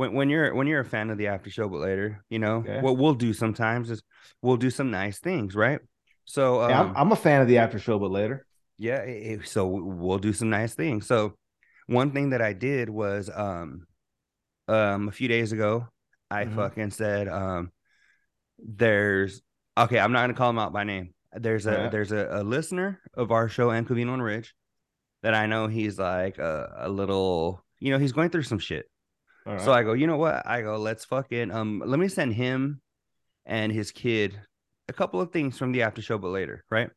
when 0.00 0.14
when 0.14 0.30
you're 0.30 0.54
when 0.54 0.66
you're 0.66 0.80
a 0.80 0.84
fan 0.84 1.10
of 1.10 1.18
the 1.18 1.26
after 1.26 1.50
show, 1.50 1.68
but 1.68 1.80
later, 1.80 2.24
you 2.30 2.38
know, 2.38 2.58
Okay. 2.66 2.80
what 2.80 2.96
we'll 2.96 3.14
do 3.14 3.34
sometimes 3.34 3.90
is 3.90 4.02
we'll 4.40 4.56
do 4.56 4.70
some 4.70 4.90
nice 4.90 5.18
things, 5.18 5.54
right? 5.54 5.78
So 6.24 6.62
um, 6.62 6.70
Yeah, 6.70 6.80
I'm, 6.80 6.96
I'm 6.96 7.12
a 7.12 7.16
fan 7.16 7.42
of 7.42 7.48
the 7.48 7.58
after 7.58 7.78
show, 7.78 7.98
but 7.98 8.10
later. 8.10 8.46
yeah, 8.78 9.02
eh, 9.04 9.34
eh, 9.34 9.38
so 9.44 9.66
we'll 9.66 10.18
do 10.18 10.32
some 10.32 10.48
nice 10.48 10.74
things. 10.74 11.06
So 11.06 11.34
one 11.86 12.12
thing 12.12 12.30
that 12.30 12.40
I 12.40 12.54
did 12.54 12.88
was 12.88 13.28
um 13.34 13.86
um 14.68 15.08
a 15.08 15.12
few 15.12 15.28
days 15.28 15.52
ago, 15.52 15.86
I 16.30 16.44
Mhm. 16.44 16.54
fucking 16.56 16.90
said 16.92 17.28
um 17.28 17.70
there's 18.58 19.42
okay, 19.76 19.98
I'm 19.98 20.12
not 20.12 20.22
gonna 20.22 20.34
call 20.34 20.50
him 20.50 20.58
out 20.58 20.72
by 20.72 20.84
name. 20.84 21.14
There's 21.32 21.66
a 21.66 21.70
Alright. 21.72 21.90
there's 21.92 22.12
a, 22.12 22.28
a 22.30 22.42
listener 22.42 23.00
of 23.14 23.30
our 23.30 23.48
show 23.48 23.70
and 23.70 23.86
Covino 23.86 24.14
and 24.14 24.22
Rich 24.22 24.54
that 25.22 25.34
I 25.34 25.46
know 25.46 25.66
he's 25.66 25.98
like 25.98 26.38
a, 26.38 26.72
a 26.78 26.88
little 26.88 27.62
you 27.78 27.90
know, 27.92 27.98
he's 27.98 28.12
going 28.12 28.30
through 28.30 28.42
some 28.42 28.58
shit. 28.58 28.89
Right. 29.50 29.64
So 29.64 29.72
I 29.72 29.82
go, 29.82 29.92
you 29.92 30.06
know 30.06 30.16
what? 30.16 30.46
I 30.46 30.62
go, 30.62 30.76
let's 30.76 31.04
fucking 31.04 31.50
um 31.50 31.82
let 31.84 31.98
me 31.98 32.08
send 32.08 32.34
him 32.34 32.80
and 33.46 33.72
his 33.72 33.90
kid 33.92 34.38
a 34.88 34.92
couple 34.92 35.20
of 35.20 35.32
things 35.32 35.58
from 35.58 35.72
the 35.72 35.82
after 35.82 36.02
show, 36.02 36.18
but 36.18 36.28
later, 36.28 36.64
right? 36.70 36.90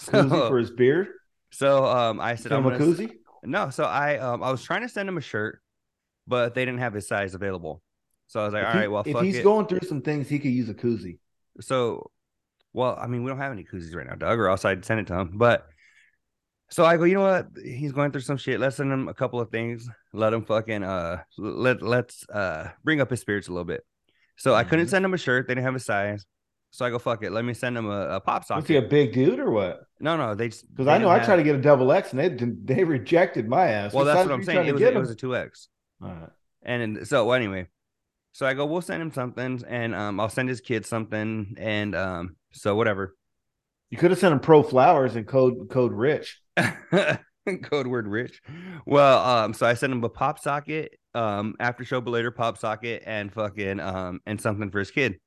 koozie 0.00 0.48
for 0.48 0.58
his 0.58 0.70
beard. 0.70 1.08
So 1.50 1.84
um, 1.84 2.20
I 2.20 2.34
said, 2.36 2.52
I'm 2.52 2.64
a 2.66 2.74
s- 2.74 2.80
koozie. 2.80 3.10
No, 3.44 3.70
so 3.70 3.84
I 3.84 4.18
um, 4.18 4.42
I 4.42 4.50
was 4.50 4.62
trying 4.62 4.82
to 4.82 4.88
send 4.88 5.08
him 5.08 5.18
a 5.18 5.20
shirt, 5.20 5.60
but 6.26 6.54
they 6.54 6.64
didn't 6.64 6.80
have 6.80 6.94
his 6.94 7.06
size 7.08 7.34
available. 7.34 7.82
So 8.28 8.40
I 8.40 8.44
was 8.44 8.54
like, 8.54 8.62
If 8.62 8.68
all 8.68 8.72
he- 8.72 8.78
right, 8.78 8.90
well, 8.90 9.02
if 9.04 9.20
he's 9.20 9.36
it. 9.36 9.42
going 9.44 9.66
through 9.66 9.86
some 9.86 10.00
things, 10.00 10.28
he 10.28 10.38
could 10.38 10.52
use 10.52 10.68
a 10.68 10.74
koozie. 10.74 11.18
so, 11.60 12.10
well, 12.72 12.96
I 13.00 13.06
mean, 13.06 13.22
we 13.22 13.28
don't 13.28 13.38
have 13.38 13.52
any 13.52 13.64
koozies 13.64 13.94
right 13.94 14.06
now, 14.06 14.14
Doug, 14.14 14.38
or 14.38 14.48
else 14.48 14.64
I'd 14.64 14.84
send 14.84 15.00
it 15.00 15.06
to 15.08 15.18
him. 15.18 15.32
But 15.34 15.66
so 16.72 16.84
I 16.84 16.96
go, 16.96 17.04
you 17.04 17.14
know 17.14 17.22
what? 17.22 17.48
He's 17.62 17.92
going 17.92 18.10
through 18.12 18.22
some 18.22 18.38
shit. 18.38 18.58
Let's 18.58 18.76
send 18.76 18.90
him 18.90 19.06
a 19.08 19.14
couple 19.14 19.40
of 19.40 19.50
things. 19.50 19.88
Let 20.12 20.32
him 20.32 20.44
fucking 20.44 20.82
uh 20.82 21.22
let 21.36 21.82
let's 21.82 22.28
uh 22.28 22.70
bring 22.82 23.00
up 23.00 23.10
his 23.10 23.20
spirits 23.20 23.48
a 23.48 23.52
little 23.52 23.64
bit. 23.64 23.84
So 24.36 24.54
I 24.54 24.64
couldn't 24.64 24.86
Mhm. 24.86 24.90
send 24.90 25.04
him 25.04 25.14
a 25.14 25.18
shirt. 25.18 25.46
They 25.46 25.54
didn't 25.54 25.66
have 25.66 25.74
a 25.74 25.80
size. 25.80 26.24
So 26.70 26.86
I 26.86 26.90
go, 26.90 26.98
fuck 26.98 27.22
it. 27.22 27.30
Let 27.30 27.44
me 27.44 27.52
send 27.52 27.76
him 27.76 27.86
a, 27.90 28.16
a 28.16 28.20
pop 28.20 28.48
Was 28.48 28.66
he 28.66 28.76
a 28.76 28.82
big 28.82 29.12
dude 29.12 29.38
or 29.38 29.50
what? 29.50 29.82
No, 30.00 30.16
no, 30.16 30.34
they 30.34 30.48
just 30.48 30.68
Because 30.70 30.88
I 30.88 30.96
know 30.96 31.10
I 31.10 31.18
tried 31.18 31.36
to 31.36 31.42
get 31.42 31.54
a 31.54 31.60
double 31.60 31.92
X 31.92 32.12
and 32.14 32.18
they 32.18 32.74
they 32.74 32.84
rejected 32.84 33.46
my 33.46 33.68
ass. 33.68 33.92
Well, 33.92 34.06
What 34.06 34.12
that's 34.14 34.26
what 34.26 34.34
I'm 34.34 34.42
saying. 34.42 34.66
It 34.66 34.72
was 34.72 34.82
it 34.82 34.94
was 34.94 35.10
a 35.10 35.14
two 35.14 35.36
X. 35.36 35.68
All 36.02 36.08
right. 36.08 36.30
And 36.62 37.06
so 37.06 37.30
anyway, 37.32 37.68
so 38.32 38.46
I 38.46 38.54
go, 38.54 38.64
we'll 38.66 38.80
send 38.82 39.02
him 39.02 39.12
something, 39.12 39.62
and 39.68 39.94
um, 39.94 40.18
I'll 40.20 40.28
send 40.28 40.48
his 40.48 40.60
kid 40.60 40.86
something, 40.86 41.54
and 41.58 41.94
um, 41.94 42.36
so 42.52 42.74
whatever. 42.76 43.16
You 43.90 43.98
could 43.98 44.10
have 44.10 44.18
sent 44.20 44.32
him 44.32 44.40
pro 44.40 44.62
flowers 44.62 45.16
and 45.16 45.26
code 45.26 45.68
code 45.68 45.92
rich. 45.92 46.40
Code 47.62 47.86
word 47.86 48.06
rich. 48.06 48.40
Well, 48.86 49.18
um, 49.18 49.54
so 49.54 49.66
I 49.66 49.74
sent 49.74 49.92
him 49.92 50.04
a 50.04 50.08
pop 50.08 50.38
socket, 50.38 50.98
um, 51.14 51.54
after 51.58 51.84
show 51.84 52.00
but 52.00 52.10
later 52.10 52.30
pop 52.30 52.58
socket, 52.58 53.02
and 53.06 53.32
fucking 53.32 53.80
um, 53.80 54.20
and 54.26 54.40
something 54.40 54.70
for 54.70 54.78
his 54.78 54.90
kid. 54.90 55.18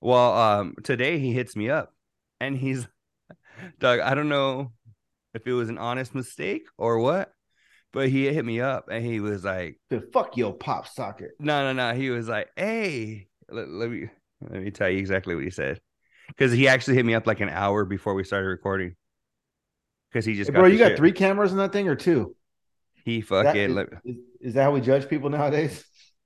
Well, 0.00 0.34
um, 0.36 0.74
today 0.82 1.18
he 1.18 1.32
hits 1.32 1.56
me 1.56 1.70
up, 1.70 1.94
and 2.40 2.56
he's, 2.56 2.86
Doug. 3.78 4.00
I 4.00 4.14
don't 4.14 4.28
know 4.28 4.72
if 5.34 5.46
it 5.46 5.52
was 5.52 5.68
an 5.68 5.78
honest 5.78 6.14
mistake 6.14 6.64
or 6.76 6.98
what, 6.98 7.32
but 7.92 8.08
he 8.08 8.32
hit 8.32 8.44
me 8.44 8.60
up, 8.60 8.88
and 8.90 9.04
he 9.04 9.20
was 9.20 9.44
like. 9.44 9.80
The 9.90 10.00
fuck 10.12 10.36
your 10.36 10.52
pop 10.52 10.86
socket. 10.86 11.30
No, 11.38 11.62
no, 11.62 11.72
no. 11.72 11.94
He 11.94 12.10
was 12.10 12.28
like, 12.28 12.48
"Hey, 12.56 13.28
let, 13.48 13.68
let 13.68 13.90
me 13.90 14.08
let 14.50 14.62
me 14.62 14.70
tell 14.70 14.90
you 14.90 14.98
exactly 14.98 15.34
what 15.34 15.44
he 15.44 15.50
said." 15.50 15.80
Because 16.28 16.52
he 16.52 16.68
actually 16.68 16.96
hit 16.96 17.06
me 17.06 17.14
up 17.14 17.26
like 17.26 17.40
an 17.40 17.48
hour 17.48 17.84
before 17.84 18.14
we 18.14 18.24
started 18.24 18.48
recording. 18.48 18.96
Because 20.12 20.24
he 20.26 20.34
just 20.34 20.50
Hey, 20.50 20.54
got 20.54 20.60
bro, 20.60 20.68
you 20.68 20.78
got 20.78 20.88
shit. 20.88 20.98
three 20.98 21.12
cameras 21.12 21.52
in 21.52 21.58
that 21.58 21.72
thing 21.72 21.88
or 21.88 21.96
two? 21.96 22.36
He 23.04 23.18
Is 23.18 23.28
that- 23.28 23.44
fucking 23.46 23.78
is, 24.04 24.16
is- 24.40 24.54
that 24.54 24.64
how 24.64 24.72
we 24.72 24.80
judge 24.80 25.08
people 25.08 25.30
nowadays? 25.30 25.84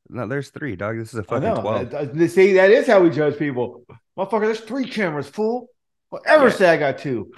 no. 0.09 0.27
There's 0.27 0.51
three, 0.51 0.77
dog. 0.77 0.99
This 0.99 1.13
is 1.13 1.19
a 1.21 1.23
fucking 1.23 1.61
twelve. 1.63 2.31
See, 2.31 2.55
that 2.55 2.71
is 2.71 2.87
how 2.87 3.01
we 3.01 3.11
judge 3.11 3.39
people. 3.39 3.85
Motherfucker, 4.19 4.41
there's 4.43 4.61
three 4.61 4.87
cameras, 4.89 5.29
fool. 5.29 5.69
Well, 6.11 6.23
ever 6.27 6.49
Yeah. 6.49 6.53
say 6.55 6.69
I 6.71 6.77
got 6.77 6.99
two? 6.99 7.31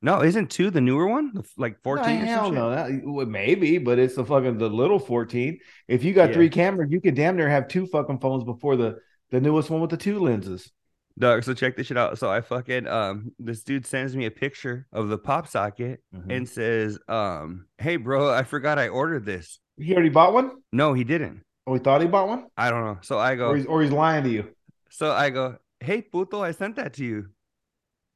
No, 0.00 0.22
isn't 0.22 0.50
two 0.50 0.70
the 0.70 0.80
newer 0.80 1.08
one? 1.08 1.42
Like 1.56 1.82
fourteen 1.82 2.20
No, 2.20 2.26
hell 2.26 2.52
no. 2.52 2.70
That, 2.70 3.00
well, 3.04 3.26
maybe, 3.26 3.78
but 3.78 3.98
it's 3.98 4.14
the 4.14 4.24
fucking 4.24 4.58
the 4.58 4.68
little 4.68 4.98
14. 5.00 5.58
If 5.88 6.04
you 6.04 6.12
got 6.12 6.28
Yeah. 6.28 6.34
three 6.34 6.48
cameras, 6.50 6.90
you 6.92 7.00
could 7.00 7.14
damn 7.16 7.36
near 7.36 7.48
have 7.48 7.66
two 7.68 7.86
fucking 7.86 8.20
phones 8.20 8.44
before 8.44 8.76
the 8.76 8.98
the 9.30 9.40
newest 9.40 9.68
one 9.70 9.80
with 9.80 9.90
the 9.90 9.96
two 9.96 10.18
lenses. 10.20 10.70
Dog, 11.18 11.42
so 11.42 11.52
check 11.52 11.76
this 11.76 11.88
shit 11.88 11.96
out. 11.96 12.16
So 12.18 12.30
I 12.30 12.40
fucking 12.40 12.86
um 12.86 13.32
this 13.38 13.62
dude 13.64 13.84
sends 13.86 14.14
me 14.14 14.26
a 14.26 14.30
picture 14.30 14.86
of 14.92 15.08
the 15.08 15.18
pop 15.18 15.48
socket 15.48 16.00
Mhm. 16.14 16.32
and 16.36 16.48
says, 16.48 16.98
um, 17.08 17.66
hey 17.78 17.96
bro, 17.96 18.32
I 18.32 18.44
forgot 18.44 18.78
I 18.78 18.88
ordered 18.88 19.24
this. 19.24 19.58
He 19.76 19.92
already 19.94 20.10
bought 20.10 20.32
one? 20.32 20.62
No, 20.72 20.92
he 20.92 21.04
didn't. 21.04 21.42
Oh, 21.66 21.74
he 21.74 21.80
thought 21.80 22.00
he 22.00 22.06
bought 22.06 22.28
one? 22.28 22.46
I 22.56 22.70
don't 22.70 22.84
know. 22.84 22.98
So 23.02 23.18
I 23.18 23.34
go, 23.34 23.48
Or 23.48 23.56
he's 23.56 23.66
or 23.66 23.82
he's 23.82 23.92
lying 23.92 24.24
to 24.24 24.30
you. 24.30 24.54
So 24.90 25.12
I 25.12 25.30
go, 25.30 25.56
hey, 25.80 26.02
puto, 26.02 26.42
I 26.42 26.52
sent 26.52 26.76
that 26.76 26.94
to 26.94 27.04
you. 27.04 27.28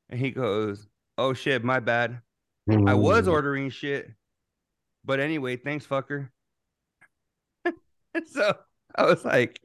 And 0.08 0.18
he 0.20 0.30
goes, 0.30 0.86
oh 1.18 1.32
shit, 1.34 1.62
my 1.64 1.80
bad. 1.80 2.20
I 2.70 2.94
was 2.94 3.28
ordering 3.28 3.68
shit. 3.70 4.10
But 5.04 5.18
anyway, 5.20 5.56
thanks, 5.56 5.86
fucker. 5.86 6.28
so 8.26 8.54
I 8.94 9.04
was 9.04 9.24
like, 9.24 9.58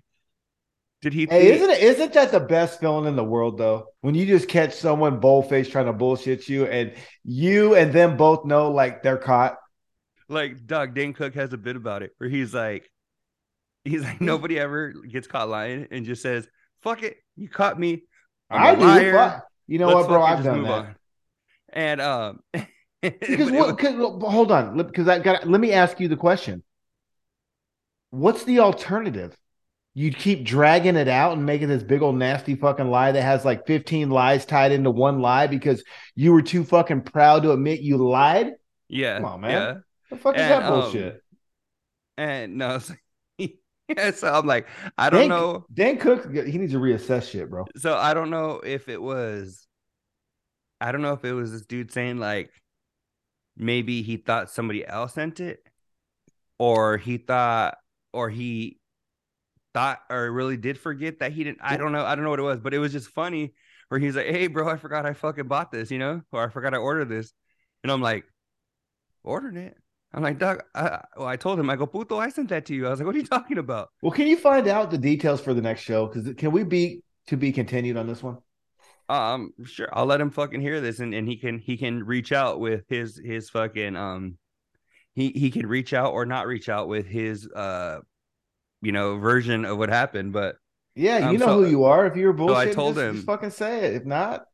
did 1.09 1.13
he 1.13 1.25
Hey, 1.29 1.53
isn't 1.53 1.69
it 1.69 1.79
isn't 1.81 2.13
that 2.13 2.31
the 2.31 2.39
best 2.41 2.81
feeling 2.81 3.05
in 3.05 3.15
the 3.15 3.23
world 3.23 3.57
though? 3.57 3.87
When 4.01 4.13
you 4.13 4.25
just 4.25 4.49
catch 4.49 4.73
someone 4.73 5.19
boldface 5.21 5.69
trying 5.69 5.85
to 5.85 5.93
bullshit 5.93 6.49
you 6.49 6.65
and 6.65 6.93
you 7.23 7.75
and 7.75 7.93
them 7.93 8.17
both 8.17 8.43
know 8.45 8.71
like 8.71 9.03
they're 9.03 9.17
caught. 9.17 9.57
like 10.27 10.65
Doug 10.67 10.93
Dane 10.93 11.13
Cook 11.13 11.35
has 11.35 11.53
a 11.53 11.57
bit 11.57 11.77
about 11.77 12.03
it 12.03 12.11
where 12.17 12.29
he's 12.29 12.53
like, 12.53 12.91
he's 13.85 14.03
like, 14.03 14.19
nobody 14.19 14.59
ever 14.59 14.91
gets 14.91 15.27
caught 15.27 15.47
lying 15.47 15.87
and 15.91 16.05
just 16.05 16.21
says, 16.21 16.45
fuck 16.81 17.03
it, 17.03 17.15
you 17.37 17.47
caught 17.47 17.79
me. 17.79 18.03
I'm 18.49 18.81
I 18.81 19.01
do. 19.01 19.11
Fuck. 19.13 19.45
You 19.67 19.79
know 19.79 19.87
Let's 19.87 19.99
what, 19.99 20.07
bro? 20.09 20.23
I've 20.23 20.43
done 20.43 20.63
that. 20.63 20.71
on." 20.71 20.95
And 21.71 22.01
um 22.01 22.39
Because 23.01 23.51
what? 23.51 23.81
was- 23.81 24.33
hold 24.33 24.51
on, 24.51 24.75
because 24.75 25.07
I 25.07 25.19
got. 25.19 25.47
Let 25.47 25.61
me 25.61 25.71
ask 25.71 25.99
you 26.01 26.09
the 26.09 26.17
question. 26.17 26.63
What's 28.09 28.43
the 28.43 28.59
alternative? 28.59 29.37
You'd 29.97 30.15
keep 30.15 30.43
dragging 30.45 30.95
it 30.95 31.07
out 31.07 31.33
and 31.33 31.43
making 31.43 31.69
this 31.69 31.81
big 31.81 32.03
old 32.03 32.17
nasty 32.17 32.53
fucking 32.53 32.87
lie 32.91 33.11
that 33.13 33.21
has 33.23 33.43
like 33.43 33.65
15 33.65 34.11
lies 34.11 34.45
tied 34.45 34.71
into 34.71 34.91
one 34.91 35.21
lie 35.21 35.47
because 35.47 35.83
you 36.13 36.33
were 36.33 36.43
too 36.43 36.63
fucking 36.63 37.01
proud 37.01 37.41
to 37.41 37.51
admit 37.51 37.79
you 37.81 37.97
lied. 37.97 38.51
yeah, 38.89 39.15
Come 39.15 39.25
on, 39.25 39.41
man. 39.41 39.51
yeah. 39.51 39.77
The 40.11 40.17
fuck 40.17 40.35
is 40.35 40.41
And, 40.43 40.51
that 40.51 40.63
um, 40.65 40.81
bullshit? 40.81 41.23
And 42.15 42.57
no, 42.59 42.77
so, 42.77 42.93
yeah, 43.39 44.11
so 44.11 44.31
I'm 44.31 44.45
like, 44.45 44.67
I 44.99 45.09
don't 45.09 45.21
Dan, 45.21 45.29
know. 45.29 45.65
Dan 45.73 45.97
Cook, 45.97 46.31
he 46.31 46.59
needs 46.59 46.73
to 46.73 46.79
reassess 46.79 47.31
shit, 47.31 47.49
bro. 47.49 47.65
So 47.77 47.95
I 47.97 48.13
don't 48.13 48.29
know 48.29 48.61
if 48.63 48.89
it 48.89 49.01
was, 49.01 49.65
I 50.79 50.91
don't 50.91 51.01
know 51.01 51.13
if 51.13 51.25
it 51.25 51.33
was 51.33 51.51
this 51.51 51.65
dude 51.65 51.91
saying 51.91 52.19
like, 52.19 52.51
maybe 53.57 54.03
he 54.03 54.17
thought 54.17 54.51
somebody 54.51 54.85
else 54.85 55.15
sent 55.15 55.39
it, 55.39 55.59
or 56.59 56.97
he 56.97 57.17
thought, 57.17 57.79
or 58.13 58.29
he 58.29 58.76
thought, 59.77 59.99
or 60.09 60.31
really 60.31 60.57
did 60.57 60.79
forget 60.79 61.19
that 61.19 61.33
he 61.33 61.43
didn't. 61.43 61.59
I 61.61 61.77
don't 61.77 61.91
know. 61.91 62.03
I 62.03 62.15
don't 62.15 62.23
know 62.23 62.31
what 62.31 62.39
it 62.39 62.43
was, 62.43 62.59
but 62.59 62.73
it 62.73 62.79
was 62.79 62.91
just 62.91 63.09
funny. 63.09 63.53
Where 63.89 63.99
he's 63.99 64.15
like, 64.15 64.25
"Hey, 64.25 64.47
bro, 64.47 64.67
I 64.67 64.75
forgot 64.75 65.05
I 65.05 65.13
fucking 65.13 65.47
bought 65.47 65.71
this, 65.71 65.91
you 65.91 65.99
know, 65.99 66.21
or 66.31 66.43
I 66.43 66.49
forgot 66.49 66.73
I 66.73 66.77
ordered 66.77 67.09
this," 67.09 67.31
and 67.83 67.91
I'm 67.91 68.01
like, 68.01 68.25
"Ordered 69.23 69.55
it." 69.55 69.77
I'm 70.13 70.23
like, 70.23 70.39
Doug, 70.39 70.63
I, 70.73 71.01
well, 71.15 71.27
I 71.27 71.35
told 71.35 71.59
him, 71.59 71.69
I 71.69 71.75
go, 71.75 71.85
puto, 71.85 72.17
I 72.17 72.29
sent 72.29 72.49
that 72.49 72.65
to 72.67 72.73
you. 72.73 72.87
I 72.87 72.89
was 72.89 72.99
like, 72.99 73.05
what 73.05 73.13
are 73.13 73.19
you 73.19 73.25
talking 73.25 73.57
about? 73.57 73.89
Well, 74.01 74.13
can 74.13 74.25
you 74.25 74.37
find 74.37 74.67
out 74.67 74.89
the 74.89 74.97
details 74.97 75.41
for 75.41 75.53
the 75.53 75.61
next 75.61 75.81
show? 75.81 76.07
Because 76.07 76.33
can 76.35 76.51
we 76.51 76.63
be 76.63 77.03
to 77.27 77.35
be 77.35 77.51
continued 77.51 77.97
on 77.97 78.07
this 78.07 78.23
one? 78.23 78.37
Um, 79.09 79.51
sure, 79.65 79.89
I'll 79.91 80.05
let 80.05 80.21
him 80.21 80.31
fucking 80.31 80.61
hear 80.61 80.81
this, 80.81 80.99
and, 80.99 81.13
and 81.13 81.27
he 81.27 81.37
can 81.37 81.59
he 81.59 81.77
can 81.77 82.03
reach 82.03 82.31
out 82.31 82.59
with 82.59 82.85
his 82.89 83.21
his 83.23 83.49
fucking 83.49 83.95
um, 83.95 84.37
he 85.13 85.29
he 85.29 85.51
can 85.51 85.67
reach 85.67 85.93
out 85.93 86.13
or 86.13 86.25
not 86.25 86.47
reach 86.47 86.67
out 86.67 86.87
with 86.87 87.05
his 87.05 87.47
uh, 87.51 87.99
you 88.81 88.91
know, 88.91 89.17
version 89.17 89.65
of 89.65 89.77
what 89.77 89.89
happened. 89.89 90.33
But 90.33 90.55
Yeah, 90.95 91.19
you 91.19 91.25
Um, 91.25 91.37
know 91.37 91.45
so- 91.45 91.63
who 91.63 91.69
you 91.69 91.83
are. 91.83 92.05
If 92.07 92.15
you're 92.15 92.35
so 92.37 92.55
I 92.55 92.71
told 92.71 92.95
just, 92.95 93.05
him- 93.05 93.15
just 93.15 93.25
fucking 93.25 93.51
say 93.51 93.85
it. 93.85 93.93
If 93.95 94.05
not, 94.05 94.45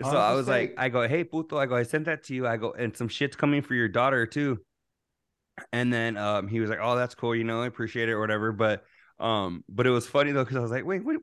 so 0.00 0.16
I 0.16 0.32
was 0.34 0.46
like. 0.46 0.74
I 0.78 0.88
go, 0.88 1.08
hey 1.08 1.24
puto, 1.24 1.58
I 1.58 1.66
go, 1.66 1.74
I 1.74 1.82
sent 1.82 2.04
that 2.04 2.22
to 2.24 2.34
you. 2.34 2.46
I 2.46 2.56
go, 2.56 2.72
and 2.72 2.96
some 2.96 3.08
shit's 3.08 3.34
coming 3.36 3.62
for 3.62 3.74
your 3.74 3.88
daughter 3.88 4.26
too. 4.26 4.58
And 5.72 5.92
then 5.92 6.16
um, 6.16 6.46
he 6.46 6.60
was 6.60 6.70
like, 6.70 6.78
oh, 6.80 6.94
that's 6.94 7.16
cool, 7.16 7.34
you 7.34 7.42
know, 7.42 7.62
I 7.62 7.66
appreciate 7.66 8.08
it 8.08 8.12
or 8.12 8.20
whatever. 8.20 8.52
But 8.52 8.84
um, 9.18 9.64
but 9.68 9.86
it 9.86 9.90
was 9.90 10.06
funny 10.06 10.30
though 10.30 10.44
because 10.44 10.56
I 10.56 10.60
was 10.60 10.70
like, 10.70 10.84
wait, 10.84 11.04
wait. 11.04 11.18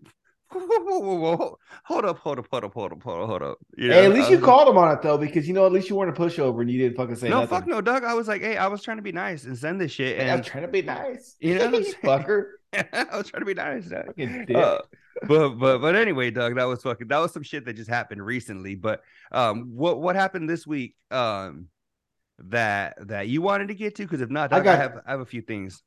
Whoa, 0.51 0.59
whoa, 0.61 0.99
whoa, 0.99 1.15
whoa, 1.15 1.35
whoa. 1.37 1.57
Hold 1.85 2.05
up, 2.05 2.17
hold 2.19 2.39
up, 2.39 2.47
hold 2.51 2.63
up, 2.63 2.73
hold 2.73 2.91
up, 2.93 3.03
hold 3.03 3.21
up, 3.23 3.27
hold 3.29 3.41
up. 3.41 3.57
You 3.77 3.91
hey, 3.91 4.05
at 4.05 4.13
least 4.13 4.29
you 4.29 4.35
like- 4.37 4.45
called 4.45 4.67
him 4.69 4.77
on 4.77 4.91
it 4.95 5.01
though, 5.01 5.17
because 5.17 5.47
you 5.47 5.53
know 5.53 5.65
at 5.65 5.71
least 5.71 5.89
you 5.89 5.95
weren't 5.95 6.15
a 6.15 6.19
pushover 6.21 6.61
and 6.61 6.69
you 6.71 6.77
didn't 6.77 6.95
fucking 6.97 7.15
say 7.15 7.29
no, 7.29 7.41
nothing. 7.41 7.49
fuck 7.49 7.67
no, 7.67 7.81
Doug. 7.81 8.03
I 8.03 8.13
was 8.13 8.27
like, 8.27 8.41
hey, 8.41 8.55
I 8.55 8.67
was 8.67 8.81
trying 8.83 8.97
to 8.97 9.03
be 9.03 9.11
nice 9.11 9.45
and 9.45 9.57
send 9.57 9.81
this 9.81 9.91
shit, 9.91 10.17
Hey, 10.19 10.29
I'm 10.31 10.43
trying 10.43 10.63
to 10.63 10.67
be 10.69 10.81
nice. 10.83 11.35
You 11.39 11.55
know 11.55 11.65
what 11.65 11.75
I'm 11.75 11.79
You 11.81 11.83
saying? 11.85 12.03
fucker. 12.03 12.43
I 12.73 13.17
was 13.17 13.29
trying 13.29 13.41
to 13.41 13.45
be 13.45 13.53
nice. 13.53 13.85
Doug. 13.87 14.19
Uh, 14.55 14.79
but 15.27 15.49
but 15.55 15.79
but 15.79 15.95
anyway, 15.95 16.29
Doug, 16.29 16.55
that 16.55 16.65
was 16.65 16.81
fucking 16.83 17.07
that 17.07 17.19
was 17.19 17.31
some 17.33 17.43
shit 17.43 17.65
that 17.65 17.73
just 17.73 17.89
happened 17.89 18.23
recently. 18.25 18.75
But 18.75 19.01
um, 19.31 19.71
what 19.73 20.01
what 20.01 20.15
happened 20.15 20.49
this 20.49 20.67
week? 20.67 20.95
Um, 21.09 21.67
that 22.39 22.95
that 23.07 23.27
you 23.29 23.41
wanted 23.41 23.69
to 23.69 23.75
get 23.75 23.95
to? 23.95 24.03
Because 24.03 24.21
if 24.21 24.29
not, 24.29 24.51
I 24.51 24.57
Doug, 24.57 24.67
I, 24.67 24.71
got- 24.75 24.79
have 24.81 25.01
I 25.07 25.11
have 25.11 25.19
a 25.21 25.25
few 25.25 25.41
things. 25.41 25.81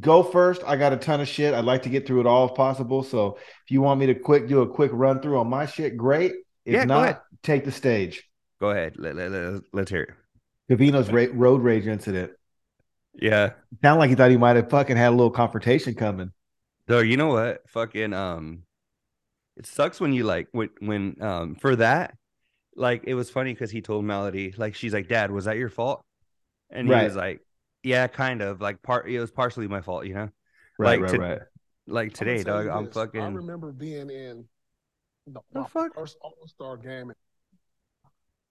Go 0.00 0.22
first. 0.22 0.62
I 0.66 0.76
got 0.76 0.92
a 0.92 0.96
ton 0.96 1.20
of 1.20 1.28
shit. 1.28 1.54
I'd 1.54 1.64
like 1.64 1.82
to 1.84 1.88
get 1.88 2.06
through 2.06 2.20
it 2.20 2.26
all 2.26 2.48
if 2.48 2.54
possible. 2.54 3.02
So 3.02 3.38
if 3.38 3.70
you 3.70 3.80
want 3.80 3.98
me 3.98 4.06
to 4.06 4.14
quick 4.14 4.48
do 4.48 4.60
a 4.62 4.68
quick 4.68 4.90
run 4.92 5.20
through 5.20 5.38
on 5.38 5.48
my 5.48 5.66
shit, 5.66 5.96
great. 5.96 6.32
If 6.64 6.74
Yeah, 6.74 6.84
not, 6.84 7.22
take 7.42 7.64
the 7.64 7.72
stage. 7.72 8.28
Go 8.60 8.70
ahead. 8.70 8.96
Let, 8.98 9.16
let, 9.16 9.30
let, 9.30 9.62
let's 9.72 9.90
hear 9.90 10.02
it. 10.02 10.78
Covino's 10.78 11.10
ra- 11.10 11.26
road 11.32 11.62
rage 11.62 11.86
incident. 11.86 12.32
Yeah. 13.14 13.52
Sound 13.82 13.98
like 13.98 14.10
he 14.10 14.14
thought 14.16 14.30
he 14.30 14.36
might 14.36 14.56
have 14.56 14.68
fucking 14.68 14.96
had 14.96 15.08
a 15.08 15.16
little 15.16 15.30
confrontation 15.30 15.94
coming. 15.94 16.32
Though 16.86 17.00
you 17.00 17.16
know 17.16 17.28
what? 17.28 17.62
Fucking 17.68 18.12
um 18.12 18.62
it 19.56 19.66
sucks 19.66 20.00
when 20.00 20.12
you 20.12 20.24
like 20.24 20.48
when 20.52 20.68
when 20.80 21.22
um 21.22 21.54
for 21.54 21.76
that, 21.76 22.14
like 22.74 23.04
it 23.04 23.14
was 23.14 23.30
funny 23.30 23.52
because 23.54 23.70
he 23.70 23.80
told 23.80 24.04
Melody, 24.04 24.52
like 24.56 24.74
she's 24.74 24.92
like, 24.92 25.08
Dad, 25.08 25.30
was 25.30 25.46
that 25.46 25.56
your 25.56 25.70
fault? 25.70 26.04
And 26.70 26.86
he 26.88 26.92
Right. 26.92 27.04
was 27.04 27.16
like, 27.16 27.40
Yeah, 27.86 28.08
kind 28.08 28.42
of. 28.42 28.60
Like 28.60 28.82
part 28.82 29.08
it 29.08 29.20
was 29.20 29.30
partially 29.30 29.68
my 29.68 29.80
fault, 29.80 30.06
you 30.06 30.14
know? 30.14 30.28
Right, 30.76 31.00
Like, 31.00 31.02
right, 31.02 31.10
to- 31.12 31.18
right. 31.20 31.38
Like 31.86 32.12
today, 32.14 32.40
I'ma 32.40 32.42
dog. 32.42 32.66
I'm 32.66 32.84
this. 32.86 32.96
I 33.22 33.28
remember 33.28 33.70
being 33.70 34.10
in 34.10 34.44
the, 35.28 35.40
The 35.52 35.64
fuck? 35.66 35.94
first 35.94 36.16
All 36.20 36.34
Star 36.48 36.76
game. 36.76 37.12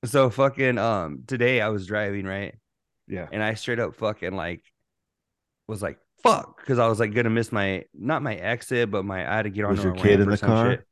so 0.05 0.29
fucking 0.29 0.77
um 0.77 1.23
today 1.27 1.59
I 1.59 1.67
was 1.67 1.85
driving, 1.85 2.25
right? 2.25 2.55
Yeah. 3.07 3.27
and 3.31 3.43
I 3.43 3.53
straight 3.55 3.79
up 3.79 3.95
fucking 3.95 4.33
like 4.35 4.63
was 5.67 5.81
like 5.81 5.97
fuck 6.23 6.57
because 6.61 6.79
I 6.79 6.88
was 6.88 6.99
like 6.99 7.13
gonna 7.13 7.29
miss 7.29 7.51
my 7.51 7.83
not 7.93 8.23
my 8.23 8.35
exit, 8.35 8.89
but 8.89 9.03
my 9.03 9.29
I 9.29 9.35
had 9.35 9.43
to 9.43 9.49
get 9.49 9.65
on 9.65 9.71
Was 9.71 9.79
a 9.81 9.83
your 9.83 9.91
ramp 9.93 10.03
kid 10.05 10.19
in 10.21 10.29
the 10.29 10.38
some 10.38 10.47
car? 10.49 10.71
Shit. 10.71 10.88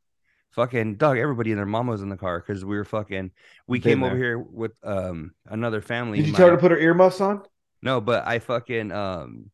Fucking 0.52 0.96
dog, 0.98 1.18
everybody 1.18 1.52
and 1.52 1.58
their 1.58 1.66
mom 1.66 1.88
was 1.88 2.02
in 2.02 2.10
the 2.10 2.18
car 2.18 2.40
because 2.46 2.64
we 2.66 2.76
were 2.76 2.84
fucking. 2.86 3.32
We 3.68 3.80
Been 3.80 3.84
came 3.94 4.04
over 4.04 4.18
here 4.18 4.38
with 4.38 4.74
um 4.84 5.32
another 5.48 5.82
family. 5.82 6.18
Did 6.20 6.28
you 6.28 6.34
My- 6.34 6.38
tell 6.40 6.50
her 6.50 6.56
to 6.56 6.62
put 6.62 6.72
her 6.72 6.78
earmuffs 6.78 7.22
on? 7.22 7.42
No, 7.84 8.00
but 8.02 8.26
I 8.26 8.40
fucking 8.40 8.92
um, 8.92 9.52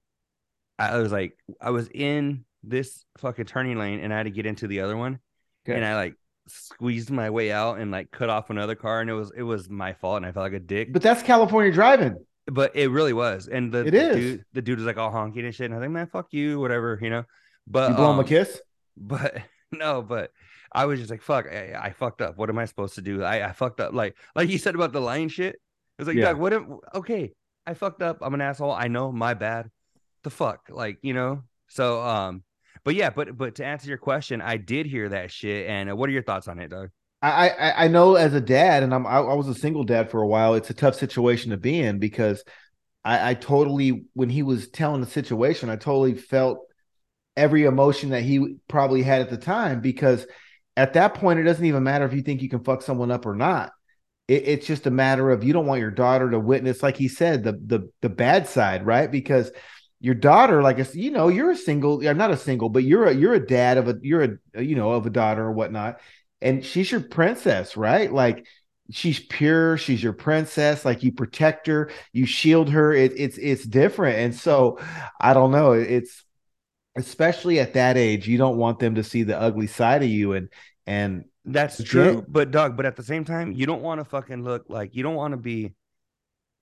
I 0.77 0.97
was 0.97 1.11
like 1.11 1.33
I 1.59 1.71
was 1.71 1.89
in 1.89 2.45
this 2.63 3.03
fucking 3.17 3.45
turning 3.45 3.77
lane 3.77 3.99
and 3.99 4.13
I 4.13 4.17
had 4.17 4.23
to 4.23 4.31
get 4.31 4.45
into 4.45 4.67
the 4.67 4.81
other 4.81 4.95
one, 4.95 5.19
Okay. 5.67 5.75
and 5.75 5.83
I 5.85 5.95
like 5.95 6.15
squeezed 6.47 7.11
my 7.11 7.29
way 7.29 7.51
out 7.51 7.77
and 7.79 7.91
like 7.91 8.09
cut 8.11 8.29
off 8.29 8.49
another 8.49 8.75
car 8.75 9.01
and 9.01 9.09
it 9.09 9.13
was 9.13 9.31
it 9.35 9.43
was 9.43 9.69
my 9.69 9.93
fault 9.93 10.17
and 10.17 10.25
I 10.25 10.31
felt 10.31 10.43
like 10.45 10.53
a 10.53 10.59
dick. 10.59 10.93
But 10.93 11.01
that's 11.01 11.21
California 11.23 11.71
driving. 11.71 12.17
but 12.47 12.75
it 12.75 12.89
really 12.89 13.13
was. 13.13 13.47
And 13.47 13.71
the, 13.71 13.79
It 13.85 13.91
the 13.91 14.09
is. 14.09 14.15
dude, 14.15 14.45
the 14.53 14.61
dude 14.61 14.79
was 14.79 14.85
like 14.87 14.97
all 14.97 15.11
honking 15.11 15.45
and 15.45 15.53
shit. 15.53 15.65
And 15.65 15.73
I 15.73 15.77
was 15.77 15.83
like, 15.83 15.91
man, 15.91 16.07
fuck 16.07 16.27
you, 16.33 16.59
whatever, 16.59 16.97
you 17.01 17.09
know. 17.11 17.23
But 17.67 17.91
You 17.91 17.95
blow 17.97 18.11
him 18.11 18.17
a 18.17 18.21
um, 18.21 18.25
kiss? 18.27 18.59
But 18.97 19.37
no, 19.71 20.01
but 20.01 20.31
I 20.71 20.85
was 20.85 20.99
just 20.99 21.11
like, 21.11 21.21
fuck, 21.21 21.45
I, 21.47 21.75
I 21.79 21.91
fucked 21.91 22.21
up. 22.21 22.37
What 22.37 22.49
am 22.49 22.57
I 22.57 22.65
supposed 22.65 22.95
to 22.95 23.01
do? 23.01 23.23
I, 23.23 23.47
I 23.49 23.51
fucked 23.53 23.79
up. 23.79 23.93
Like 23.93 24.15
like 24.35 24.49
you 24.49 24.57
said 24.57 24.73
about 24.75 24.91
the 24.91 25.01
lying 25.01 25.29
shit. 25.29 25.55
It 25.55 25.61
was 25.99 26.07
like, 26.07 26.17
Yeah. 26.17 26.25
Doug, 26.25 26.37
what? 26.39 26.53
Am, 26.53 26.77
okay, 26.95 27.31
I 27.69 27.75
fucked 27.75 28.01
up. 28.01 28.17
I'm 28.23 28.33
an 28.33 28.41
asshole. 28.41 28.71
I 28.71 28.87
know, 28.87 29.11
my 29.11 29.35
bad. 29.35 29.69
The 30.23 30.31
fuck, 30.31 30.69
like 30.71 30.97
you 31.03 31.13
know. 31.13 31.43
So 31.67 32.01
um, 32.01 32.43
but 32.83 32.95
yeah, 32.95 33.11
but 33.11 33.37
but 33.37 33.55
to 33.55 33.65
answer 33.65 33.87
your 33.87 33.99
question, 33.99 34.41
I 34.41 34.57
did 34.57 34.87
hear 34.87 35.07
that 35.09 35.31
shit. 35.31 35.69
And 35.69 35.91
uh, 35.91 35.95
what 35.95 36.09
are 36.09 36.11
your 36.11 36.23
thoughts 36.23 36.47
on 36.47 36.57
it, 36.57 36.69
Doug? 36.69 36.89
I, 37.21 37.49
I 37.49 37.85
I 37.85 37.87
know 37.89 38.15
as 38.15 38.33
a 38.33 38.41
dad, 38.41 38.81
and 38.81 38.91
I'm 38.91 39.05
I, 39.05 39.19
I 39.19 39.33
was 39.35 39.47
a 39.47 39.53
single 39.53 39.83
dad 39.83 40.09
for 40.09 40.19
a 40.19 40.27
while. 40.27 40.55
It's 40.55 40.71
a 40.71 40.73
tough 40.73 40.95
situation 40.95 41.51
to 41.51 41.57
be 41.57 41.79
in 41.79 41.99
because 41.99 42.43
I, 43.05 43.31
I 43.31 43.33
totally 43.35 44.05
when 44.13 44.29
he 44.29 44.41
was 44.41 44.69
telling 44.69 45.01
the 45.01 45.07
situation, 45.07 45.69
I 45.69 45.75
totally 45.75 46.15
felt 46.15 46.65
every 47.37 47.65
emotion 47.65 48.09
that 48.09 48.23
he 48.23 48.55
probably 48.67 49.03
had 49.03 49.21
at 49.21 49.29
the 49.29 49.37
time 49.37 49.79
because 49.79 50.25
at 50.75 50.93
that 50.93 51.13
point 51.13 51.39
it 51.39 51.43
doesn't 51.43 51.65
even 51.65 51.83
matter 51.83 52.05
if 52.05 52.13
you 52.13 52.23
think 52.23 52.41
you 52.41 52.49
can 52.49 52.63
fuck 52.63 52.81
someone 52.81 53.11
up 53.11 53.27
or 53.27 53.35
not. 53.35 53.73
It, 54.29 54.47
it's 54.47 54.67
just 54.67 54.87
a 54.87 54.91
matter 54.91 55.31
of 55.31 55.43
you 55.43 55.51
don't 55.53 55.65
want 55.65 55.81
your 55.81 55.91
daughter 55.91 56.29
to 56.29 56.39
witness, 56.39 56.83
like 56.83 56.95
he 56.97 57.07
said, 57.07 57.43
the 57.43 57.53
the 57.53 57.89
the 58.01 58.09
bad 58.09 58.47
side, 58.47 58.85
right? 58.85 59.11
Because 59.11 59.51
your 59.99 60.15
daughter, 60.15 60.61
like 60.61 60.79
I 60.79 60.85
you 60.93 61.11
know, 61.11 61.27
you're 61.27 61.51
a 61.51 61.57
single, 61.57 62.03
yeah, 62.03 62.13
not 62.13 62.31
a 62.31 62.37
single, 62.37 62.69
but 62.69 62.83
you're 62.83 63.07
a 63.07 63.13
you're 63.13 63.33
a 63.33 63.45
dad 63.45 63.77
of 63.77 63.89
a 63.89 63.95
you're 64.01 64.39
a 64.55 64.63
you 64.63 64.75
know 64.75 64.91
of 64.91 65.05
a 65.05 65.09
daughter 65.09 65.43
or 65.43 65.51
whatnot, 65.51 65.99
and 66.41 66.63
she's 66.63 66.91
your 66.91 67.01
princess, 67.01 67.75
right? 67.75 68.11
Like 68.11 68.45
she's 68.91 69.19
pure, 69.19 69.77
she's 69.77 70.01
your 70.01 70.13
princess. 70.13 70.85
Like 70.85 71.03
you 71.03 71.11
protect 71.11 71.67
her, 71.67 71.91
you 72.13 72.25
shield 72.25 72.69
her. 72.69 72.93
It, 72.93 73.13
it's 73.17 73.37
it's 73.37 73.65
different, 73.65 74.19
and 74.19 74.35
so 74.35 74.79
I 75.19 75.33
don't 75.33 75.51
know. 75.51 75.73
It's 75.73 76.23
especially 76.95 77.59
at 77.59 77.73
that 77.73 77.97
age, 77.97 78.27
you 78.27 78.37
don't 78.37 78.57
want 78.57 78.79
them 78.79 78.95
to 78.95 79.03
see 79.03 79.23
the 79.23 79.39
ugly 79.39 79.67
side 79.67 80.03
of 80.03 80.09
you, 80.09 80.33
and 80.33 80.49
and 80.85 81.25
That's 81.45 81.79
Legit. 81.79 81.91
true, 81.91 82.25
but 82.27 82.51
Doug, 82.51 82.75
but 82.77 82.85
at 82.85 82.95
the 82.95 83.03
same 83.03 83.23
time, 83.25 83.51
you 83.53 83.65
don't 83.65 83.81
want 83.81 83.99
to 84.01 84.05
fucking 84.05 84.43
look 84.43 84.65
like 84.69 84.95
you 84.95 85.03
don't 85.03 85.15
want 85.15 85.31
to 85.33 85.37
be. 85.37 85.73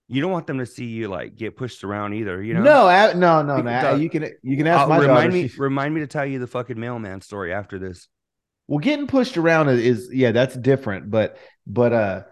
You 0.09 0.21
don't 0.21 0.31
want 0.31 0.47
them 0.47 0.59
to 0.59 0.65
see 0.65 0.85
you 0.85 1.09
like 1.09 1.35
get 1.35 1.57
pushed 1.57 1.83
around 1.83 2.13
either. 2.13 2.41
You 2.41 2.53
know. 2.53 2.62
no, 2.63 2.88
I- 2.88 3.13
no, 3.13 3.41
no, 3.41 3.57
You 3.57 3.63
no. 3.63 3.71
can 3.81 4.01
You 4.01 4.09
can 4.09 4.29
you 4.44 4.56
can 4.57 4.68
ask 4.68 4.81
I'll 4.81 4.88
my 4.89 5.00
remind 5.00 5.31
daughter. 5.33 5.44
me. 5.44 5.51
Remind 5.57 5.94
me 5.94 6.01
to 6.01 6.07
tell 6.07 6.25
you 6.25 6.39
the 6.39 6.47
fucking 6.47 6.79
mailman 6.79 7.19
story 7.21 7.51
after 7.53 7.77
this. 7.77 8.07
Well, 8.68 8.79
getting 8.79 9.07
pushed 9.07 9.35
around 9.38 9.69
is, 9.69 10.09
yeah, 10.13 10.31
that's 10.31 10.56
different. 10.56 11.09
But 11.12 11.38
but 11.65 11.91
uh 11.91 12.23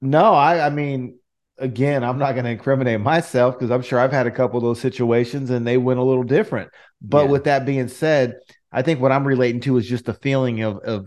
no, 0.00 0.32
I 0.34 0.66
I 0.66 0.70
mean, 0.70 1.18
again, 1.58 2.02
I'm 2.02 2.18
not 2.18 2.34
gonna 2.34 2.48
incriminate 2.50 3.00
myself 3.00 3.54
because 3.56 3.70
I'm 3.70 3.82
sure 3.82 4.00
I've 4.00 4.12
had 4.12 4.26
a 4.26 4.30
couple 4.32 4.58
of 4.58 4.64
those 4.64 4.80
situations 4.80 5.50
and 5.50 5.64
they 5.66 5.76
went 5.78 6.00
a 6.00 6.04
little 6.04 6.24
different. 6.24 6.70
But 7.00 7.26
Yeah. 7.26 7.30
with 7.30 7.44
that 7.44 7.64
being 7.66 7.86
said, 7.88 8.40
I 8.72 8.82
think 8.82 9.00
what 9.00 9.12
I'm 9.12 9.26
relating 9.26 9.60
to 9.62 9.76
is 9.76 9.86
just 9.88 10.06
the 10.06 10.14
feeling 10.14 10.62
of 10.62 10.78
of 10.78 11.06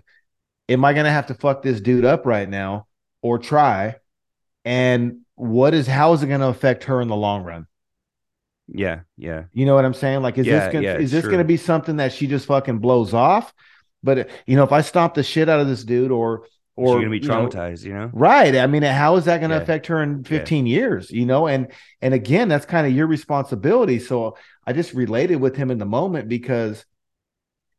am 0.69 0.85
I 0.85 0.93
gonna 0.93 1.11
have 1.11 1.27
to 1.27 1.33
fuck 1.33 1.61
this 1.61 1.81
dude 1.81 2.05
up 2.05 2.25
right 2.25 2.47
now 2.47 2.87
or 3.21 3.39
try? 3.39 3.95
And 4.65 5.21
what 5.35 5.73
is 5.73 5.87
how 5.87 6.13
is 6.13 6.23
it 6.23 6.27
gonna 6.27 6.49
affect 6.49 6.85
her 6.85 7.01
in 7.01 7.07
the 7.07 7.15
long 7.15 7.43
run? 7.43 7.65
Yeah, 8.71 8.99
yeah, 9.17 9.45
You 9.51 9.65
know 9.65 9.73
what 9.73 9.83
I'm 9.83 9.95
saying? 9.95 10.21
Like, 10.21 10.37
is 10.37 10.45
Yeah, 10.45 10.59
this 10.59 10.73
gonna 10.73 10.85
yeah, 10.85 10.97
is 10.97 11.11
this 11.11 11.25
gonna 11.25 11.43
be 11.43 11.57
something 11.57 11.97
that 11.97 12.13
she 12.13 12.27
just 12.27 12.45
fucking 12.45 12.77
blows 12.79 13.13
off? 13.15 13.51
But 14.03 14.29
you 14.45 14.55
know, 14.55 14.63
if 14.63 14.71
I 14.71 14.81
stomp 14.81 15.15
the 15.15 15.23
shit 15.23 15.49
out 15.49 15.59
of 15.59 15.67
this 15.67 15.83
dude, 15.83 16.11
or 16.11 16.45
or 16.75 16.93
She's 16.93 17.01
gonna 17.01 17.09
be 17.09 17.17
you 17.17 17.27
know, 17.27 17.47
traumatized. 17.47 17.83
You 17.83 17.93
know. 17.93 18.11
right? 18.13 18.55
I 18.55 18.67
mean, 18.67 18.83
how 18.83 19.15
is 19.15 19.25
that 19.25 19.41
gonna 19.41 19.55
Yeah. 19.55 19.61
affect 19.61 19.87
her 19.87 20.03
in 20.03 20.23
15 20.23 20.67
years? 20.67 21.09
You 21.09 21.25
know, 21.25 21.47
and 21.47 21.69
and 22.01 22.13
again, 22.13 22.47
that's 22.47 22.65
kind 22.67 22.85
of 22.85 22.93
your 22.93 23.07
responsibility. 23.07 23.97
So 23.99 24.37
I 24.67 24.73
just 24.73 24.93
related 24.93 25.37
with 25.37 25.55
him 25.55 25.71
in 25.71 25.79
the 25.79 25.85
moment 25.85 26.29
because 26.29 26.85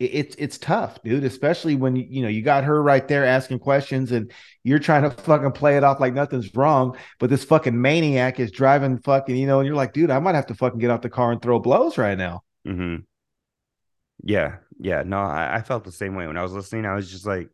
it's 0.00 0.34
it's 0.38 0.56
tough, 0.56 1.02
dude. 1.02 1.24
Especially 1.24 1.74
when 1.76 1.94
you 1.94 2.22
know 2.22 2.28
you 2.28 2.42
got 2.42 2.64
her 2.64 2.82
right 2.82 3.06
there 3.06 3.24
asking 3.24 3.58
questions 3.58 4.12
and 4.12 4.32
you're 4.64 4.78
trying 4.78 5.02
to 5.02 5.10
fucking 5.22 5.52
play 5.52 5.76
it 5.76 5.84
off 5.84 6.00
like 6.00 6.14
nothing's 6.14 6.54
wrong, 6.54 6.96
but 7.18 7.28
this 7.28 7.44
fucking 7.44 7.80
maniac 7.80 8.40
is 8.40 8.50
driving 8.50 8.98
fucking 8.98 9.36
you 9.36 9.46
know, 9.46 9.60
and 9.60 9.66
you're 9.66 9.76
like, 9.76 9.92
dude, 9.92 10.10
I 10.10 10.18
might 10.18 10.34
have 10.34 10.46
to 10.46 10.54
fucking 10.54 10.78
get 10.78 10.90
out 10.90 11.02
the 11.02 11.10
car 11.10 11.32
and 11.32 11.42
throw 11.42 11.58
blows 11.58 11.98
right 11.98 12.16
now. 12.16 12.42
Mm-hmm. 12.66 13.02
Yeah, 14.24 14.56
yeah. 14.78 15.02
No, 15.04 15.18
I, 15.18 15.56
I 15.56 15.62
felt 15.62 15.84
the 15.84 15.92
same 15.92 16.14
way 16.14 16.26
when 16.26 16.38
I 16.38 16.42
was 16.42 16.52
listening. 16.52 16.86
I 16.86 16.94
was 16.94 17.10
just 17.10 17.26
like, 17.26 17.50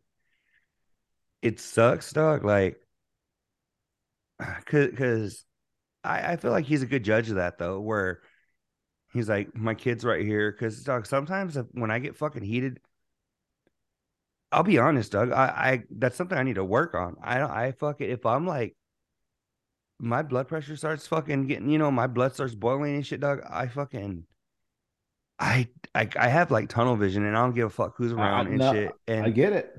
it 1.41 1.59
sucks, 1.59 2.11
dog. 2.13 2.45
Like, 2.45 2.77
cause, 4.65 4.89
cause 4.97 5.45
I, 6.03 6.33
I 6.33 6.35
feel 6.37 6.51
like 6.51 6.65
he's 6.65 6.81
a 6.81 6.87
good 6.87 7.03
judge 7.03 7.29
of 7.29 7.35
that 7.35 7.57
though, 7.57 7.81
where 7.81 8.21
he's 9.17 9.29
like, 9.29 9.55
my 9.55 9.73
kid's 9.73 10.05
right 10.05 10.25
here. 10.25 10.51
Cause 10.51 10.83
dog, 10.83 11.05
sometimes 11.05 11.57
if, 11.57 11.65
when 11.71 11.91
I 11.91 11.99
get 11.99 12.15
fucking 12.15 12.43
heated, 12.43 12.79
I'll 14.51 14.63
be 14.63 14.77
honest, 14.77 15.11
Doug. 15.11 15.31
I, 15.31 15.45
I 15.45 15.83
that's 15.89 16.15
something 16.15 16.37
I 16.37 16.43
need 16.43 16.55
to 16.55 16.63
work 16.63 16.95
on. 16.95 17.17
I 17.21 17.37
don't. 17.39 17.51
I 17.51 17.71
fucking 17.73 18.09
if 18.09 18.25
I'm 18.25 18.47
like, 18.47 18.75
my 19.99 20.21
blood 20.21 20.47
pressure 20.47 20.77
starts 20.77 21.07
fucking 21.07 21.47
getting, 21.47 21.69
you 21.69 21.77
know, 21.77 21.91
my 21.91 22.07
blood 22.07 22.33
starts 22.33 22.55
boiling 22.55 22.95
and 22.95 23.05
shit, 23.05 23.19
Doug. 23.19 23.41
I 23.49 23.67
fucking, 23.67 24.23
I, 25.39 25.67
I, 25.93 26.07
I 26.15 26.27
have 26.29 26.51
like 26.51 26.69
tunnel 26.69 26.95
vision, 26.95 27.25
and 27.25 27.35
I 27.35 27.41
don't 27.41 27.55
give 27.55 27.67
a 27.67 27.69
fuck 27.69 27.95
who's 27.97 28.13
around 28.13 28.47
and 28.47 28.59
no, 28.59 28.71
shit. 28.71 28.91
And 29.07 29.25
I 29.25 29.29
get 29.31 29.53
it. 29.53 29.73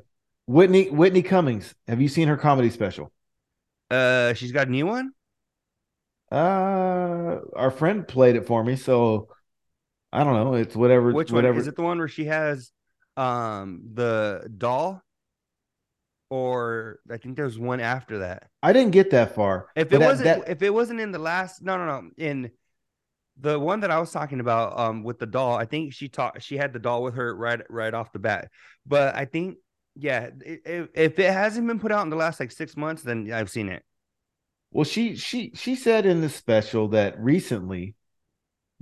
Whitney 0.46 0.90
Whitney 0.90 1.22
Cummings. 1.22 1.74
Have 1.86 2.02
you 2.02 2.08
seen 2.08 2.28
her 2.28 2.36
comedy 2.36 2.70
special? 2.70 3.12
uh, 3.90 4.34
she's 4.34 4.52
got 4.52 4.68
a 4.68 4.70
new 4.70 4.86
one. 4.86 5.12
Uh, 6.30 7.38
our 7.56 7.70
friend 7.70 8.06
played 8.06 8.36
it 8.36 8.46
for 8.46 8.62
me, 8.62 8.76
so 8.76 9.28
I 10.12 10.24
don't 10.24 10.34
know. 10.34 10.54
It's 10.54 10.76
whatever. 10.76 11.12
Which 11.12 11.30
whatever. 11.30 11.54
one 11.54 11.60
is 11.60 11.68
it? 11.68 11.76
The 11.76 11.82
one 11.82 11.98
where 11.98 12.08
she 12.08 12.26
has 12.26 12.70
um 13.16 13.82
the 13.94 14.48
doll, 14.56 15.02
or 16.30 17.00
I 17.10 17.16
think 17.16 17.36
there's 17.36 17.58
one 17.58 17.80
after 17.80 18.18
that. 18.18 18.48
I 18.62 18.72
didn't 18.72 18.92
get 18.92 19.10
that 19.10 19.34
far. 19.34 19.68
If 19.74 19.92
it 19.92 19.98
that- 19.98 20.06
wasn't, 20.06 20.24
that- 20.24 20.50
if 20.50 20.62
it 20.62 20.70
wasn't 20.70 21.00
in 21.00 21.12
the 21.12 21.18
last, 21.18 21.62
no, 21.62 21.76
no, 21.78 21.86
no, 21.86 22.10
in 22.18 22.50
the 23.40 23.58
one 23.58 23.80
that 23.80 23.90
I 23.90 24.00
was 24.00 24.10
talking 24.10 24.40
about, 24.40 24.78
um, 24.78 25.02
with 25.04 25.18
the 25.18 25.26
doll, 25.26 25.56
I 25.56 25.64
think 25.64 25.92
she 25.92 26.08
taught, 26.08 26.42
she 26.42 26.56
had 26.56 26.72
the 26.72 26.78
doll 26.78 27.02
with 27.02 27.14
her 27.14 27.34
right, 27.34 27.60
right 27.70 27.94
off 27.94 28.12
the 28.12 28.18
bat. 28.18 28.50
But 28.84 29.14
I 29.14 29.26
think, 29.26 29.58
yeah, 29.94 30.30
if, 30.44 30.88
if 30.92 31.18
it 31.18 31.32
hasn't 31.32 31.66
been 31.66 31.78
put 31.78 31.92
out 31.92 32.02
in 32.02 32.10
the 32.10 32.16
last 32.16 32.40
like 32.40 32.50
six 32.50 32.76
months, 32.76 33.02
then 33.02 33.30
I've 33.32 33.50
seen 33.50 33.68
it. 33.68 33.84
Well, 34.78 34.84
she 34.84 35.16
she 35.16 35.50
she 35.56 35.74
said 35.74 36.06
in 36.06 36.20
the 36.20 36.28
special 36.28 36.86
that 36.90 37.18
recently, 37.18 37.96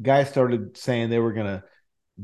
guys 0.03 0.29
started 0.29 0.77
saying 0.77 1.09
they 1.09 1.19
were 1.19 1.33
gonna 1.33 1.65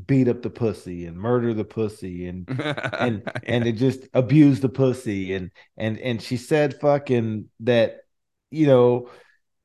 beat 0.07 0.29
up 0.29 0.43
the 0.43 0.51
pussy 0.51 1.07
and 1.07 1.17
murder 1.17 1.55
the 1.55 1.65
pussy 1.65 2.27
and 2.27 2.47
and 2.99 3.23
and 3.45 3.67
it 3.67 3.77
just 3.77 4.09
abuse 4.13 4.61
the 4.61 4.69
pussy. 4.69 5.33
And 5.33 5.53
and 5.79 5.99
and 6.01 6.21
she 6.21 6.37
said 6.37 6.81
fucking 6.83 7.49
that 7.61 8.01
you 8.51 8.67
know 8.67 9.09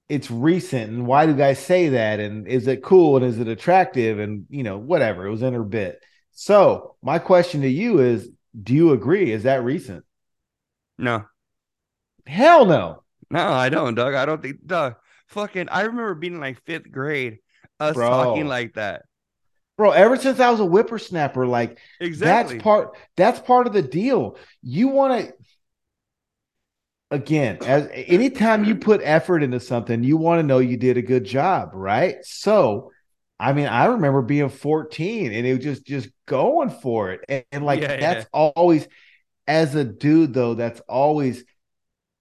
it's 0.08 0.32
recent 0.32 0.90
and 0.90 1.06
why 1.06 1.26
do 1.26 1.34
guys 1.34 1.60
say 1.60 1.90
that? 1.90 2.22
And 2.22 2.48
is 2.48 2.66
it 2.68 2.84
cool 2.84 3.18
and 3.18 3.26
is 3.26 3.40
it 3.40 3.50
attractive? 3.50 4.20
And 4.20 4.46
you 4.50 4.64
know 4.64 4.78
whatever 4.78 5.28
it 5.28 5.32
was 5.32 5.42
in 5.42 5.54
her 5.54 5.66
bit. 5.66 6.00
So 6.32 6.96
my 7.02 7.20
question 7.20 7.60
to 7.60 7.70
you 7.70 8.00
is 8.00 8.30
do 8.58 8.74
you 8.74 8.94
agree? 8.94 9.34
Is 9.34 9.44
that 9.44 9.66
recent? 9.66 10.06
No, 10.98 11.26
hell 12.26 12.66
no 12.66 13.04
no, 13.30 13.48
I 13.48 13.70
don't, 13.70 13.96
Doug. 13.96 14.14
I 14.14 14.26
don't 14.26 14.42
think, 14.42 14.66
Doug. 14.66 14.96
Fucking, 15.28 15.70
I 15.70 15.82
remember 15.82 16.16
being 16.16 16.36
in 16.36 16.40
like 16.40 16.62
fifth 16.66 16.90
grade, 16.92 17.40
us 17.80 17.96
Bro. 17.96 18.10
talking 18.10 18.48
like 18.48 18.74
that. 18.76 19.04
bro 19.78 19.92
ever 19.92 20.18
since 20.18 20.40
i 20.40 20.50
was 20.50 20.60
a 20.60 20.66
whippersnapper 20.66 21.46
like 21.46 21.78
Exactly. 22.00 22.56
that's 22.56 22.64
part 22.64 22.98
that's 23.16 23.40
part 23.40 23.68
of 23.68 23.74
the 23.74 23.82
deal 23.84 24.38
you 24.64 24.88
want 24.88 25.28
to 25.28 25.34
again 27.12 27.58
as 27.62 27.88
anytime 27.94 28.66
you 28.66 28.76
put 28.76 29.02
effort 29.04 29.42
into 29.44 29.60
something 29.60 30.04
you 30.04 30.18
want 30.18 30.40
to 30.40 30.44
know 30.44 30.60
you 30.60 30.76
did 30.76 30.98
a 30.98 31.02
good 31.02 31.24
job 31.24 31.70
right 31.74 32.18
so 32.24 32.92
i 33.40 33.54
mean 33.54 33.68
i 33.68 33.86
remember 33.86 34.22
being 34.22 34.50
14 34.50 35.32
and 35.32 35.48
it 35.48 35.54
was 35.56 35.64
just 35.64 35.86
just 35.86 36.10
going 36.26 36.70
for 36.70 37.12
it 37.12 37.22
and, 37.30 37.46
and 37.52 37.66
like 37.66 37.82
Yeah, 37.82 37.94
yeah. 37.94 38.00
that's 38.14 38.28
always 38.34 38.88
as 39.48 39.74
a 39.76 39.86
dude 39.86 40.34
though 40.34 40.56
that's 40.56 40.82
always 40.82 41.46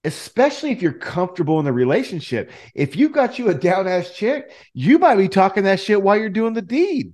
especially 0.07 0.71
if 0.71 0.81
you're 0.81 0.93
comfortable 1.13 1.59
in 1.59 1.65
the 1.65 1.73
relationship 1.73 2.51
if 2.73 2.95
you 2.95 3.09
got 3.09 3.37
you 3.37 3.49
a 3.49 3.53
down 3.53 3.87
ass 3.87 4.11
chick 4.13 4.51
you 4.73 4.97
might 4.99 5.15
be 5.15 5.27
talking 5.27 5.63
that 5.63 5.79
shit 5.79 6.01
while 6.01 6.17
you're 6.17 6.29
doing 6.39 6.53
the 6.53 6.61
deed 6.61 7.13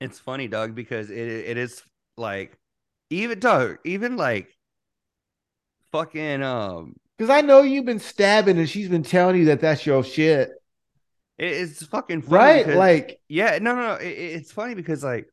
It's 0.00 0.18
funny, 0.18 0.48
Doug, 0.48 0.74
because 0.74 1.10
it 1.10 1.28
it 1.50 1.56
is 1.56 1.82
like 2.16 2.50
even 3.10 3.38
Doug, 3.38 3.78
even 3.84 4.16
like 4.16 4.48
fucking 5.92 6.42
um 6.42 6.94
Because 7.16 7.30
I 7.30 7.40
know 7.42 7.62
you've 7.62 7.84
been 7.92 8.00
stabbing 8.00 8.58
and 8.58 8.68
she's 8.68 8.88
been 8.88 9.02
telling 9.04 9.36
you 9.36 9.44
that 9.46 9.60
that's 9.60 9.84
your 9.86 10.02
shit. 10.04 10.50
it's 11.38 11.84
fucking 11.86 12.22
funny 12.22 12.34
Right? 12.36 12.64
because- 12.66 12.76
Like, 12.88 13.20
yeah, 13.28 13.58
no, 13.60 13.74
no, 13.74 13.82
no. 13.88 13.94
It, 13.94 14.06
it- 14.24 14.32
it's 14.38 14.52
funny 14.52 14.74
because 14.74 15.02
like 15.04 15.26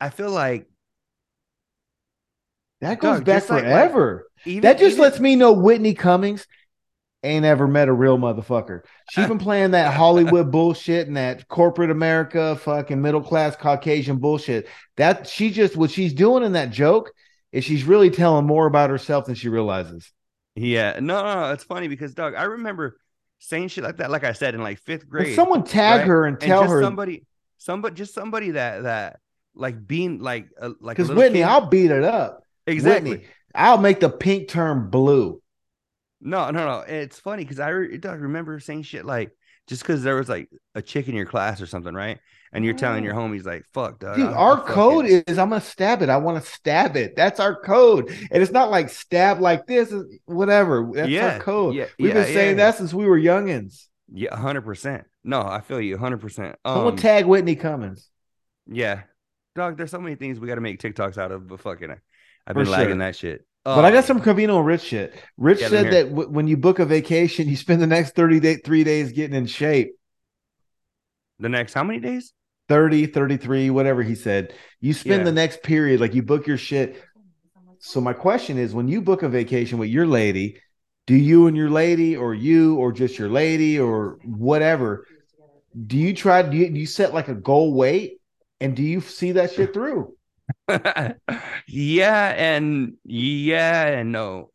I 0.00 0.10
feel 0.10 0.30
like 0.30 0.66
that 2.80 3.00
goes 3.00 3.18
Doug, 3.18 3.24
back 3.24 3.36
just 3.42 3.50
like- 3.50 3.64
forever. 3.64 4.26
Even 4.46 4.62
that 4.62 4.78
just 4.78 4.92
even- 4.94 5.02
lets 5.02 5.20
me 5.20 5.36
know 5.36 5.52
Whitney 5.52 5.94
Cummings 5.94 6.46
ain't 7.22 7.44
ever 7.44 7.66
met 7.66 7.88
a 7.88 7.92
real 7.92 8.18
motherfucker. 8.18 8.82
She's 9.10 9.26
been 9.28 9.38
playing 9.38 9.72
that 9.72 9.94
Hollywood 9.94 10.50
bullshit 10.52 11.08
and 11.08 11.16
that 11.16 11.48
corporate 11.48 11.90
America 11.90 12.56
fucking 12.56 13.00
middle 13.02 13.22
class 13.22 13.56
Caucasian 13.56 14.18
bullshit. 14.18 14.68
That 14.96 15.26
she 15.28 15.50
just 15.50 15.76
what 15.76 15.90
she's 15.90 16.12
doing 16.14 16.44
in 16.44 16.52
that 16.52 16.70
joke 16.70 17.10
is 17.52 17.64
she's 17.64 17.84
really 17.84 18.10
telling 18.10 18.46
more 18.46 18.66
about 18.66 18.90
herself 18.90 19.26
than 19.26 19.34
she 19.34 19.48
realizes. 19.48 20.12
yeah, 20.54 20.98
no, 21.00 21.22
no, 21.24 21.40
no. 21.46 21.52
It's 21.52 21.64
funny 21.64 21.88
because 21.88 22.14
Doug, 22.14 22.34
I 22.34 22.44
remember 22.44 22.98
saying 23.38 23.68
shit 23.68 23.84
like 23.84 23.96
that, 23.98 24.10
like 24.10 24.24
I 24.24 24.32
said 24.32 24.54
in 24.54 24.62
like 24.62 24.78
fifth 24.80 25.08
grade. 25.08 25.34
someone 25.34 25.64
tag 25.64 26.00
right? 26.00 26.06
her 26.06 26.26
and 26.26 26.36
and 26.36 26.46
tell 26.46 26.62
just 26.62 26.72
her 26.72 26.82
somebody, 26.82 27.24
somebody, 27.58 27.94
just 27.94 28.14
somebody 28.14 28.52
that 28.52 28.82
that 28.84 29.20
like 29.54 29.86
being 29.86 30.20
like 30.20 30.48
a, 30.60 30.68
like 30.80 30.96
because 30.96 31.10
Whitney, 31.10 31.40
kid- 31.40 31.48
I'll 31.48 31.66
beat 31.66 31.90
it 31.90 32.04
up. 32.04 32.42
exactly. 32.66 33.10
Whitney, 33.12 33.26
I'll 33.56 33.78
make 33.78 34.00
the 34.00 34.10
pink 34.10 34.48
turn 34.48 34.90
blue. 34.90 35.42
No, 36.20 36.50
no, 36.50 36.66
no. 36.66 36.80
It's 36.80 37.18
funny 37.20 37.44
because 37.44 37.60
I 37.60 37.68
re- 37.68 37.98
Doug, 37.98 38.20
remember 38.20 38.58
saying 38.60 38.82
shit 38.82 39.04
like 39.04 39.30
just 39.66 39.82
because 39.82 40.02
there 40.02 40.16
was 40.16 40.28
like 40.28 40.48
a 40.74 40.82
chick 40.82 41.08
in 41.08 41.14
your 41.14 41.26
class 41.26 41.60
or 41.60 41.66
something, 41.66 41.94
right? 41.94 42.18
And 42.52 42.64
you're 42.64 42.74
telling 42.74 43.04
your 43.04 43.12
homies 43.14 43.44
like, 43.44 43.64
"Fuck, 43.74 43.98
Doug." 43.98 44.16
Dude, 44.16 44.26
I'll- 44.26 44.34
our 44.34 44.62
code 44.64 45.04
it." 45.06 45.28
is 45.28 45.36
I'm 45.38 45.50
gonna 45.50 45.60
stab 45.60 46.00
it. 46.02 46.08
I 46.08 46.16
want 46.16 46.42
to 46.42 46.50
stab 46.50 46.96
it. 46.96 47.14
That's 47.16 47.40
our 47.40 47.54
code. 47.60 48.08
And 48.30 48.42
it's 48.42 48.52
not 48.52 48.70
like 48.70 48.88
stab 48.88 49.40
like 49.40 49.66
this, 49.66 49.92
is 49.92 50.04
whatever. 50.24 50.88
That's 50.94 51.08
yeah, 51.10 51.34
our 51.34 51.40
code. 51.40 51.74
Yeah, 51.74 51.86
We've 51.98 52.08
yeah, 52.08 52.14
been 52.14 52.32
saying 52.32 52.56
that 52.56 52.76
since 52.76 52.94
we 52.94 53.06
were 53.06 53.18
youngins. 53.18 53.86
Yeah, 54.12 54.36
hundred 54.36 54.62
percent. 54.62 55.04
No, 55.24 55.42
I 55.42 55.60
feel 55.60 55.80
you, 55.80 55.98
hundred 55.98 56.18
percent. 56.20 56.56
Someone 56.64 56.92
Um, 56.92 56.96
tag 56.96 57.26
Whitney 57.26 57.56
Cummings. 57.56 58.08
yeah, 58.66 59.02
dog. 59.56 59.76
There's 59.76 59.90
so 59.90 60.00
many 60.00 60.14
things 60.14 60.38
we 60.38 60.46
got 60.46 60.54
to 60.54 60.60
make 60.60 60.80
TikToks 60.80 61.18
out 61.18 61.32
of, 61.32 61.48
but 61.48 61.60
fucking, 61.60 61.90
I've 62.46 62.54
been 62.54 62.70
lagging 62.70 62.98
that 62.98 63.16
shit. 63.16 63.44
But 63.64 63.84
I 63.84 63.90
got 63.90 63.98
Um, 63.98 64.04
some 64.04 64.20
Covino 64.22 64.58
and 64.58 64.66
Rich 64.66 64.82
shit. 64.82 65.20
Rich 65.36 65.58
said 65.58 65.92
that 65.92 66.08
w- 66.10 66.28
when 66.30 66.46
you 66.46 66.56
book 66.56 66.78
a 66.78 66.84
vacation, 66.86 67.48
you 67.48 67.56
spend 67.56 67.82
the 67.82 67.86
next 67.86 68.14
30 68.14 68.38
day, 68.38 68.56
three 68.56 68.84
days 68.84 69.10
getting 69.12 69.34
in 69.36 69.46
shape. 69.46 69.92
the 71.38 71.48
next 71.50 71.74
how 71.74 71.84
many 71.84 72.00
days? 72.00 72.32
30, 72.68 73.06
33, 73.06 73.68
whatever 73.70 74.02
he 74.02 74.14
said. 74.14 74.54
You 74.80 74.92
spend 74.94 75.20
Yeah. 75.20 75.24
the 75.24 75.32
next 75.32 75.62
period, 75.62 76.00
like 76.00 76.14
you 76.14 76.22
book 76.22 76.46
your 76.46 76.56
shit. 76.56 77.02
So 77.78 78.00
my 78.00 78.12
question 78.14 78.56
is 78.56 78.74
when 78.74 78.88
you 78.88 79.02
book 79.02 79.22
a 79.22 79.28
vacation 79.28 79.78
with 79.78 79.90
your 79.90 80.06
lady, 80.06 80.56
do 81.06 81.14
you 81.14 81.46
and 81.46 81.56
your 81.56 81.70
lady 81.70 82.16
or 82.16 82.34
you 82.34 82.76
or 82.76 82.90
just 82.92 83.18
your 83.18 83.28
lady 83.28 83.78
or 83.78 84.18
whatever, 84.24 85.06
do 85.86 85.96
you 85.98 86.14
try 86.14 86.42
do 86.42 86.56
you, 86.56 86.70
do 86.70 86.80
you 86.80 86.86
set 86.86 87.12
like 87.12 87.28
a 87.28 87.34
goal 87.34 87.74
weight 87.74 88.18
and 88.60 88.74
do 88.74 88.82
you 88.82 89.00
see 89.02 89.32
that 89.32 89.52
shit 89.52 89.74
through? 89.74 90.15
yeah, 91.68 92.34
and 92.36 92.94
yeah, 93.04 93.86
and 93.86 94.12
no. 94.12 94.50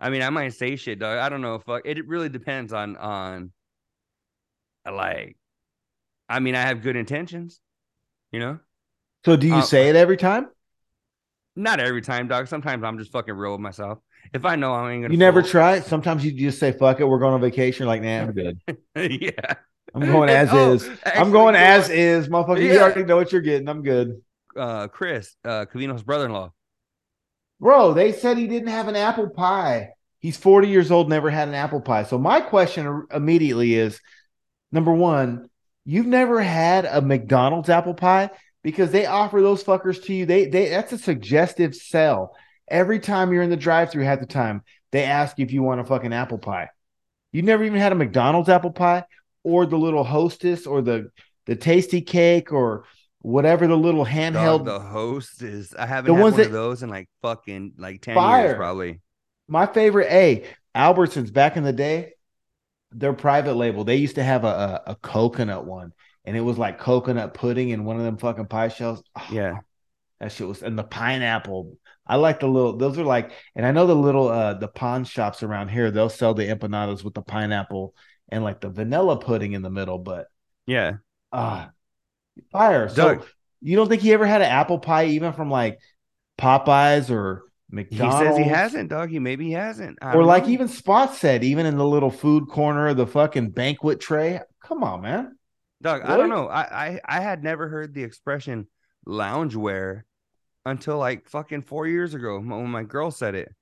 I 0.00 0.10
mean, 0.10 0.22
I 0.22 0.30
might 0.30 0.54
say 0.54 0.76
shit, 0.76 0.98
dog. 0.98 1.18
I 1.18 1.28
don't 1.28 1.40
know. 1.40 1.58
Fuck. 1.58 1.82
It 1.84 2.06
really 2.06 2.28
depends 2.28 2.72
on 2.72 2.96
on 2.96 3.52
like. 4.90 5.36
I 6.28 6.40
mean, 6.40 6.54
I 6.54 6.62
have 6.62 6.82
good 6.82 6.96
intentions, 6.96 7.60
you 8.30 8.40
know. 8.40 8.58
So 9.24 9.36
do 9.36 9.46
you 9.46 9.56
Uh, 9.56 9.62
say 9.62 9.88
it 9.88 9.96
every 9.96 10.16
time? 10.16 10.48
Not 11.54 11.78
every 11.78 12.00
time, 12.00 12.28
dog. 12.28 12.48
Sometimes 12.48 12.82
I'm 12.82 12.98
just 12.98 13.12
fucking 13.12 13.34
real 13.34 13.52
with 13.52 13.60
myself. 13.60 13.98
If 14.32 14.44
I 14.44 14.56
know 14.56 14.72
I 14.72 14.92
ain't 14.92 15.02
gonna, 15.02 15.12
You 15.12 15.18
never 15.18 15.42
try 15.42 15.76
it. 15.76 15.84
Sometimes 15.84 16.24
you 16.24 16.32
just 16.32 16.58
say 16.58 16.72
fuck 16.72 17.00
it, 17.00 17.04
we're 17.04 17.18
going 17.18 17.34
on 17.34 17.40
vacation. 17.40 17.86
Like, 17.86 18.02
nah, 18.02 18.22
I'm 18.22 18.32
good. 18.32 18.58
yeah, 18.96 19.54
I'm 19.94 20.00
going 20.06 20.28
as 20.30 20.48
Oh, 20.52 20.72
is. 20.72 20.88
I'm 21.04 21.30
going 21.30 21.54
as 21.54 21.90
is, 21.90 22.28
motherfucker. 22.28 22.62
You 22.62 22.78
already 22.78 23.04
know 23.04 23.16
what 23.16 23.32
you're 23.32 23.42
getting. 23.42 23.68
I'm 23.68 23.82
good. 23.82 24.22
Uh 24.56 24.88
Chris, 24.88 25.36
uh 25.44 25.66
Covino's 25.66 26.02
brother-in-law. 26.02 26.52
Bro, 27.60 27.94
they 27.94 28.12
said 28.12 28.38
he 28.38 28.48
didn't 28.48 28.68
have 28.68 28.88
an 28.88 28.96
apple 28.96 29.30
pie. 29.30 29.90
He's 30.18 30.36
40 30.36 30.68
years 30.68 30.90
old, 30.90 31.08
never 31.08 31.30
had 31.30 31.48
an 31.48 31.54
apple 31.54 31.80
pie. 31.80 32.04
So 32.04 32.18
my 32.18 32.40
question 32.40 33.06
immediately 33.12 33.74
is 33.74 34.00
number 34.70 34.92
one, 34.92 35.48
you've 35.84 36.06
never 36.06 36.40
had 36.40 36.84
a 36.84 37.00
McDonald's 37.00 37.68
apple 37.68 37.94
pie 37.94 38.30
because 38.62 38.90
they 38.90 39.06
offer 39.06 39.40
those 39.40 39.64
fuckers 39.64 40.02
to 40.04 40.14
you. 40.14 40.26
They 40.26 40.46
they 40.46 40.68
that's 40.68 40.92
a 40.92 40.98
suggestive 40.98 41.74
sell. 41.74 42.36
Every 42.68 43.00
time 43.00 43.32
you're 43.32 43.42
in 43.42 43.50
the 43.50 43.56
drive-through 43.56 44.04
half 44.04 44.20
the 44.20 44.26
time, 44.26 44.62
they 44.92 45.04
ask 45.04 45.38
if 45.38 45.52
you 45.52 45.62
want 45.62 45.80
a 45.80 45.84
fucking 45.84 46.12
apple 46.12 46.38
pie. 46.38 46.70
You've 47.32 47.44
never 47.44 47.64
even 47.64 47.78
had 47.78 47.92
a 47.92 47.96
McDonald's 47.96 48.48
apple 48.48 48.70
pie 48.70 49.04
or 49.42 49.66
the 49.66 49.78
little 49.78 50.04
hostess 50.04 50.66
or 50.66 50.82
the 50.82 51.10
the 51.46 51.56
tasty 51.56 52.00
cake 52.00 52.52
or 52.52 52.84
whatever 53.22 53.66
the 53.66 53.76
little 53.76 54.04
Dog, 54.32 54.62
handheld 54.62 54.64
the 54.64 54.80
host 54.80 55.42
is. 55.42 55.74
I 55.74 55.86
haven't 55.86 56.12
The 56.12 56.14
had 56.14 56.22
ones 56.22 56.36
one 56.36 56.42
of 56.42 56.50
those 56.50 56.82
in 56.82 56.90
like 56.90 57.08
fucking 57.22 57.74
like 57.78 58.02
ten 58.02 58.20
Fire. 58.20 58.42
years, 58.42 58.52
probably. 58.52 59.00
My 59.48 59.66
favorite, 59.66 60.10
A, 60.10 60.46
Albertsons 60.76 61.32
back 61.32 61.56
in 61.56 61.64
the 61.64 61.72
day, 61.72 62.14
their 62.92 63.12
private 63.14 63.54
label, 63.54 63.84
they 63.84 63.96
used 63.96 64.16
to 64.16 64.24
have 64.24 64.44
a, 64.44 64.82
a, 64.86 64.92
a 64.92 64.96
coconut 64.96 65.66
one, 65.66 65.92
and 66.24 66.36
it 66.36 66.40
was 66.42 66.58
like 66.58 66.78
coconut 66.78 67.34
pudding 67.34 67.70
in 67.70 67.84
one 67.84 67.96
of 67.98 68.04
them 68.04 68.18
fucking 68.18 68.46
pie 68.48 68.68
shells. 68.68 69.02
Oh, 69.16 69.26
Yeah, 69.28 69.60
that 70.20 70.32
shit 70.32 70.48
was, 70.48 70.62
and 70.62 70.78
the 70.78 70.84
pineapple. 70.84 71.78
I 72.06 72.16
like 72.16 72.40
the 72.40 72.48
little, 72.48 72.76
those 72.76 72.98
are 72.98 73.04
like, 73.04 73.32
and 73.56 73.66
I 73.66 73.72
know 73.72 73.86
the 73.86 73.94
little, 73.96 74.28
uh, 74.28 74.54
the 74.54 74.68
pawn 74.68 75.04
shops 75.04 75.42
around 75.42 75.68
here, 75.68 75.90
they'll 75.90 76.08
sell 76.10 76.34
the 76.34 76.46
empanadas 76.48 77.04
with 77.04 77.14
the 77.14 77.22
pineapple 77.22 77.94
and 78.30 78.44
like 78.44 78.60
the 78.60 78.70
vanilla 78.70 79.18
pudding 79.18 79.52
in 79.52 79.62
the 79.62 79.70
middle, 79.70 79.98
but 79.98 80.28
yeah. 80.66 80.96
ah, 81.32 81.70
fire. 82.50 82.88
So 82.88 83.14
Doug. 83.14 83.26
you 83.60 83.76
don't 83.76 83.88
think 83.88 84.02
he 84.02 84.12
ever 84.12 84.26
had 84.26 84.42
an 84.42 84.48
apple 84.48 84.78
pie, 84.78 85.06
even 85.06 85.32
from 85.32 85.50
like 85.50 85.78
Popeyes 86.38 87.10
or 87.10 87.44
McDonald's? 87.70 88.18
He 88.18 88.24
says 88.24 88.36
he 88.38 88.44
hasn't, 88.44 88.90
doggy. 88.90 89.18
Maybe 89.18 89.46
he 89.46 89.52
hasn't. 89.52 89.98
I 90.02 90.14
or 90.14 90.24
like 90.24 90.44
know. 90.44 90.50
even 90.50 90.68
Spot 90.68 91.14
said, 91.14 91.44
even 91.44 91.66
in 91.66 91.76
the 91.76 91.86
little 91.86 92.10
food 92.10 92.48
corner 92.48 92.88
of 92.88 92.96
the 92.96 93.06
fucking 93.06 93.50
banquet 93.50 94.00
tray. 94.00 94.40
Come 94.62 94.84
on, 94.84 95.02
man. 95.02 95.36
Dog, 95.80 96.02
I 96.02 96.16
don't 96.16 96.28
know. 96.28 96.46
I, 96.48 96.60
I 96.62 97.00
I 97.04 97.20
had 97.20 97.42
never 97.42 97.68
heard 97.68 97.92
the 97.92 98.04
expression 98.04 98.68
loungewear 99.06 100.02
until 100.64 100.98
like 100.98 101.28
fucking 101.28 101.62
four 101.62 101.88
years 101.88 102.14
ago 102.14 102.38
when 102.38 102.68
my 102.68 102.84
girl 102.84 103.10
said 103.10 103.34
it. 103.34 103.52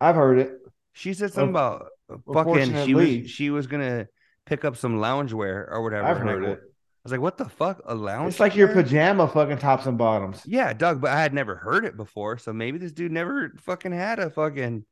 I've 0.00 0.16
heard 0.16 0.38
it. 0.38 0.52
She 0.92 1.14
said 1.14 1.32
something 1.32 1.50
about 1.50 1.86
fucking 2.32 2.84
she 2.84 2.94
was 2.94 3.30
she 3.30 3.50
was 3.50 3.66
gonna 3.66 4.06
pick 4.44 4.64
up 4.64 4.76
some 4.76 4.98
loungewear 4.98 5.70
or 5.70 5.82
whatever. 5.82 6.06
I've 6.06 6.18
heard 6.18 6.44
it. 6.44 6.60
I 7.06 7.08
was 7.08 7.12
like, 7.12 7.20
what 7.20 7.36
the 7.38 7.48
fuck? 7.48 7.80
A 7.86 7.94
lounge? 7.94 8.32
It's 8.32 8.40
like 8.40 8.56
your 8.56 8.66
pajama 8.66 9.28
fucking 9.28 9.58
tops 9.58 9.86
and 9.86 9.96
bottoms. 9.96 10.42
Yeah, 10.44 10.72
Doug, 10.72 11.00
but 11.00 11.12
I 11.12 11.20
had 11.22 11.32
never 11.32 11.54
heard 11.54 11.84
it 11.84 11.96
before. 11.96 12.36
So 12.36 12.52
maybe 12.52 12.78
this 12.78 12.90
dude 12.90 13.12
never 13.12 13.52
fucking 13.60 13.92
had 13.92 14.18
a 14.18 14.28
fucking 14.28 14.84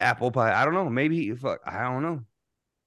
apple 0.00 0.32
pie. 0.32 0.52
I 0.52 0.64
don't 0.64 0.74
know. 0.74 0.90
Maybe 0.90 1.16
he 1.18 1.32
fuck 1.36 1.60
I 1.64 1.82
don't 1.84 2.02
know. 2.02 2.24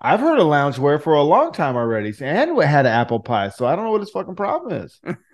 I've 0.02 0.20
heard 0.20 0.40
of 0.40 0.48
loungewear 0.48 1.02
for 1.02 1.14
a 1.14 1.24
long 1.24 1.54
time 1.54 1.78
already, 1.78 2.14
and 2.20 2.58
we 2.58 2.66
had 2.66 2.86
an 2.86 2.92
apple 2.92 3.22
pie, 3.22 3.48
so 3.48 3.66
I 3.66 3.78
don't 3.78 3.86
know 3.86 3.92
what 3.92 4.02
his 4.02 4.10
fucking 4.10 4.36
problem 4.36 4.84
is. 4.84 5.00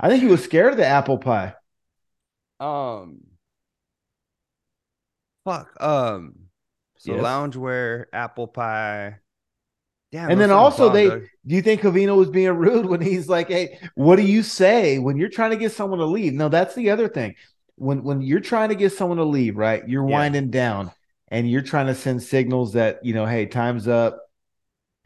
I 0.00 0.08
think 0.08 0.20
he 0.20 0.28
was 0.28 0.42
scared 0.42 0.72
of 0.72 0.78
the 0.78 0.86
apple 0.86 1.18
pie. 1.18 1.54
um 2.58 3.20
fuck. 5.44 5.80
Um 5.80 6.34
So 6.98 7.12
Yes. 7.12 7.22
loungewear, 7.22 8.06
apple 8.12 8.48
pie. 8.48 9.20
Damn, 10.12 10.30
And 10.30 10.40
then 10.40 10.50
also 10.50 10.90
they 10.92 11.08
dog. 11.08 11.22
do 11.46 11.54
you 11.54 11.62
think 11.62 11.82
Covino 11.82 12.16
was 12.16 12.30
being 12.30 12.50
rude 12.50 12.86
when 12.86 13.00
he's 13.00 13.28
like, 13.28 13.48
"Hey, 13.48 13.78
what 13.94 14.16
do 14.16 14.22
you 14.22 14.42
say 14.42 14.98
when 14.98 15.16
you're 15.16 15.28
trying 15.28 15.50
to 15.50 15.56
get 15.56 15.72
someone 15.72 16.00
to 16.00 16.04
leave?" 16.06 16.32
No, 16.32 16.48
that's 16.48 16.74
the 16.74 16.90
other 16.90 17.08
thing. 17.08 17.34
When 17.76 18.02
when 18.02 18.20
you're 18.20 18.40
trying 18.40 18.70
to 18.70 18.74
get 18.74 18.92
someone 18.92 19.18
to 19.18 19.24
leave, 19.24 19.56
right? 19.56 19.88
You're 19.88 20.04
Yeah. 20.04 20.12
winding 20.12 20.50
down 20.50 20.90
and 21.28 21.48
you're 21.48 21.62
trying 21.62 21.86
to 21.86 21.94
send 21.94 22.22
signals 22.22 22.72
that, 22.72 23.04
you 23.04 23.14
know, 23.14 23.24
hey, 23.24 23.46
time's 23.46 23.86
up. 23.86 24.18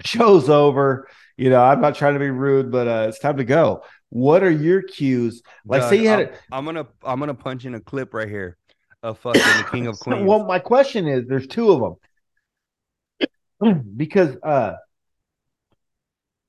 Show's 0.04 0.48
over. 0.48 1.08
You 1.36 1.50
know, 1.50 1.62
I'm 1.62 1.80
not 1.80 1.94
trying 1.96 2.14
to 2.14 2.20
be 2.20 2.30
rude, 2.30 2.70
but 2.70 2.88
uh 2.88 3.06
it's 3.08 3.18
time 3.18 3.36
to 3.36 3.44
go. 3.44 3.82
What 4.10 4.42
are 4.42 4.50
your 4.50 4.82
cues? 4.82 5.42
Like 5.66 5.82
Doug, 5.82 5.90
say 5.90 6.02
you 6.02 6.08
had 6.08 6.20
I'm, 6.20 6.28
it. 6.28 6.40
I'm 6.52 6.64
gonna 6.64 6.86
I'm 7.02 7.20
gonna 7.20 7.34
punch 7.34 7.64
in 7.64 7.74
a 7.74 7.80
clip 7.80 8.14
right 8.14 8.28
here 8.28 8.56
of 9.02 9.18
fucking 9.18 9.56
the 9.56 9.64
King 9.64 9.86
of 9.86 9.98
Queens. 10.00 10.26
Well, 10.26 10.44
my 10.44 10.58
question 10.58 11.06
is 11.08 11.26
there's 11.26 11.46
two 11.46 11.70
of 11.70 11.98
them. 13.60 13.82
because 13.96 14.36
uh 14.42 14.74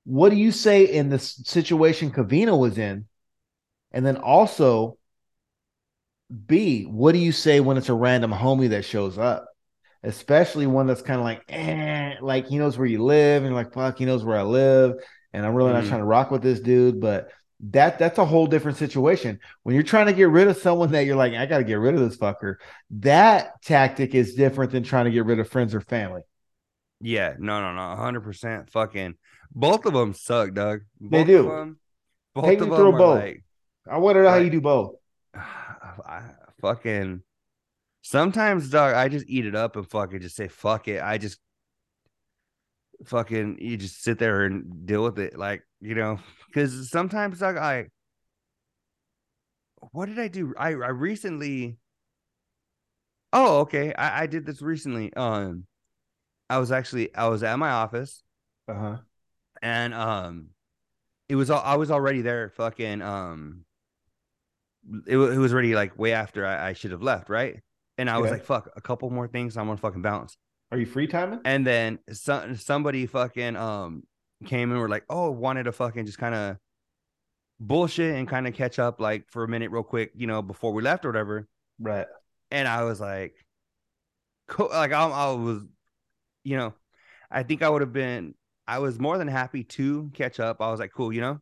what 0.06 0.30
do 0.30 0.36
you 0.36 0.52
say 0.52 0.84
in 0.86 1.10
the 1.10 1.18
situation 1.18 2.12
Covino 2.12 2.58
was 2.58 2.78
in? 2.78 3.06
And 3.92 4.06
then 4.06 4.16
also 4.16 4.98
B, 6.46 6.84
what 6.84 7.12
do 7.12 7.18
you 7.18 7.32
say 7.32 7.60
when 7.60 7.76
it's 7.76 7.88
a 7.88 7.94
random 7.94 8.32
homie 8.32 8.70
that 8.70 8.84
shows 8.84 9.16
up? 9.18 9.46
Especially 10.02 10.66
one 10.66 10.86
that's 10.86 11.02
kind 11.02 11.18
of 11.20 11.24
like, 11.24 11.42
eh, 11.48 12.14
like 12.20 12.48
he 12.48 12.58
knows 12.58 12.78
where 12.78 12.86
you 12.86 13.02
live, 13.02 13.42
and 13.42 13.52
you're 13.52 13.62
like, 13.62 13.72
fuck, 13.72 13.98
he 13.98 14.04
knows 14.04 14.24
where 14.24 14.38
I 14.38 14.42
live, 14.42 14.94
and 15.32 15.46
I'm 15.46 15.54
really 15.54 15.72
not 15.72 15.84
Mhm. 15.84 15.88
trying 15.88 16.00
to 16.00 16.06
rock 16.06 16.30
with 16.30 16.42
this 16.42 16.60
dude. 16.60 17.00
But 17.00 17.30
that 17.70 17.98
that's 17.98 18.18
a 18.18 18.24
whole 18.24 18.46
different 18.46 18.78
situation. 18.78 19.40
When 19.62 19.74
you're 19.74 19.84
trying 19.84 20.06
to 20.06 20.12
get 20.12 20.28
rid 20.28 20.48
of 20.48 20.56
someone 20.58 20.92
that 20.92 21.06
you're 21.06 21.16
like, 21.16 21.34
I 21.34 21.46
gotta 21.46 21.64
get 21.64 21.74
rid 21.76 21.94
of 21.94 22.00
this 22.00 22.18
fucker, 22.18 22.56
that 22.90 23.62
tactic 23.62 24.14
is 24.14 24.34
different 24.34 24.72
than 24.72 24.82
trying 24.82 25.06
to 25.06 25.10
get 25.10 25.24
rid 25.26 25.40
of 25.40 25.48
friends 25.48 25.74
or 25.74 25.80
family. 25.80 26.22
Yeah, 27.00 27.34
no, 27.38 27.60
no, 27.60 27.74
no, 27.74 27.96
hundred 27.96 28.22
percent. 28.22 28.70
Fucking 28.70 29.14
both 29.56 29.86
of 29.86 29.92
them 29.94 30.14
suck, 30.14 30.54
Doug. 30.54 30.82
Both 31.00 31.10
They 31.10 31.24
do. 31.24 31.48
Of 31.48 31.56
them, 31.56 31.80
both 32.34 32.46
Take 32.46 32.60
of 32.60 32.68
them 32.68 32.76
through 32.76 32.92
are 32.92 32.98
both. 32.98 33.20
like 33.20 33.44
I 33.88 33.98
wonder 33.98 34.28
how 34.28 34.36
you 34.36 34.50
do 34.50 34.60
both. 34.60 34.96
I 35.34 36.22
fucking 36.60 37.22
sometimes 38.02 38.70
dog 38.70 38.94
I 38.94 39.08
just 39.08 39.26
eat 39.28 39.46
it 39.46 39.54
up 39.54 39.76
and 39.76 39.88
fucking 39.88 40.20
just 40.20 40.36
say 40.36 40.48
fuck 40.48 40.88
it. 40.88 41.02
I 41.02 41.18
just 41.18 41.38
fucking 43.04 43.58
you 43.60 43.76
just 43.76 44.02
sit 44.02 44.18
there 44.18 44.44
and 44.44 44.86
deal 44.86 45.02
with 45.04 45.18
it 45.18 45.36
like, 45.38 45.62
you 45.80 45.94
know, 45.94 46.18
cuz 46.54 46.90
sometimes 46.90 47.38
dog 47.40 47.56
I 47.56 47.88
what 49.92 50.06
did 50.06 50.18
I 50.18 50.28
do? 50.28 50.54
I 50.56 50.68
I 50.70 50.88
recently 50.90 51.78
Oh, 53.32 53.60
okay. 53.60 53.92
I 53.94 54.22
I 54.22 54.26
did 54.26 54.46
this 54.46 54.62
recently. 54.62 55.12
Um 55.14 55.66
I 56.50 56.58
was 56.58 56.72
actually 56.72 57.14
I 57.14 57.28
was 57.28 57.42
at 57.42 57.58
my 57.58 57.70
office 57.70 58.22
Uh 58.68 58.74
huh. 58.74 58.96
And 59.62 59.94
um 59.94 60.50
it 61.28 61.36
was 61.36 61.50
all 61.50 61.62
I 61.64 61.76
was 61.76 61.90
already 61.90 62.22
there 62.22 62.50
fucking 62.50 63.02
um 63.02 63.64
it, 65.06 65.16
it 65.16 65.38
was 65.38 65.52
already 65.52 65.74
like 65.74 65.98
way 65.98 66.12
after 66.12 66.46
I, 66.46 66.68
I 66.68 66.72
should 66.72 66.92
have 66.92 67.02
left, 67.02 67.28
right? 67.28 67.60
And 67.98 68.10
I 68.10 68.18
was 68.18 68.30
Okay. 68.30 68.38
like, 68.38 68.44
fuck, 68.44 68.70
a 68.76 68.80
couple 68.80 69.10
more 69.10 69.28
things, 69.28 69.56
I'm 69.56 69.66
gonna 69.66 69.76
fucking 69.78 70.02
bounce. 70.02 70.36
Are 70.70 70.78
you 70.78 70.86
free 70.86 71.06
timing? 71.08 71.40
And 71.44 71.66
then 71.66 71.98
some 72.12 72.56
somebody 72.56 73.06
fucking 73.06 73.56
um 73.56 74.02
came 74.44 74.70
and 74.70 74.80
were 74.80 74.88
like, 74.88 75.04
oh, 75.08 75.30
wanted 75.30 75.64
to 75.64 75.72
fucking 75.72 76.06
just 76.06 76.18
kind 76.18 76.34
of 76.34 76.56
bullshit 77.60 78.14
and 78.14 78.28
kind 78.28 78.46
of 78.46 78.54
catch 78.54 78.78
up 78.78 79.00
like 79.00 79.24
for 79.30 79.44
a 79.44 79.48
minute 79.48 79.70
real 79.70 79.82
quick, 79.82 80.12
you 80.14 80.26
know, 80.26 80.42
before 80.42 80.72
we 80.72 80.82
left 80.82 81.04
or 81.04 81.08
whatever. 81.08 81.46
Right. 81.78 82.06
And 82.50 82.66
I 82.68 82.84
was 82.84 83.00
like, 83.00 83.34
cool. 84.48 84.68
Like 84.68 84.92
I, 84.92 85.08
I 85.08 85.32
was, 85.32 85.62
you 86.44 86.56
know, 86.56 86.74
I 87.30 87.42
think 87.42 87.62
I 87.62 87.68
would 87.68 87.82
have 87.82 87.92
been. 87.92 88.34
I 88.68 88.78
was 88.80 88.98
more 88.98 89.18
than 89.18 89.28
happy 89.28 89.64
to 89.64 90.10
catch 90.14 90.40
up. 90.40 90.60
I 90.60 90.70
was 90.70 90.80
like, 90.80 90.92
cool, 90.92 91.12
you 91.12 91.20
know. 91.20 91.40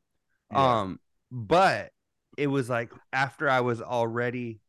Yeah. 0.52 0.80
Um, 0.80 1.00
but 1.30 1.90
it 2.36 2.46
was 2.48 2.68
like 2.68 2.92
after 3.12 3.48
I 3.48 3.60
was 3.60 3.80
already 3.80 4.60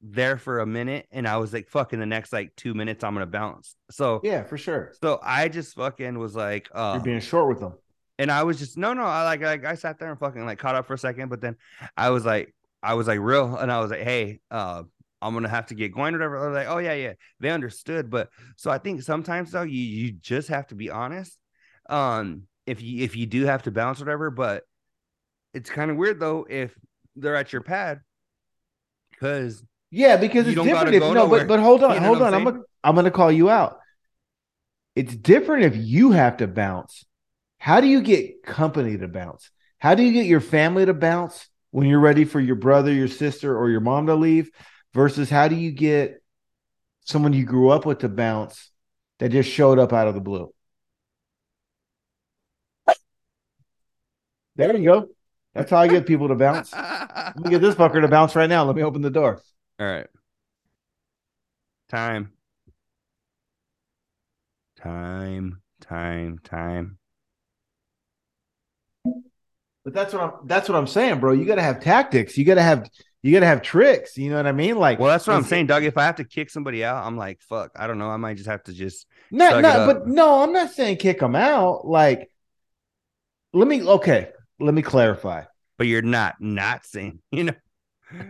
there 0.00 0.36
for 0.36 0.60
a 0.60 0.66
minute, 0.66 1.06
and 1.10 1.26
I 1.26 1.38
was 1.38 1.52
like, 1.52 1.68
fucking 1.68 1.98
the 1.98 2.06
next 2.06 2.32
like 2.32 2.54
two 2.56 2.74
minutes, 2.74 3.02
I'm 3.04 3.14
gonna 3.14 3.26
bounce. 3.26 3.76
So 3.90 4.20
yeah, 4.22 4.42
for 4.44 4.58
sure. 4.58 4.92
so 5.02 5.18
I 5.22 5.48
just 5.48 5.74
fucking 5.76 6.18
was 6.18 6.34
like, 6.36 6.68
uh, 6.74 6.92
You're 6.96 7.04
being 7.04 7.20
short 7.20 7.48
with 7.48 7.60
them. 7.60 7.74
and 8.18 8.30
I 8.30 8.42
was 8.42 8.58
just 8.58 8.76
no, 8.76 8.92
no. 8.92 9.02
I 9.04 9.24
like, 9.24 9.40
like 9.40 9.64
I 9.64 9.74
sat 9.74 9.98
there 9.98 10.10
and 10.10 10.18
fucking 10.18 10.44
like 10.44 10.58
caught 10.58 10.74
up 10.74 10.86
for 10.86 10.94
a 10.94 10.98
second, 10.98 11.28
but 11.30 11.40
then 11.40 11.56
I 11.96 12.10
was 12.10 12.24
like, 12.24 12.54
I 12.82 12.94
was 12.94 13.06
like 13.06 13.20
real, 13.20 13.56
and 13.56 13.72
I 13.72 13.80
was 13.80 13.90
like, 13.90 14.02
hey, 14.02 14.40
uh, 14.50 14.82
I'm 15.22 15.32
gonna 15.32 15.48
have 15.48 15.66
to 15.66 15.74
get 15.74 15.92
going 15.92 16.14
or 16.14 16.18
whatever. 16.18 16.38
I 16.38 16.46
was 16.48 16.54
like, 16.54 16.68
oh 16.68 16.78
yeah, 16.78 16.94
yeah, 16.94 17.12
they 17.40 17.50
understood. 17.50 18.10
But 18.10 18.28
so 18.56 18.70
I 18.70 18.78
think 18.78 19.00
sometimes 19.02 19.52
though, 19.52 19.62
you 19.62 19.80
you 19.80 20.12
just 20.12 20.48
have 20.48 20.66
to 20.68 20.74
be 20.74 20.90
honest. 20.90 21.38
Um, 21.88 22.42
if 22.66 22.82
you 22.82 23.02
if 23.04 23.16
you 23.16 23.26
do 23.26 23.44
have 23.44 23.64
to 23.64 23.70
bounce 23.70 23.98
whatever, 23.98 24.30
but 24.30 24.64
it's 25.52 25.70
kind 25.70 25.90
of 25.90 25.96
weird 25.96 26.18
though 26.18 26.46
if 26.48 26.74
they're 27.16 27.36
at 27.36 27.52
your 27.52 27.62
pad 27.62 28.00
because 29.10 29.62
Yeah, 29.90 30.16
because 30.16 30.46
it's 30.48 30.60
different. 30.60 30.94
If, 30.94 31.02
no, 31.02 31.12
nowhere. 31.12 31.40
but 31.40 31.48
but 31.48 31.60
hold 31.60 31.84
on, 31.84 31.94
You 31.94 32.00
know 32.00 32.06
hold 32.06 32.22
on. 32.22 32.34
I'm 32.34 32.40
I'm 32.40 32.44
gonna 32.44 32.64
I'm 32.82 32.94
gonna 32.94 33.10
call 33.10 33.30
you 33.30 33.50
out. 33.50 33.78
It's 34.96 35.14
different 35.14 35.64
if 35.64 35.76
you 35.76 36.12
have 36.12 36.38
to 36.38 36.46
bounce. 36.46 37.04
How 37.58 37.80
do 37.80 37.86
you 37.86 38.00
get 38.00 38.42
company 38.42 38.96
to 38.98 39.08
bounce? 39.08 39.50
How 39.78 39.94
do 39.94 40.02
you 40.02 40.12
get 40.12 40.26
your 40.26 40.40
family 40.40 40.86
to 40.86 40.94
bounce 40.94 41.48
when 41.70 41.86
you're 41.86 42.00
ready 42.00 42.24
for 42.24 42.40
your 42.40 42.56
brother, 42.56 42.92
your 42.92 43.08
sister, 43.08 43.56
or 43.56 43.68
your 43.70 43.80
mom 43.80 44.06
to 44.06 44.14
leave? 44.14 44.50
Versus 44.94 45.28
how 45.28 45.48
do 45.48 45.56
you 45.56 45.72
get 45.72 46.22
someone 47.00 47.32
you 47.32 47.44
grew 47.44 47.70
up 47.70 47.84
with 47.84 47.98
to 47.98 48.08
bounce 48.08 48.70
that 49.18 49.30
just 49.32 49.50
showed 49.50 49.78
up 49.80 49.92
out 49.92 50.06
of 50.06 50.14
the 50.14 50.20
blue? 50.20 50.53
There 54.56 54.76
you 54.76 54.84
go. 54.84 55.08
That's 55.54 55.70
how 55.70 55.78
I 55.78 55.88
get 55.88 56.06
people 56.06 56.28
to 56.28 56.34
bounce. 56.34 56.72
Let 56.72 57.38
me 57.38 57.50
get 57.50 57.60
this 57.60 57.74
fucker 57.74 58.00
to 58.00 58.08
bounce 58.08 58.34
right 58.34 58.48
now. 58.48 58.64
Let 58.64 58.76
me 58.76 58.82
open 58.82 59.02
the 59.02 59.10
door. 59.10 59.40
All 59.78 59.86
right. 59.86 60.06
Time. 61.88 62.32
Time. 64.80 65.60
Time. 65.80 66.38
Time. 66.42 66.98
But 69.84 69.92
that's 69.92 70.14
what 70.14 70.22
I'm 70.22 70.32
that's 70.46 70.68
what 70.68 70.76
I'm 70.76 70.86
saying, 70.86 71.20
bro. 71.20 71.32
You 71.32 71.44
gotta 71.44 71.62
have 71.62 71.80
tactics. 71.80 72.38
You 72.38 72.44
gotta 72.44 72.62
have 72.62 72.88
you 73.22 73.32
gotta 73.32 73.46
have 73.46 73.60
tricks. 73.60 74.16
You 74.16 74.30
know 74.30 74.36
what 74.36 74.46
I 74.46 74.52
mean? 74.52 74.76
Like 74.76 74.98
Well, 74.98 75.10
that's 75.10 75.26
what 75.26 75.36
I'm 75.36 75.44
saying, 75.44 75.66
Doug. 75.66 75.84
If 75.84 75.98
I 75.98 76.04
have 76.04 76.16
to 76.16 76.24
kick 76.24 76.48
somebody 76.48 76.82
out, 76.82 77.04
I'm 77.04 77.16
like, 77.16 77.42
fuck. 77.42 77.72
I 77.76 77.86
don't 77.86 77.98
know. 77.98 78.08
I 78.08 78.16
might 78.16 78.38
just 78.38 78.48
have 78.48 78.62
to 78.64 78.72
just. 78.72 79.06
Not, 79.30 79.62
not, 79.62 79.86
but 79.86 80.06
no, 80.06 80.42
I'm 80.42 80.52
not 80.52 80.70
saying 80.70 80.96
kick 80.96 81.20
them 81.20 81.36
out. 81.36 81.86
Like, 81.86 82.30
let 83.52 83.68
me 83.68 83.82
okay, 83.82 84.30
let 84.60 84.74
me 84.74 84.82
clarify. 84.82 85.44
But 85.76 85.86
you're 85.86 86.02
not 86.02 86.36
not 86.40 86.84
seeing, 86.84 87.20
you 87.30 87.44
know. 87.44 87.54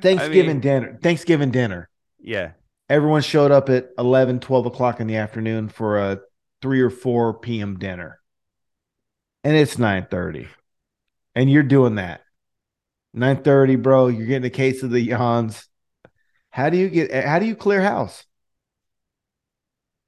Thanksgiving 0.01 0.47
mean- 0.47 0.61
dinner, 0.61 0.99
Thanksgiving 1.03 1.51
dinner. 1.51 1.89
Yeah. 2.19 2.53
Everyone 2.89 3.23
showed 3.23 3.51
up 3.51 3.69
at 3.71 3.89
11, 3.99 4.41
12 4.41 4.67
o'clock 4.67 5.01
in 5.01 5.07
the 5.07 5.17
afternoon 5.17 5.69
for 5.69 5.99
a 5.99 6.21
3 6.63 6.81
or 6.83 6.91
4 6.91 7.35
p.m. 7.41 7.79
dinner. 7.79 8.21
And 9.43 9.57
it's 9.57 9.77
9:30. 9.77 10.47
And 11.35 11.51
you're 11.51 11.63
doing 11.63 11.97
that. 11.97 12.23
9:30, 13.15 13.83
bro. 13.83 14.07
You're 14.09 14.27
getting 14.27 14.47
a 14.47 14.51
case 14.51 14.83
of 14.83 14.91
the 14.91 15.01
yawns. 15.01 15.69
How 16.51 16.71
do 16.71 16.77
you 16.77 16.89
get 16.89 17.13
how 17.13 17.39
do 17.39 17.47
you 17.47 17.57
clear 17.57 17.83
house? 17.83 18.25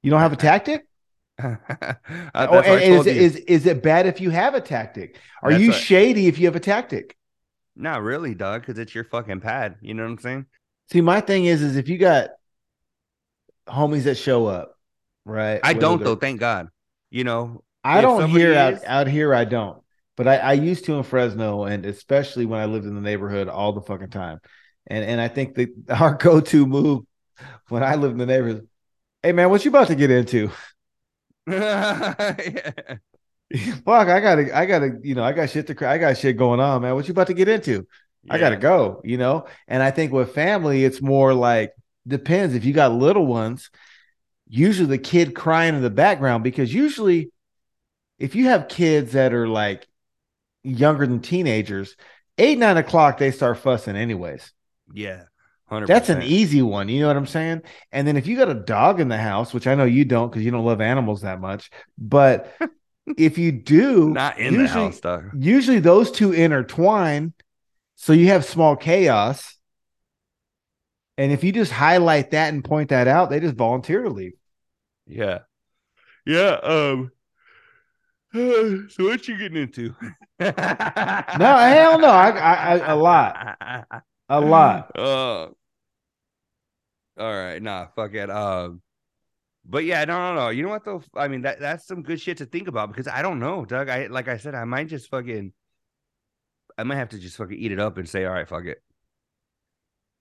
You 0.01 0.09
don't 0.11 0.21
have 0.21 0.33
a 0.33 0.37
tactic? 0.37 0.86
Or, 1.43 1.59
oh, 2.35 2.51
that's 2.51 2.51
what 2.51 2.65
I 2.65 2.79
and 2.79 2.93
is, 2.95 3.07
it- 3.07 3.17
is 3.17 3.35
is 3.35 3.65
it 3.65 3.83
bad 3.83 4.07
if 4.07 4.19
you 4.21 4.29
have 4.31 4.55
a 4.55 4.61
tactic? 4.61 5.17
Are 5.43 5.51
That's 5.51 5.61
you 5.61 5.69
what- 5.69 5.79
shady 5.79 6.27
if 6.27 6.39
you 6.39 6.45
have 6.47 6.55
a 6.55 6.59
tactic? 6.61 7.15
Not 7.75 8.01
really, 8.01 8.33
Doug, 8.33 8.61
because 8.61 8.79
it's 8.79 8.95
your 8.95 9.03
fucking 9.03 9.39
pad. 9.41 9.75
You 9.81 9.93
know 9.93 10.03
what 10.03 10.09
I'm 10.09 10.17
saying? 10.19 10.45
See, 10.91 11.01
my 11.01 11.21
thing 11.21 11.45
is, 11.45 11.61
is 11.61 11.75
if 11.75 11.89
you 11.89 11.97
got 11.99 12.29
homies 13.67 14.03
that 14.03 14.15
show 14.15 14.47
up, 14.47 14.77
right? 15.25 15.59
I 15.63 15.73
don't 15.73 15.99
they're- 15.99 16.05
though. 16.05 16.15
Thank 16.15 16.39
God. 16.39 16.69
You 17.11 17.23
know. 17.23 17.63
I 17.83 18.01
don't 18.01 18.29
hear 18.29 18.53
out 18.53 18.83
out 18.85 19.07
here. 19.07 19.33
I 19.33 19.45
don't, 19.45 19.81
but 20.17 20.27
I, 20.27 20.37
I 20.37 20.53
used 20.53 20.85
to 20.85 20.95
in 20.95 21.03
Fresno, 21.03 21.63
and 21.63 21.85
especially 21.85 22.45
when 22.45 22.59
I 22.59 22.65
lived 22.65 22.85
in 22.85 22.95
the 22.95 23.01
neighborhood 23.01 23.47
all 23.47 23.71
the 23.71 23.81
fucking 23.81 24.09
time. 24.09 24.39
And 24.87 25.05
and 25.05 25.21
I 25.21 25.29
think 25.29 25.55
that 25.55 25.69
our 25.89 26.15
go 26.15 26.41
to 26.41 26.65
move 26.65 27.03
when 27.69 27.83
I 27.83 27.95
lived 27.95 28.13
in 28.13 28.17
the 28.17 28.25
neighborhood, 28.25 28.67
hey 29.23 29.31
man, 29.31 29.49
what 29.49 29.63
you 29.63 29.69
about 29.71 29.87
to 29.87 29.95
get 29.95 30.11
into? 30.11 30.49
Yeah. 31.47 32.97
Fuck, 33.85 34.09
I 34.09 34.19
gotta, 34.19 34.57
I 34.57 34.65
gotta, 34.65 34.99
you 35.01 35.15
know, 35.15 35.23
I 35.23 35.31
got 35.31 35.49
shit 35.49 35.67
to, 35.67 35.89
I 35.89 35.97
got 35.97 36.17
shit 36.17 36.37
going 36.37 36.59
on, 36.59 36.81
man. 36.81 36.95
What 36.95 37.07
you 37.07 37.13
about 37.13 37.27
to 37.27 37.33
get 37.33 37.47
into? 37.47 37.87
I 38.29 38.37
gotta 38.39 38.57
go, 38.57 39.01
you 39.05 39.17
know? 39.17 39.47
And 39.67 39.81
I 39.81 39.91
think 39.91 40.11
with 40.11 40.33
family, 40.33 40.83
it's 40.83 41.01
more 41.01 41.33
like 41.33 41.73
depends. 42.05 42.55
If 42.55 42.65
you 42.65 42.73
got 42.73 42.91
little 42.91 43.25
ones, 43.25 43.69
usually 44.47 44.87
the 44.87 44.97
kid 44.97 45.33
crying 45.33 45.75
in 45.75 45.81
the 45.81 45.89
background 45.89 46.43
because 46.43 46.73
usually 46.73 47.31
if 48.19 48.35
you 48.35 48.45
have 48.45 48.67
kids 48.67 49.13
that 49.13 49.33
are 49.33 49.47
like 49.47 49.87
younger 50.63 51.07
than 51.07 51.21
teenagers, 51.21 51.95
eight, 52.37 52.57
nine 52.57 52.77
o'clock, 52.77 53.17
they 53.17 53.31
start 53.31 53.59
fussing 53.59 53.95
anyways. 53.95 54.51
Yeah. 54.93 55.23
Hundred. 55.67 55.87
That's 55.87 56.09
an 56.09 56.21
easy 56.21 56.61
one. 56.61 56.87
You 56.87 57.01
know 57.01 57.07
what 57.07 57.17
I'm 57.17 57.25
saying? 57.25 57.61
And 57.91 58.07
then 58.07 58.15
if 58.15 58.25
you 58.25 58.37
got 58.37 58.49
a 58.49 58.53
dog 58.53 59.01
in 59.01 59.09
the 59.09 59.17
house, 59.17 59.53
which 59.53 59.67
I 59.67 59.75
know 59.75 59.83
you 59.83 60.05
don't 60.05 60.29
because 60.29 60.45
you 60.45 60.51
don't 60.51 60.63
love 60.65 60.79
animals 60.79 61.21
that 61.21 61.41
much, 61.41 61.69
but 61.97 62.55
if 63.17 63.37
you 63.37 63.51
do, 63.51 64.09
Not 64.11 64.39
in 64.39 64.53
the 64.53 64.61
usually, 64.61 64.85
house, 64.85 64.99
dog. 65.01 65.31
usually 65.37 65.79
those 65.79 66.09
two 66.11 66.31
intertwine, 66.31 67.33
so 67.95 68.13
you 68.13 68.27
have 68.27 68.45
small 68.45 68.75
chaos. 68.77 69.55
And 71.17 71.31
if 71.31 71.43
you 71.43 71.51
just 71.51 71.71
highlight 71.71 72.31
that 72.31 72.53
and 72.53 72.63
point 72.63 72.89
that 72.89 73.07
out, 73.07 73.29
they 73.29 73.39
just 73.39 73.55
volunteer 73.55 74.03
to 74.03 74.09
leave. 74.09 74.33
Yeah. 75.05 75.39
Yeah. 76.25 76.59
Um. 76.63 77.11
So 78.33 79.05
what 79.05 79.27
you 79.27 79.37
getting 79.37 79.57
into? 79.63 79.95
no, 80.39 80.51
hell 80.51 81.99
no. 81.99 82.07
I- 82.09 82.29
I- 82.37 82.73
I- 82.77 82.91
a 82.91 82.95
lot. 82.95 83.57
A 84.29 84.41
lot. 84.41 84.91
Uh, 84.99 85.47
all 87.17 87.31
right, 87.33 87.61
nah, 87.61 87.87
fuck 87.95 88.13
it. 88.13 88.29
Um, 88.29 88.81
but 89.65 89.83
yeah, 89.83 90.05
no, 90.05 90.33
no, 90.33 90.35
no. 90.35 90.49
You 90.49 90.63
know 90.63 90.69
what 90.69 90.85
though? 90.85 91.03
I 91.15 91.27
mean, 91.27 91.41
that 91.41 91.59
that's 91.59 91.85
some 91.85 92.03
good 92.03 92.21
shit 92.21 92.37
to 92.37 92.45
think 92.45 92.67
about 92.67 92.89
because 92.89 93.07
I 93.07 93.21
don't 93.21 93.39
know, 93.39 93.65
Doug. 93.65 93.89
I 93.89 94.07
like 94.07 94.27
I 94.27 94.37
said, 94.37 94.55
I 94.55 94.63
might 94.63 94.87
just 94.87 95.09
fucking, 95.09 95.51
I 96.77 96.83
might 96.83 96.95
have 96.95 97.09
to 97.09 97.19
just 97.19 97.37
fucking 97.37 97.57
eat 97.57 97.71
it 97.71 97.79
up 97.79 97.97
and 97.97 98.07
say, 98.07 98.25
all 98.25 98.33
right, 98.33 98.47
fuck 98.47 98.65
it. 98.65 98.81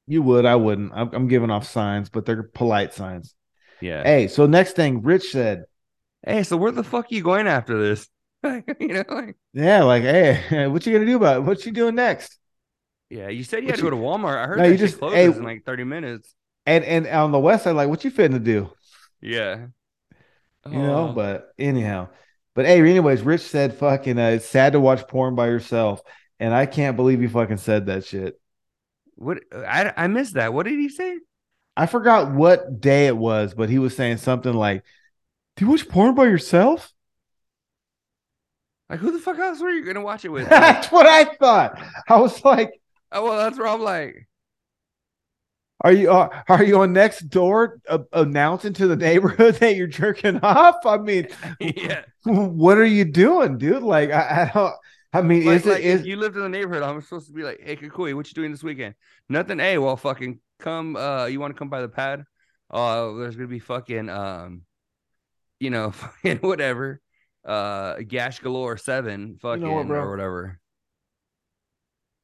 You 0.06 0.22
would, 0.22 0.46
I 0.46 0.54
wouldn't. 0.56 0.92
I'm, 0.94 1.10
I'm 1.12 1.28
giving 1.28 1.50
off 1.50 1.66
signs, 1.66 2.08
but 2.08 2.24
they're 2.26 2.44
polite 2.44 2.94
signs. 2.94 3.34
Yeah. 3.80 4.04
Hey, 4.04 4.28
so 4.28 4.46
next 4.46 4.72
thing, 4.76 5.02
Rich 5.02 5.32
said, 5.32 5.64
Hey, 6.24 6.44
so 6.44 6.56
where 6.56 6.70
the 6.72 6.84
fuck 6.84 7.06
are 7.06 7.14
you 7.14 7.22
going 7.22 7.46
after 7.48 7.80
this? 7.80 8.08
you 8.44 8.62
know, 8.88 9.04
like, 9.08 9.36
yeah, 9.52 9.82
like, 9.82 10.02
hey, 10.04 10.66
what 10.68 10.86
you 10.86 10.92
gonna 10.92 11.06
do 11.06 11.16
about 11.16 11.38
it? 11.38 11.40
What 11.40 11.66
you 11.66 11.72
doing 11.72 11.96
next? 11.96 12.38
yeah, 13.10 13.28
you 13.28 13.42
said 13.44 13.62
you 13.62 13.66
What 13.66 13.70
had 13.72 13.76
to 13.78 13.82
go 13.82 13.90
to 13.90 13.96
Walmart. 13.96 14.36
I 14.42 14.46
heard 14.46 14.58
No, 14.58 14.64
that 14.64 14.70
you 14.70 14.78
just- 14.78 14.98
closes 14.98 15.16
hey, 15.16 15.24
in 15.26 15.42
like 15.42 15.64
thirty 15.64 15.84
minutes. 15.84 16.34
And 16.66 16.84
and 16.84 17.06
on 17.06 17.32
the 17.32 17.38
west 17.38 17.64
side, 17.64 17.76
like, 17.76 17.88
what 17.88 18.04
you 18.04 18.10
fitting 18.10 18.36
to 18.36 18.44
do? 18.44 18.70
Yeah. 19.20 19.66
You 20.66 20.82
know, 20.82 21.12
but 21.14 21.52
anyhow. 21.58 22.08
But 22.54 22.66
hey, 22.66 22.80
anyways, 22.80 23.22
Rich 23.22 23.42
said 23.42 23.74
fucking 23.74 24.18
uh, 24.18 24.30
it's 24.30 24.46
sad 24.46 24.72
to 24.72 24.80
watch 24.80 25.06
porn 25.06 25.34
by 25.36 25.46
yourself. 25.46 26.00
And 26.40 26.52
I 26.54 26.66
can't 26.66 26.96
believe 26.96 27.22
you 27.22 27.28
fucking 27.28 27.58
said 27.58 27.86
that 27.86 28.04
shit. 28.04 28.40
what 29.14 29.38
I 29.52 29.92
I 29.96 30.06
missed 30.08 30.34
that. 30.34 30.52
What 30.52 30.66
did 30.66 30.78
he 30.78 30.88
say? 30.88 31.18
I 31.76 31.86
forgot 31.86 32.32
what 32.32 32.80
day 32.80 33.06
it 33.06 33.16
was, 33.16 33.54
but 33.54 33.68
he 33.68 33.78
was 33.78 33.94
saying 33.94 34.16
something 34.18 34.52
like, 34.54 34.82
Do 35.56 35.64
you 35.66 35.70
watch 35.70 35.88
porn 35.88 36.14
by 36.14 36.24
yourself? 36.24 36.92
Like, 38.88 39.00
who 39.00 39.12
the 39.12 39.18
fuck 39.18 39.38
else 39.38 39.60
were 39.60 39.70
you 39.70 39.84
gonna 39.84 40.00
watch 40.02 40.24
it 40.24 40.28
with? 40.30 40.48
That's 40.50 40.90
what 40.90 41.06
I 41.06 41.24
thought. 41.24 41.78
I 42.08 42.18
was 42.18 42.44
like, 42.44 42.80
oh 43.12 43.24
well, 43.24 43.38
that's 43.38 43.58
where 43.58 43.68
I'm 43.68 43.80
like, 43.82 44.25
Are 45.86 45.92
you 45.92 46.10
uh, 46.10 46.42
are 46.48 46.64
you 46.64 46.80
on 46.80 46.92
next 46.92 47.28
door 47.28 47.78
uh, 47.88 47.98
announcing 48.12 48.72
to 48.72 48.88
the 48.88 48.96
neighborhood 48.96 49.54
that 49.60 49.76
you're 49.76 49.86
jerking 49.86 50.40
off? 50.40 50.84
I 50.84 50.98
mean, 50.98 51.28
yeah. 51.60 52.02
what 52.24 52.76
are 52.76 52.84
you 52.84 53.04
doing, 53.04 53.56
dude? 53.56 53.84
Like, 53.84 54.10
I, 54.10 54.42
I 54.42 54.50
don't. 54.52 54.74
I 55.12 55.22
mean, 55.22 55.44
Like, 55.44 55.60
is 55.60 55.66
it 55.66 55.70
like 55.70 55.82
if 55.84 56.04
you 56.04 56.16
lived 56.16 56.34
in 56.34 56.42
the 56.42 56.48
neighborhood, 56.48 56.82
I'm 56.82 57.00
supposed 57.02 57.28
to 57.28 57.32
be 57.32 57.44
like, 57.44 57.60
hey, 57.62 57.76
Cucuy, 57.76 58.14
what 58.14 58.26
you 58.26 58.34
doing 58.34 58.50
this 58.50 58.64
weekend? 58.64 58.96
Nothing. 59.28 59.60
Hey, 59.60 59.78
well, 59.78 59.96
fucking 59.96 60.40
come. 60.58 60.96
Uh, 60.96 61.26
you 61.26 61.38
want 61.38 61.54
to 61.54 61.58
come 61.58 61.68
by 61.68 61.82
the 61.82 61.88
pad? 61.88 62.24
Uh, 62.68 63.12
there's 63.12 63.36
gonna 63.36 63.46
be 63.46 63.60
fucking 63.60 64.08
um, 64.08 64.62
you 65.60 65.70
know, 65.70 65.90
fucking 65.92 66.38
whatever. 66.38 67.00
Uh, 67.44 67.98
Gash 68.00 68.40
Galore 68.40 68.76
Seven, 68.76 69.38
fucking 69.40 69.72
what, 69.72 69.88
or 69.88 70.10
whatever. 70.10 70.58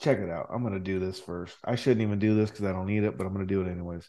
Check 0.02 0.18
it 0.18 0.28
out? 0.30 0.48
I'm 0.50 0.62
gonna 0.62 0.78
do 0.80 0.98
this 0.98 1.20
first. 1.20 1.56
I 1.64 1.76
shouldn't 1.76 2.02
even 2.02 2.18
do 2.18 2.34
this 2.34 2.50
because 2.50 2.66
I 2.66 2.72
don't 2.72 2.86
need 2.86 3.04
it, 3.04 3.16
but 3.16 3.26
I'm 3.26 3.32
gonna 3.32 3.46
do 3.46 3.62
it 3.62 3.70
anyways. 3.70 4.08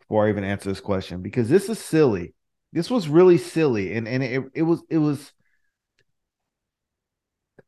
Before 0.00 0.26
I 0.26 0.30
even 0.30 0.44
answer 0.44 0.68
this 0.68 0.80
question, 0.80 1.22
because 1.22 1.48
this 1.48 1.68
is 1.68 1.78
silly. 1.78 2.34
This 2.72 2.90
was 2.90 3.08
really 3.08 3.38
silly, 3.38 3.94
and 3.94 4.06
and 4.08 4.22
it 4.22 4.44
it 4.54 4.62
was 4.62 4.82
it 4.90 4.98
was. 4.98 5.32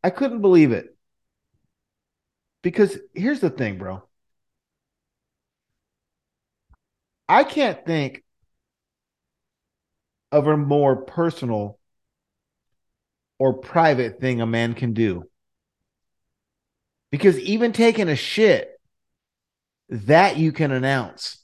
I 0.02 0.10
couldn't 0.10 0.40
believe 0.40 0.72
it. 0.72 0.96
Because 2.62 2.98
here's 3.14 3.40
the 3.40 3.50
thing, 3.50 3.78
bro. 3.78 4.02
I 7.28 7.44
can't 7.44 7.84
think 7.86 8.22
of 10.32 10.46
a 10.46 10.56
more 10.56 10.96
personal 10.96 11.78
or 13.38 13.54
private 13.54 14.20
thing 14.20 14.40
a 14.40 14.46
man 14.46 14.74
can 14.74 14.92
do. 14.92 15.24
Because 17.10 17.38
even 17.38 17.72
taking 17.72 18.08
a 18.08 18.16
shit, 18.16 18.78
that 19.90 20.36
you 20.36 20.52
can 20.52 20.70
announce. 20.70 21.38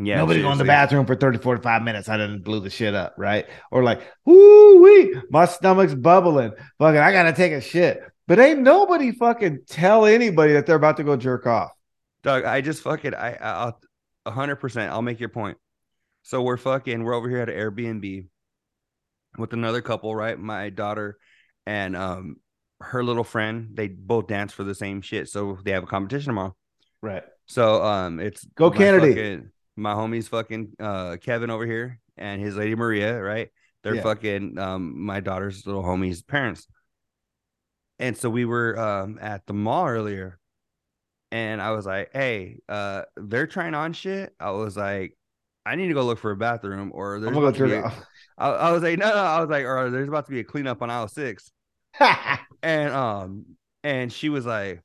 Yeah, 0.00 0.18
Nobody 0.18 0.42
go 0.42 0.52
in 0.52 0.58
the 0.58 0.64
bathroom 0.64 1.06
for 1.06 1.16
30, 1.16 1.38
45 1.38 1.82
minutes. 1.82 2.08
I 2.08 2.16
didn't 2.16 2.44
blew 2.44 2.60
the 2.60 2.70
shit 2.70 2.94
up, 2.94 3.14
right? 3.18 3.46
Or 3.72 3.82
like, 3.82 4.00
whoo 4.24 4.80
wee, 4.80 5.16
my 5.28 5.44
stomach's 5.44 5.94
bubbling. 5.94 6.52
Fucking, 6.78 7.00
I 7.00 7.10
gotta 7.10 7.32
take 7.32 7.52
a 7.52 7.60
shit. 7.60 8.00
But 8.28 8.38
ain't 8.38 8.60
nobody 8.60 9.10
fucking 9.10 9.64
tell 9.66 10.06
anybody 10.06 10.52
that 10.52 10.66
they're 10.66 10.76
about 10.76 10.98
to 10.98 11.04
go 11.04 11.16
jerk 11.16 11.46
off. 11.46 11.72
Doug, 12.22 12.44
I 12.44 12.60
just 12.60 12.82
fucking 12.82 13.14
I 13.14 13.34
I'll 13.36 13.80
hundred 14.26 14.56
percent. 14.56 14.92
I'll 14.92 15.02
make 15.02 15.18
your 15.18 15.30
point. 15.30 15.56
So 16.22 16.42
we're 16.42 16.58
fucking 16.58 17.02
we're 17.02 17.14
over 17.14 17.28
here 17.28 17.40
at 17.40 17.48
an 17.48 17.56
Airbnb 17.56 18.26
with 19.38 19.52
another 19.52 19.80
couple, 19.80 20.14
right? 20.14 20.38
My 20.38 20.68
daughter 20.70 21.18
and 21.66 21.96
um 21.96 22.36
her 22.80 23.02
little 23.04 23.24
friend. 23.24 23.70
They 23.74 23.88
both 23.88 24.26
dance 24.28 24.52
for 24.52 24.64
the 24.64 24.74
same 24.74 25.00
shit, 25.02 25.28
so 25.28 25.58
they 25.64 25.72
have 25.72 25.82
a 25.82 25.86
competition 25.86 26.30
tomorrow. 26.30 26.54
Right. 27.02 27.24
So 27.46 27.82
um, 27.82 28.20
it's 28.20 28.44
Go 28.56 28.70
my 28.70 28.76
Kennedy. 28.76 29.14
fucking- 29.14 29.50
my 29.76 29.94
homie's 29.94 30.26
fucking 30.26 30.72
uh 30.80 31.16
Kevin 31.20 31.50
over 31.50 31.64
here 31.64 32.00
and 32.16 32.40
his 32.42 32.56
lady 32.56 32.74
Maria, 32.74 33.22
right? 33.22 33.48
They're 33.84 33.94
Yeah. 33.94 34.02
fucking 34.02 34.58
um 34.58 35.04
my 35.04 35.20
daughter's 35.20 35.64
little 35.66 35.84
homie's 35.84 36.20
parents. 36.20 36.66
And 38.00 38.16
so 38.16 38.28
we 38.30 38.44
were 38.44 38.78
um 38.78 39.18
at 39.20 39.46
the 39.46 39.52
mall 39.52 39.86
earlier, 39.86 40.38
and 41.30 41.60
I 41.62 41.70
was 41.72 41.86
like, 41.86 42.10
"Hey, 42.12 42.58
uh, 42.68 43.02
they're 43.16 43.46
trying 43.46 43.74
on 43.74 43.92
shit." 43.92 44.34
I 44.40 44.50
was 44.50 44.76
like, 44.76 45.16
"I 45.66 45.74
need 45.76 45.88
to 45.88 45.94
go 45.94 46.04
look 46.04 46.18
for 46.18 46.30
a 46.32 46.36
bathroom," 46.36 46.90
or 46.94 47.20
there's 47.20 47.28
I'm 47.28 47.34
gonna 47.42 47.52
go 47.52 47.68
jerk 47.68 47.84
a-. 47.84 48.06
I, 48.42 48.48
I 48.50 48.72
was 48.72 48.82
like, 48.82 48.98
"No, 48.98 49.08
no," 49.08 49.14
I 49.14 49.40
was 49.40 49.48
like, 49.50 49.64
"Or 49.64 49.90
there's 49.90 50.08
about 50.08 50.26
to 50.26 50.32
be 50.32 50.40
a 50.40 50.44
cleanup 50.44 50.80
on 50.82 50.90
aisle 50.90 51.08
six. 51.08 51.50
And 52.62 52.92
um, 52.92 53.44
and 53.84 54.12
she 54.12 54.28
was 54.28 54.44
like, 54.44 54.82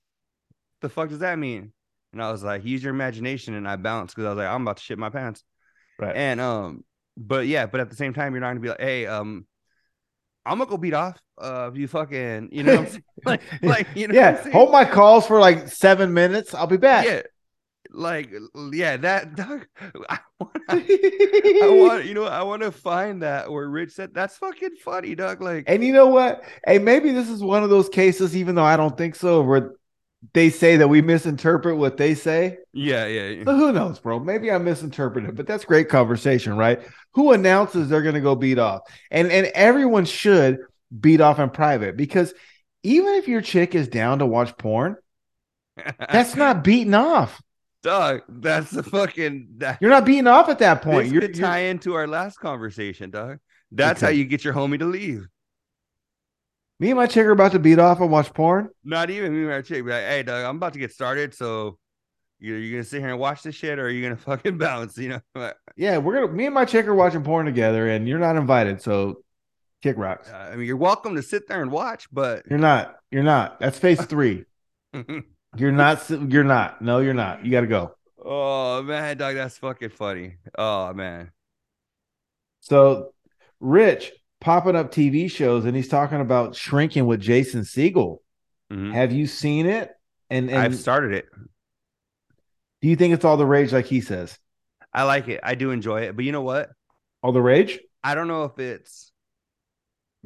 "The 0.82 0.90
fuck 0.90 1.10
does 1.10 1.20
that 1.20 1.40
mean?" 1.40 1.74
And 2.12 2.22
I 2.22 2.32
was 2.32 2.44
like, 2.44 2.66
"Use 2.66 2.84
your 2.84 2.94
imagination." 2.94 3.56
And 3.56 3.68
I 3.68 3.78
bounced 3.78 4.16
because 4.16 4.28
I 4.28 4.30
was 4.30 4.38
like, 4.38 4.48
"I'm 4.48 4.62
about 4.62 4.78
to 4.78 4.84
shit 4.84 5.00
my 5.00 5.10
pants." 5.10 5.44
right. 6.00 6.16
And 6.16 6.40
um, 6.40 6.84
but 7.18 7.48
yeah, 7.48 7.66
but 7.66 7.82
at 7.82 7.90
the 7.90 7.96
same 7.96 8.14
time, 8.14 8.34
you're 8.34 8.42
not 8.42 8.50
gonna 8.50 8.60
be 8.60 8.70
like, 8.70 8.80
"Hey, 8.82 9.08
um, 9.08 9.46
I'm 10.46 10.58
gonna 10.60 10.70
go 10.70 10.78
beat 10.78 10.94
off." 10.94 11.20
Uh, 11.38 11.70
if 11.72 11.78
you 11.80 11.88
fucking, 11.88 12.50
you 12.52 12.64
know, 12.64 12.74
what 12.74 12.80
I'm 12.82 12.88
saying? 12.92 13.04
like, 13.26 13.42
like, 13.64 13.88
you 13.96 14.08
know, 14.08 14.14
yeah. 14.16 14.50
Hold 14.52 14.72
my 14.72 14.86
calls 14.86 15.26
for 15.26 15.40
like 15.40 15.68
seven 15.68 16.14
minutes. 16.14 16.54
I'll 16.54 16.68
be 16.68 16.78
back. 16.78 17.06
yeah, 17.06 17.22
like, 17.94 18.32
yeah, 18.72 18.98
that 18.98 19.36
Doug. 19.36 19.68
I 20.10 20.20
want, 20.40 20.64
I 20.70 21.70
want, 21.70 22.06
you 22.06 22.14
know, 22.14 22.26
I 22.26 22.44
want 22.44 22.62
to 22.64 22.72
find 22.72 23.22
that 23.22 23.52
where 23.52 23.68
Rich 23.68 23.94
said 23.94 24.14
that's 24.14 24.38
fucking 24.38 24.76
funny, 24.84 25.16
Doug. 25.16 25.42
Like, 25.42 25.66
And 25.68 25.84
you 25.84 25.94
know 25.94 26.08
what? 26.08 26.44
Hey, 26.66 26.80
maybe 26.80 27.12
this 27.12 27.30
is 27.30 27.44
one 27.44 27.64
of 27.64 27.70
those 27.70 27.90
cases, 27.90 28.36
even 28.36 28.56
though 28.56 28.64
I 28.64 28.78
don't 28.78 28.98
think 28.98 29.16
so, 29.16 29.42
where 29.42 29.74
they 30.34 30.50
say 30.50 30.78
that 30.78 30.88
we 30.88 31.02
misinterpret 31.02 31.78
what 31.78 31.98
they 31.98 32.16
say. 32.16 32.58
yeah, 32.72 33.06
yeah, 33.06 33.28
yeah. 33.28 33.44
But 33.44 33.56
who 33.58 33.72
knows, 33.74 34.00
bro? 34.00 34.20
Maybe 34.20 34.52
I 34.52 34.58
misinterpreted, 34.58 35.36
but 35.36 35.48
that's 35.48 35.66
great 35.66 35.90
conversation, 35.90 36.56
right? 36.56 36.82
Who 37.14 37.34
announces 37.34 37.90
they're 37.90 38.02
going 38.02 38.16
to 38.16 38.22
go 38.22 38.36
beat 38.36 38.58
off? 38.60 38.82
And 39.12 39.32
and 39.32 39.48
everyone 39.48 40.06
should 40.06 40.60
beat 40.98 41.22
off 41.22 41.40
in 41.40 41.50
private 41.50 41.98
because 41.98 42.34
even 42.84 43.16
if 43.16 43.28
your 43.28 43.42
chick 43.42 43.76
is 43.76 43.88
down 43.88 44.20
to 44.20 44.26
watch 44.26 44.58
porn, 44.58 44.96
that's 46.00 46.36
not 46.36 46.64
beating 46.64 46.94
off. 46.94 47.42
Doug. 47.84 48.22
That's 48.28 48.72
the 48.72 48.82
fucking 48.84 49.48
that. 49.58 49.78
You're 49.82 49.92
not 49.92 50.06
beating 50.06 50.28
off 50.28 50.50
at 50.50 50.60
that 50.60 50.82
point. 50.82 51.12
You're, 51.12 51.22
could 51.22 51.36
you're- 51.38 51.48
tie 51.48 51.60
into 51.60 51.94
our 51.94 52.08
last 52.08 52.40
conversation, 52.40 53.12
Doug. 53.12 53.38
That's 53.72 54.02
how 54.02 54.10
you 54.10 54.26
get 54.26 54.44
your 54.44 54.54
homie 54.54 54.80
to 54.80 54.86
leave. 54.86 55.28
me 56.80 56.90
and 56.92 56.98
my 56.98 57.08
chick 57.08 57.26
are 57.26 57.32
about 57.32 57.52
to 57.54 57.60
beat 57.60 57.80
off 57.80 58.00
and 58.02 58.10
watch 58.12 58.34
porn. 58.34 58.70
Not 58.84 59.10
even 59.10 59.34
me 59.34 59.40
and 59.42 59.50
my 59.50 59.62
chick. 59.62 59.84
Be 59.86 59.92
like, 59.92 60.04
hey, 60.04 60.24
Doug, 60.24 60.46
I'm 60.46 60.58
about 60.58 60.74
to 60.74 60.80
get 60.80 60.92
started. 60.92 61.34
So 61.34 61.78
you're, 62.40 62.58
you're 62.58 62.80
gonna 62.80 62.84
sit 62.84 63.00
here 63.02 63.10
and 63.10 63.20
watch 63.20 63.42
this 63.44 63.56
shit, 63.56 63.80
or 63.80 63.86
are 63.86 63.90
you 63.90 64.04
gonna 64.04 64.16
fucking 64.30 64.58
bounce? 64.58 64.98
You 64.98 65.20
know, 65.36 65.52
Yeah, 65.76 65.98
we're 65.98 66.16
gonna. 66.22 66.32
Me 66.32 66.46
and 66.46 66.54
my 66.56 66.66
chick 66.66 66.86
are 66.88 66.96
watching 66.96 67.24
porn 67.24 67.46
together, 67.46 67.88
and 67.90 68.08
you're 68.08 68.20
not 68.20 68.36
invited. 68.36 68.82
So 68.82 69.24
kick 69.82 69.98
rocks. 69.98 70.30
Uh, 70.30 70.50
I 70.54 70.56
mean, 70.56 70.68
you're 70.68 70.78
welcome 70.78 71.16
to 71.16 71.24
sit 71.24 71.48
there 71.48 71.62
and 71.62 71.72
watch, 71.72 72.08
but 72.12 72.44
You're 72.50 72.60
not. 72.60 72.98
You're 73.12 73.24
not. 73.24 73.60
That's 73.60 73.78
phase 73.80 74.04
three. 74.06 74.46
You're 75.56 75.72
not. 75.72 76.10
You're 76.10 76.44
not. 76.44 76.82
No, 76.82 77.00
you're 77.00 77.14
not. 77.14 77.46
You 77.46 77.52
got 77.52 77.62
to 77.62 77.68
go. 77.68 77.96
oh 78.24 78.82
man, 78.84 79.18
Doug, 79.18 79.36
that's 79.36 79.58
fucking 79.58 79.90
funny. 79.90 80.38
Oh 80.58 80.94
man, 80.94 81.32
So, 82.62 83.14
Rich 83.60 84.12
popping 84.42 84.76
up 84.76 84.92
TV 84.92 85.30
shows, 85.32 85.66
and 85.66 85.76
he's 85.76 85.88
talking 85.88 86.20
about 86.22 86.56
shrinking 86.56 87.06
with 87.06 87.22
Jason 87.22 87.62
Segel. 87.62 88.18
Mhm. 88.72 88.94
Have 88.94 89.12
you 89.12 89.28
seen 89.28 89.66
it? 89.68 89.92
And, 90.30 90.50
and 90.50 90.60
I've 90.60 90.76
started 90.76 91.14
it. 91.14 91.26
Do 92.82 92.88
you 92.90 92.96
think 92.96 93.14
it's 93.14 93.24
all 93.24 93.38
the 93.38 93.46
rage, 93.46 93.72
like 93.72 93.86
he 93.86 94.02
says? 94.02 94.38
I 94.92 95.04
like 95.04 95.28
it. 95.28 95.40
I 95.44 95.56
do 95.56 95.72
enjoy 95.72 96.02
it. 96.02 96.16
But 96.16 96.26
you 96.26 96.32
know 96.32 96.42
what? 96.42 96.70
All 97.22 97.32
the 97.32 97.42
rage? 97.42 97.80
I 98.04 98.16
don't 98.16 98.28
know 98.28 98.44
if 98.44 98.60
it's 98.60 99.12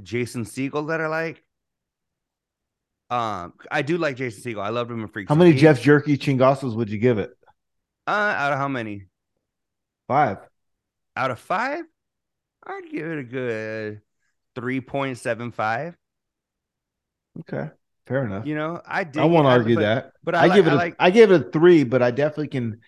Jason 0.01 0.45
Segel 0.45 0.87
that 0.87 1.01
I 1.01 1.07
like. 1.07 1.43
Um, 3.09 3.53
I 3.71 3.81
do 3.83 3.97
like 3.97 4.15
Jason 4.17 4.43
Segel. 4.43 4.61
I 4.61 4.69
loved 4.69 4.91
him 4.91 5.01
in 5.01 5.07
Freaks. 5.07 5.29
How 5.29 5.35
many 5.35 5.53
Jeff 5.53 5.81
Jerky 5.81 6.17
Chingasos 6.17 6.75
would 6.75 6.89
you 6.89 6.97
give 6.97 7.17
it? 7.19 7.31
Uh, 8.05 8.11
out 8.11 8.53
of 8.53 8.59
how 8.59 8.67
many? 8.67 9.05
Five. 10.07 10.37
Out 11.15 11.31
of 11.31 11.39
five, 11.39 11.83
I'd 12.65 12.91
give 12.91 13.05
it 13.05 13.19
a 13.19 13.23
good 13.23 14.01
three 14.55 14.81
point 14.81 15.17
seven 15.17 15.51
five. 15.51 15.95
Okay, 17.39 17.69
fair 18.05 18.25
enough. 18.25 18.45
You 18.45 18.55
know, 18.55 18.81
I 18.85 19.03
did. 19.03 19.21
I 19.21 19.25
won't 19.25 19.47
argue 19.47 19.75
but, 19.75 19.81
that. 19.81 20.11
but 20.23 20.35
I, 20.35 20.43
I, 20.43 20.47
like, 20.47 20.55
give 20.55 20.67
it. 20.67 20.69
I 20.69 20.73
A, 20.73 20.75
like, 20.75 20.95
I 20.99 21.09
give 21.09 21.31
it 21.31 21.41
a 21.41 21.49
three, 21.51 21.83
but 21.83 22.01
I 22.01 22.11
definitely 22.11 22.49
can. 22.49 22.81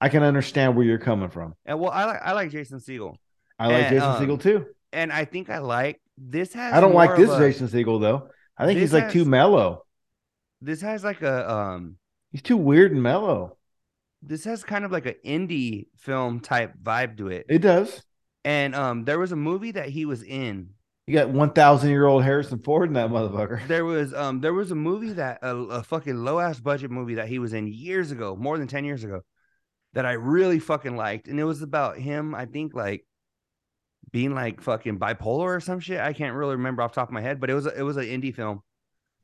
I 0.00 0.08
can 0.08 0.22
understand 0.22 0.76
where 0.76 0.84
you're 0.84 0.98
coming 0.98 1.30
from. 1.30 1.54
and 1.64 1.78
well, 1.80 1.90
I 1.90 2.04
like, 2.04 2.20
I 2.22 2.32
like 2.32 2.50
Jason 2.50 2.78
Segel, 2.78 3.16
I 3.58 3.68
like 3.68 3.84
And, 3.84 3.94
Jason 3.94 4.08
um, 4.10 4.22
Segel 4.22 4.40
too. 4.40 4.66
and 4.92 5.12
I 5.12 5.24
think 5.24 5.50
I 5.50 5.58
like 5.58 6.00
this 6.18 6.52
has. 6.52 6.74
I 6.74 6.80
don't 6.80 6.94
like 6.94 7.16
this 7.16 7.30
a- 7.30 7.38
Jason 7.38 7.68
Segel 7.68 8.00
though. 8.00 8.28
I 8.56 8.66
think 8.66 8.78
this 8.78 8.90
he's 8.90 9.00
like 9.00 9.10
too 9.10 9.24
mellow. 9.24 9.84
This 10.60 10.80
has 10.80 11.04
like 11.04 11.22
a 11.22 11.50
um. 11.50 11.96
He's 12.30 12.42
too 12.42 12.56
weird 12.56 12.92
and 12.92 13.02
mellow. 13.02 13.56
This 14.22 14.44
has 14.44 14.64
kind 14.64 14.84
of 14.84 14.92
like 14.92 15.06
an 15.06 15.16
indie 15.24 15.86
film 15.96 16.40
type 16.40 16.74
vibe 16.82 17.18
to 17.18 17.28
it. 17.28 17.46
It 17.48 17.58
does. 17.58 18.02
And 18.44 18.74
um, 18.74 19.04
there 19.04 19.18
was 19.18 19.32
a 19.32 19.36
movie 19.36 19.72
that 19.72 19.88
he 19.88 20.04
was 20.04 20.22
in. 20.22 20.70
You 21.06 21.14
got 21.14 21.28
one 21.28 21.50
thousand 21.50 21.90
year 21.90 22.06
old 22.06 22.24
Harrison 22.24 22.58
Ford 22.60 22.88
in 22.88 22.94
that 22.94 23.10
motherfucker. 23.10 23.66
There 23.68 23.84
was 23.84 24.14
um, 24.14 24.40
there 24.40 24.54
was 24.54 24.70
a 24.70 24.74
movie 24.74 25.12
that 25.12 25.40
a, 25.42 25.54
a 25.54 25.82
fucking 25.82 26.16
low 26.16 26.38
ass 26.38 26.58
budget 26.58 26.90
movie 26.90 27.16
that 27.16 27.28
he 27.28 27.38
was 27.38 27.52
in 27.52 27.66
years 27.66 28.10
ago, 28.10 28.34
more 28.36 28.56
than 28.56 28.68
ten 28.68 28.84
years 28.84 29.04
ago, 29.04 29.20
that 29.92 30.06
I 30.06 30.12
really 30.12 30.58
fucking 30.58 30.96
liked, 30.96 31.28
and 31.28 31.38
it 31.38 31.44
was 31.44 31.60
about 31.60 31.98
him. 31.98 32.34
I 32.34 32.46
think 32.46 32.74
like 32.74 33.04
being 34.14 34.32
like 34.32 34.60
fucking 34.60 34.96
bipolar 35.00 35.56
or 35.56 35.60
some 35.60 35.80
shit. 35.80 35.98
I 35.98 36.12
can't 36.12 36.36
really 36.36 36.54
remember 36.54 36.82
off 36.82 36.92
the 36.92 37.00
top 37.00 37.08
of 37.08 37.12
my 37.12 37.20
head, 37.20 37.40
but 37.40 37.50
it 37.50 37.54
was 37.54 37.66
a, 37.66 37.76
it 37.76 37.82
was 37.82 37.96
an 37.96 38.04
indie 38.04 38.32
film. 38.32 38.62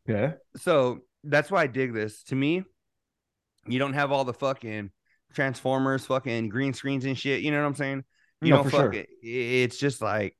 Okay. 0.08 0.34
So 0.56 1.02
that's 1.22 1.48
why 1.48 1.62
I 1.62 1.66
dig 1.68 1.94
this. 1.94 2.24
To 2.24 2.34
me, 2.34 2.64
you 3.68 3.78
don't 3.78 3.92
have 3.92 4.10
all 4.10 4.24
the 4.24 4.34
fucking 4.34 4.90
transformers, 5.32 6.06
fucking 6.06 6.48
green 6.48 6.74
screens 6.74 7.04
and 7.04 7.16
shit. 7.16 7.40
You 7.42 7.52
know 7.52 7.60
what 7.60 7.68
I'm 7.68 7.74
saying? 7.76 8.04
You 8.42 8.50
No, 8.50 8.64
for 8.64 8.70
fuck 8.70 8.80
sure. 8.80 8.92
it. 8.94 9.08
It's 9.22 9.78
just 9.78 10.02
like 10.02 10.36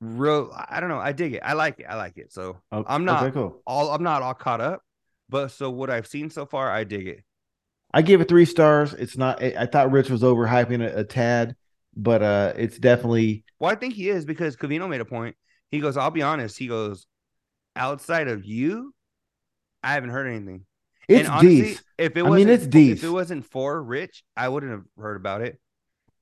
real. 0.00 0.50
I 0.68 0.80
don't 0.80 0.88
know. 0.88 0.98
I 0.98 1.12
dig 1.12 1.34
it. 1.34 1.42
I 1.44 1.52
like 1.52 1.78
it. 1.78 1.86
I 1.88 1.94
like 1.94 2.18
it. 2.18 2.32
So 2.32 2.58
Okay, 2.72 2.84
I'm 2.92 3.04
not 3.04 3.22
okay, 3.22 3.32
cool. 3.32 3.62
all. 3.64 3.90
I'm 3.92 4.02
not 4.02 4.22
all 4.22 4.34
caught 4.34 4.60
up, 4.60 4.82
but 5.28 5.52
so 5.52 5.70
what 5.70 5.88
I've 5.88 6.08
seen 6.08 6.30
so 6.30 6.46
far, 6.46 6.68
I 6.68 6.82
dig 6.82 7.06
it. 7.06 7.22
I 7.94 8.02
give 8.02 8.20
it 8.20 8.26
three 8.28 8.44
stars. 8.44 8.92
It's 8.92 9.16
not. 9.16 9.40
I 9.40 9.54
I 9.56 9.66
thought 9.66 9.92
Rich 9.92 10.10
was 10.10 10.22
overhyping 10.22 10.82
it 10.82 10.98
a 10.98 11.04
tad, 11.04 11.54
but 11.98 12.22
uh, 12.22 12.52
it's 12.56 12.78
definitely 12.78 13.44
Well, 13.58 13.70
I 13.70 13.74
think 13.74 13.94
he 13.94 14.08
is 14.08 14.24
because 14.24 14.56
Covino 14.56 14.88
made 14.88 15.00
a 15.00 15.04
point. 15.04 15.36
He 15.70 15.80
goes, 15.80 15.96
"I'll 15.96 16.10
be 16.10 16.22
honest." 16.22 16.56
He 16.56 16.68
goes, 16.68 17.06
"Outside 17.76 18.28
of 18.28 18.44
you, 18.44 18.94
I 19.82 19.92
haven't 19.92 20.10
heard 20.10 20.26
anything." 20.26 20.64
it's 21.08 21.20
and 21.20 21.28
honestly, 21.28 21.78
if 21.98 22.16
it 22.16 22.22
was, 22.22 22.32
I 22.32 22.36
mean, 22.36 22.48
it's 22.48 22.64
If 22.74 23.04
it 23.04 23.08
wasn't 23.08 23.44
for 23.44 23.82
Rich, 23.82 24.22
I 24.36 24.48
wouldn't 24.48 24.72
have 24.72 24.84
heard 24.98 25.16
about 25.16 25.42
it. 25.42 25.58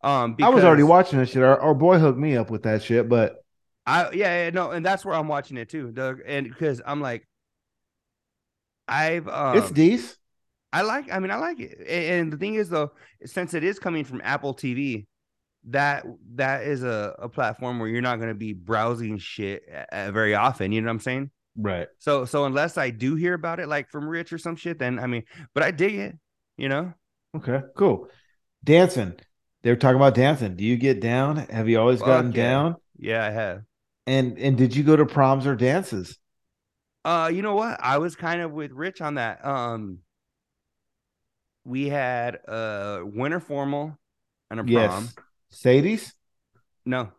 Um, 0.03 0.37
I 0.41 0.49
was 0.49 0.65
already 0.65 0.83
watching 0.85 1.19
that 1.19 1.29
shit. 1.29 1.43
Our, 1.43 1.59
our 1.61 1.75
boy 1.75 1.99
hooked 1.99 2.19
me 2.19 2.37
up 2.37 2.51
with 2.51 2.63
that 2.65 2.83
shit, 2.83 3.09
but 3.09 3.43
I 3.87 4.11
yeah, 4.13 4.45
yeah 4.45 4.51
no, 4.51 4.71
and 4.71 4.85
that's 4.85 5.05
where 5.05 5.15
I'm 5.15 5.29
watching 5.29 5.57
it 5.57 5.69
too, 5.69 5.91
Doug. 5.93 6.21
And 6.27 6.49
because 6.49 6.81
I'm 6.85 7.01
like, 7.01 7.27
I've 8.89 9.29
um, 9.29 9.59
it's 9.59 9.71
decent. 9.71 10.19
I 10.73 10.83
like. 10.83 11.11
I 11.13 11.19
mean, 11.19 11.31
I 11.31 11.37
like 11.37 11.61
it. 11.61 11.79
A- 11.87 12.19
And 12.19 12.33
the 12.33 12.37
thing 12.37 12.55
is, 12.55 12.69
though, 12.69 12.93
since 13.25 13.55
it 13.55 13.65
is 13.65 13.79
coming 13.79 14.05
from 14.05 14.21
Apple 14.25 14.55
TV, 14.55 15.07
that 15.67 16.05
that 16.35 16.63
is 16.63 16.83
a, 16.83 17.15
a 17.19 17.29
platform 17.29 17.79
where 17.79 17.89
you're 17.89 18.03
not 18.03 18.17
going 18.17 18.29
to 18.29 18.35
be 18.35 18.53
browsing 18.53 19.19
shit 19.19 19.63
uh, 19.93 20.11
very 20.13 20.35
often. 20.35 20.73
You 20.73 20.81
know 20.81 20.87
what 20.87 20.93
I'm 20.93 21.01
saying? 21.01 21.31
Right. 21.57 21.89
So 21.99 22.25
so 22.25 22.45
unless 22.45 22.79
I 22.79 22.91
do 22.91 23.15
hear 23.15 23.35
about 23.35 23.61
it, 23.61 23.69
like 23.69 23.91
from 23.91 24.09
Rich 24.09 24.33
or 24.33 24.39
some 24.39 24.57
shit, 24.57 24.79
then 24.79 24.99
I 24.99 25.07
mean, 25.07 25.25
but 25.55 25.63
I 25.63 25.71
dig 25.71 25.95
it. 25.95 26.17
You 26.57 26.69
know? 26.69 26.95
Okay. 27.37 27.61
Cool. 27.77 28.09
Dancing. 28.65 29.15
They 29.63 29.71
were 29.71 29.77
talking 29.77 29.97
about 29.97 30.15
dancing. 30.15 30.55
Do 30.55 30.65
you 30.65 30.77
get 30.77 31.01
down? 31.01 31.37
Have 31.37 31.69
you 31.69 31.81
always 31.81 31.99
Fuck 31.99 32.07
gotten 32.07 32.33
yeah. 32.33 32.43
down? 32.43 32.77
Yeah, 32.99 33.25
I 33.25 33.31
have. 33.31 33.63
And 34.07 34.39
and 34.39 34.57
did 34.57 34.77
you 34.77 34.85
go 34.85 34.97
to 34.97 35.05
proms 35.05 35.47
or 35.47 35.57
dances? 35.57 36.19
Uh, 37.05 37.31
you 37.33 37.43
know 37.43 37.55
what? 37.55 37.79
I 37.81 37.99
was 37.99 38.17
kind 38.17 38.41
of 38.41 38.53
with 38.53 38.73
Rich 38.73 39.01
on 39.01 39.15
that. 39.15 39.45
Um, 39.45 39.99
we 41.65 41.89
had 41.89 42.37
a 42.47 43.01
winter 43.05 43.41
formal 43.41 43.99
and 44.51 44.61
a 44.61 44.65
prom. 44.65 44.73
Yes. 44.73 45.15
Sadie's? 45.57 46.15
No, 46.85 47.11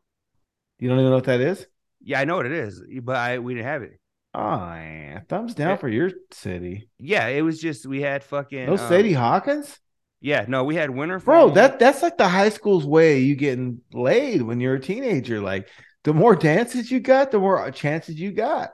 You 0.79 0.87
don't 0.89 0.99
even 0.99 1.09
know 1.09 1.15
what 1.17 1.25
that 1.25 1.41
is? 1.41 1.65
yeah, 2.01 2.19
I 2.19 2.25
know 2.25 2.37
what 2.37 2.45
it 2.45 2.51
is, 2.53 2.81
but 3.03 3.15
I 3.15 3.39
we 3.39 3.53
didn't 3.53 3.67
have 3.67 3.83
it. 3.83 3.99
Oh, 4.33 4.55
yeah. 4.75 5.21
thumbs 5.27 5.55
down 5.55 5.71
Yeah. 5.71 5.75
for 5.77 5.89
your 5.89 6.11
city. 6.31 6.89
Yeah, 6.99 7.27
it 7.27 7.41
was 7.41 7.59
just 7.59 7.85
we 7.85 8.01
had 8.01 8.23
fucking 8.23 8.65
No 8.67 8.73
um, 8.73 8.77
Sadie 8.77 9.13
Hawkins? 9.13 9.79
Yeah, 10.21 10.45
no, 10.47 10.63
we 10.63 10.75
had 10.75 10.89
winter. 10.89 11.19
Bro, 11.19 11.51
that 11.51 11.79
that's 11.79 12.01
like 12.01 12.17
the 12.17 12.27
high 12.27 12.49
school's 12.49 12.85
way 12.85 13.19
you 13.19 13.35
getting 13.35 13.81
laid 13.93 14.41
when 14.41 14.59
you're 14.59 14.75
a 14.75 14.79
teenager. 14.79 15.39
Like 15.41 15.67
the 16.03 16.13
more 16.13 16.35
dances 16.35 16.91
you 16.91 16.99
got, 16.99 17.31
the 17.31 17.39
more 17.39 17.69
chances 17.71 18.19
you 18.19 18.31
got. 18.31 18.71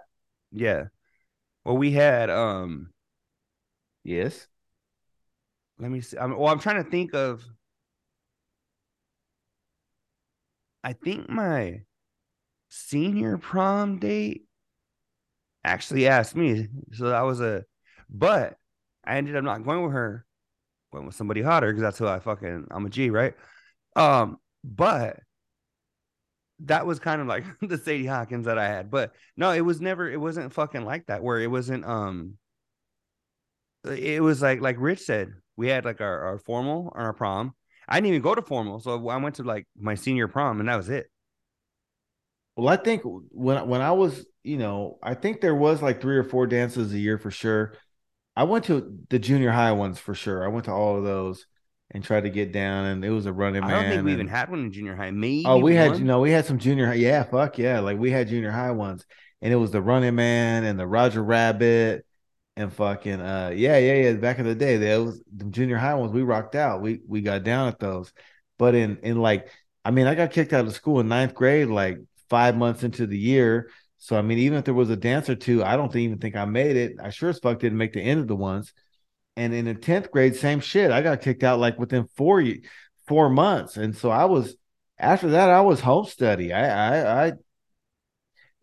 yeah. 0.52 0.86
Well, 1.66 1.78
we 1.78 1.92
had 1.92 2.30
um. 2.30 2.90
Yes. 4.04 4.48
Let 5.80 5.90
me 5.92 6.02
see. 6.02 6.18
I'm, 6.18 6.38
well, 6.38 6.52
I'm 6.52 6.60
trying 6.60 6.84
to 6.84 6.90
think 6.90 7.14
of. 7.14 7.44
I 10.84 10.94
think 10.94 11.30
my 11.30 11.82
senior 12.70 13.38
prom 13.38 14.00
date 14.00 14.46
actually 15.64 16.08
asked 16.08 16.36
me, 16.36 16.68
so 16.92 17.10
that 17.10 17.22
was 17.22 17.40
a, 17.40 17.64
but 18.10 18.58
I 19.06 19.18
ended 19.18 19.36
up 19.36 19.44
not 19.44 19.64
going 19.64 19.84
with 19.84 19.94
her. 19.94 20.26
Went 20.92 21.06
with 21.08 21.16
somebody 21.16 21.42
hotter 21.42 21.68
because 21.72 21.82
that's 21.82 21.98
who 21.98 22.08
I 22.08 22.20
fucking 22.20 22.68
I'm 22.70 22.86
a 22.86 22.90
G, 22.90 23.10
right? 23.10 23.34
Um, 23.96 24.38
but 24.64 25.20
that 26.60 26.86
was 26.86 27.00
kind 27.00 27.22
of 27.22 27.28
like 27.28 27.46
the 27.62 27.78
Sadie 27.78 28.06
Hawkins 28.06 28.46
that 28.46 28.60
I 28.60 28.68
had. 28.68 28.92
But 28.92 29.14
no, 29.36 29.52
it 29.52 29.62
was 29.62 29.82
never. 29.82 30.10
It 30.10 30.20
wasn't 30.20 30.54
fucking 30.54 30.86
like 30.86 31.08
that. 31.08 31.24
Where 31.24 31.40
it 31.40 31.50
wasn't. 31.50 31.86
Um, 31.86 32.36
it 33.86 34.22
was 34.22 34.42
like 34.42 34.62
like 34.62 34.76
Rich 34.80 35.02
said. 35.02 35.34
We 35.56 35.68
had 35.68 35.86
like 35.86 36.02
our, 36.02 36.20
our 36.22 36.38
formal 36.40 36.92
or 36.94 37.02
our 37.02 37.14
prom. 37.14 37.54
I 37.88 37.98
didn't 37.98 38.10
even 38.10 38.22
go 38.22 38.36
to 38.36 38.42
formal, 38.42 38.80
so 38.80 39.08
I 39.10 39.18
went 39.18 39.36
to 39.36 39.44
like 39.44 39.68
my 39.78 39.96
senior 39.96 40.28
prom, 40.28 40.60
and 40.60 40.70
that 40.70 40.76
was 40.78 40.90
it. 40.90 41.08
Well, 42.56 42.70
I 42.70 42.78
think 42.78 43.02
when 43.04 43.68
when 43.68 43.82
I 43.82 43.92
was, 43.92 44.26
you 44.44 44.58
know, 44.58 45.00
I 45.02 45.16
think 45.16 45.42
there 45.42 45.56
was 45.56 45.82
like 45.82 46.02
three 46.02 46.18
or 46.18 46.24
four 46.24 46.46
dances 46.48 46.94
a 46.94 47.00
year 47.00 47.18
for 47.18 47.32
sure. 47.32 47.74
I 48.36 48.44
went 48.46 48.66
to 48.66 49.00
the 49.10 49.20
junior 49.20 49.52
high 49.52 49.72
ones 49.72 50.00
for 50.00 50.14
sure. 50.16 50.44
I 50.44 50.48
went 50.48 50.66
to 50.66 50.72
all 50.72 50.98
of 50.98 51.04
those 51.04 51.46
and 51.92 52.04
tried 52.04 52.22
to 52.24 52.30
get 52.30 52.52
down, 52.52 52.86
and 52.86 53.06
it 53.06 53.10
was 53.10 53.26
a 53.26 53.34
running 53.34 53.64
I 53.64 53.68
man. 53.68 53.82
don't 53.84 53.92
think 53.92 54.06
we 54.06 54.14
even 54.14 54.28
had 54.28 54.50
one 54.50 54.60
in 54.60 54.72
junior 54.72 54.96
high. 54.96 55.12
Maybe 55.12 55.46
Oh, 55.46 55.58
we 55.58 55.76
had 55.76 55.98
you 55.98 56.04
know 56.06 56.20
we 56.20 56.32
had 56.32 56.46
some 56.46 56.60
junior 56.60 56.88
high. 56.88 56.94
Yeah, 56.96 57.24
fuck 57.24 57.58
yeah, 57.58 57.80
like 57.80 57.98
we 57.98 58.12
had 58.12 58.28
junior 58.28 58.52
high 58.52 58.72
ones, 58.72 59.06
and 59.42 59.52
it 59.52 59.58
was 59.58 59.72
the 59.72 59.82
Running 59.82 60.16
Man 60.16 60.64
and 60.64 60.80
the 60.80 60.88
Roger 60.88 61.24
Rabbit, 61.24 62.06
and 62.56 62.72
fucking 62.72 63.20
uh 63.20 63.52
yeah 63.56 63.78
yeah 63.78 63.96
yeah. 63.96 64.14
Back 64.14 64.40
in 64.40 64.46
the 64.46 64.56
day, 64.56 64.78
was 64.98 65.22
the 65.36 65.46
junior 65.46 65.78
high 65.78 65.96
ones. 65.96 66.12
We 66.12 66.22
rocked 66.22 66.56
out. 66.56 66.82
We 66.82 67.02
we 67.08 67.22
got 67.22 67.44
down 67.44 67.68
at 67.68 67.80
those, 67.80 68.14
but 68.58 68.76
in 68.76 68.98
in 68.98 69.20
like 69.20 69.50
I 69.84 69.92
mean 69.92 70.08
I 70.08 70.16
got 70.16 70.32
kicked 70.32 70.54
out 70.54 70.66
of 70.66 70.74
school 70.74 71.00
in 71.00 71.08
ninth 71.08 71.34
grade 71.34 71.68
like 71.68 71.98
five 72.30 72.56
months 72.56 72.84
into 72.84 73.08
the 73.08 73.18
year. 73.18 73.70
So 73.98 74.18
I 74.18 74.22
mean 74.22 74.38
even 74.40 74.60
if 74.60 74.66
there 74.66 74.74
was 74.74 74.90
a 74.90 74.96
dance 74.96 75.30
or 75.30 75.36
two, 75.36 75.64
I 75.64 75.76
don't 75.76 75.96
even 75.96 76.20
think 76.20 76.36
I 76.36 76.46
made 76.46 76.76
it. 76.76 76.98
I 77.02 77.10
sure 77.10 77.30
as 77.30 77.40
fuck 77.40 77.60
didn't 77.60 77.78
make 77.78 77.94
the 77.94 78.02
end 78.02 78.20
of 78.20 78.28
the 78.28 78.36
ones. 78.36 78.74
And 79.36 79.54
in 79.54 79.66
the 79.66 79.74
tenth 79.74 80.12
grade, 80.12 80.36
same 80.36 80.60
shit. 80.60 80.92
I 80.92 81.02
got 81.02 81.22
kicked 81.22 81.44
out 81.44 81.60
like 81.60 81.80
within 81.80 82.08
four 82.16 82.44
four 83.08 83.30
months, 83.30 83.78
and 83.78 83.96
so 83.96 84.10
I 84.12 84.26
was 84.26 84.56
after 85.00 85.30
that, 85.32 85.50
I 85.50 85.62
was 85.62 85.80
home 85.80 86.06
study. 86.06 86.54
I, 86.54 86.68
I, 86.68 87.28
I, 87.28 87.32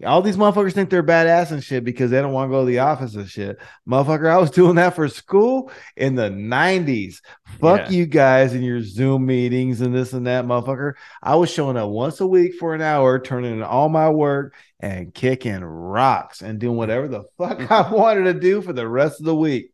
all 0.05 0.23
these 0.23 0.37
motherfuckers 0.37 0.73
think 0.73 0.89
they're 0.91 1.03
badass 1.03 1.51
and 1.51 1.63
shit 1.63 1.85
because 1.85 2.11
they 2.11 2.21
don't 2.21 2.33
want 2.33 2.49
to 2.49 2.53
go 2.53 2.61
to 2.61 2.67
the 2.67 2.79
office 2.79 3.15
and 3.15 3.29
shit. 3.29 3.59
Motherfucker, 3.89 4.29
I 4.31 4.39
was 4.39 4.51
doing 4.51 4.77
that 4.77 4.95
for 4.97 5.09
school 5.09 5.71
in 5.97 6.15
the 6.15 6.31
90s. 6.31 7.21
Fuck 7.61 7.81
Yeah. 7.81 7.91
you 7.91 8.07
guys 8.07 8.55
and 8.55 8.65
your 8.65 8.81
Zoom 8.83 9.27
meetings 9.27 9.81
and 9.81 9.95
this 9.95 10.13
and 10.13 10.27
that, 10.27 10.45
motherfucker. 10.47 10.95
I 11.23 11.37
was 11.37 11.51
showing 11.51 11.77
up 11.77 11.91
once 11.91 12.21
a 12.21 12.27
week 12.27 12.55
for 12.55 12.75
an 12.75 12.81
hour, 12.83 13.19
turning 13.19 13.53
in 13.53 13.63
all 13.63 13.89
my 13.89 14.09
work 14.09 14.55
and 14.81 15.13
kicking 15.13 15.63
rocks 15.63 16.41
and 16.41 16.59
doing 16.59 16.77
whatever 16.77 17.07
the 17.09 17.25
fuck 17.37 17.59
I 17.71 17.93
wanted 17.93 18.25
to 18.33 18.41
do 18.41 18.63
for 18.63 18.73
the 18.73 18.89
rest 18.89 19.21
of 19.21 19.27
the 19.27 19.37
week. 19.37 19.73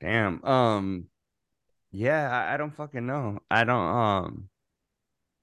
Damn. 0.00 0.44
Um. 0.44 1.04
Yeah, 1.90 2.30
I, 2.30 2.54
I 2.54 2.56
don't 2.58 2.74
fucking 2.76 3.06
know. 3.06 3.38
I 3.50 3.64
don't. 3.64 3.76
Um. 3.86 4.47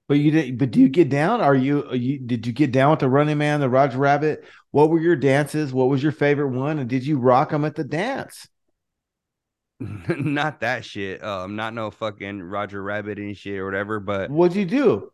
But 0.07 0.15
you 0.15 0.31
did. 0.31 0.57
But 0.57 0.71
do 0.71 0.79
you 0.79 0.89
get 0.89 1.09
down? 1.09 1.41
Are 1.41 1.55
you? 1.55 1.85
Are 1.89 1.95
you? 1.95 2.19
Did 2.19 2.45
you 2.45 2.53
get 2.53 2.71
down 2.71 2.91
with 2.91 2.99
the 2.99 3.09
Running 3.09 3.37
Man, 3.37 3.59
the 3.59 3.69
Roger 3.69 3.97
Rabbit? 3.97 4.45
What 4.71 4.89
were 4.89 4.99
your 4.99 5.15
dances? 5.15 5.73
What 5.73 5.89
was 5.89 6.03
your 6.03 6.11
favorite 6.11 6.49
one? 6.49 6.79
And 6.79 6.89
did 6.89 7.05
you 7.05 7.17
rock 7.17 7.49
them 7.49 7.65
at 7.65 7.75
the 7.75 7.83
dance? 7.83 8.47
not 9.79 10.61
that 10.61 10.85
shit. 10.85 11.23
Um, 11.23 11.55
not 11.55 11.73
no 11.73 11.91
fucking 11.91 12.41
Roger 12.41 12.81
Rabbit 12.81 13.17
and 13.17 13.35
shit 13.35 13.57
or 13.57 13.65
whatever, 13.65 13.99
but 13.99 14.29
What'd 14.29 14.55
you 14.55 14.65
do? 14.65 15.11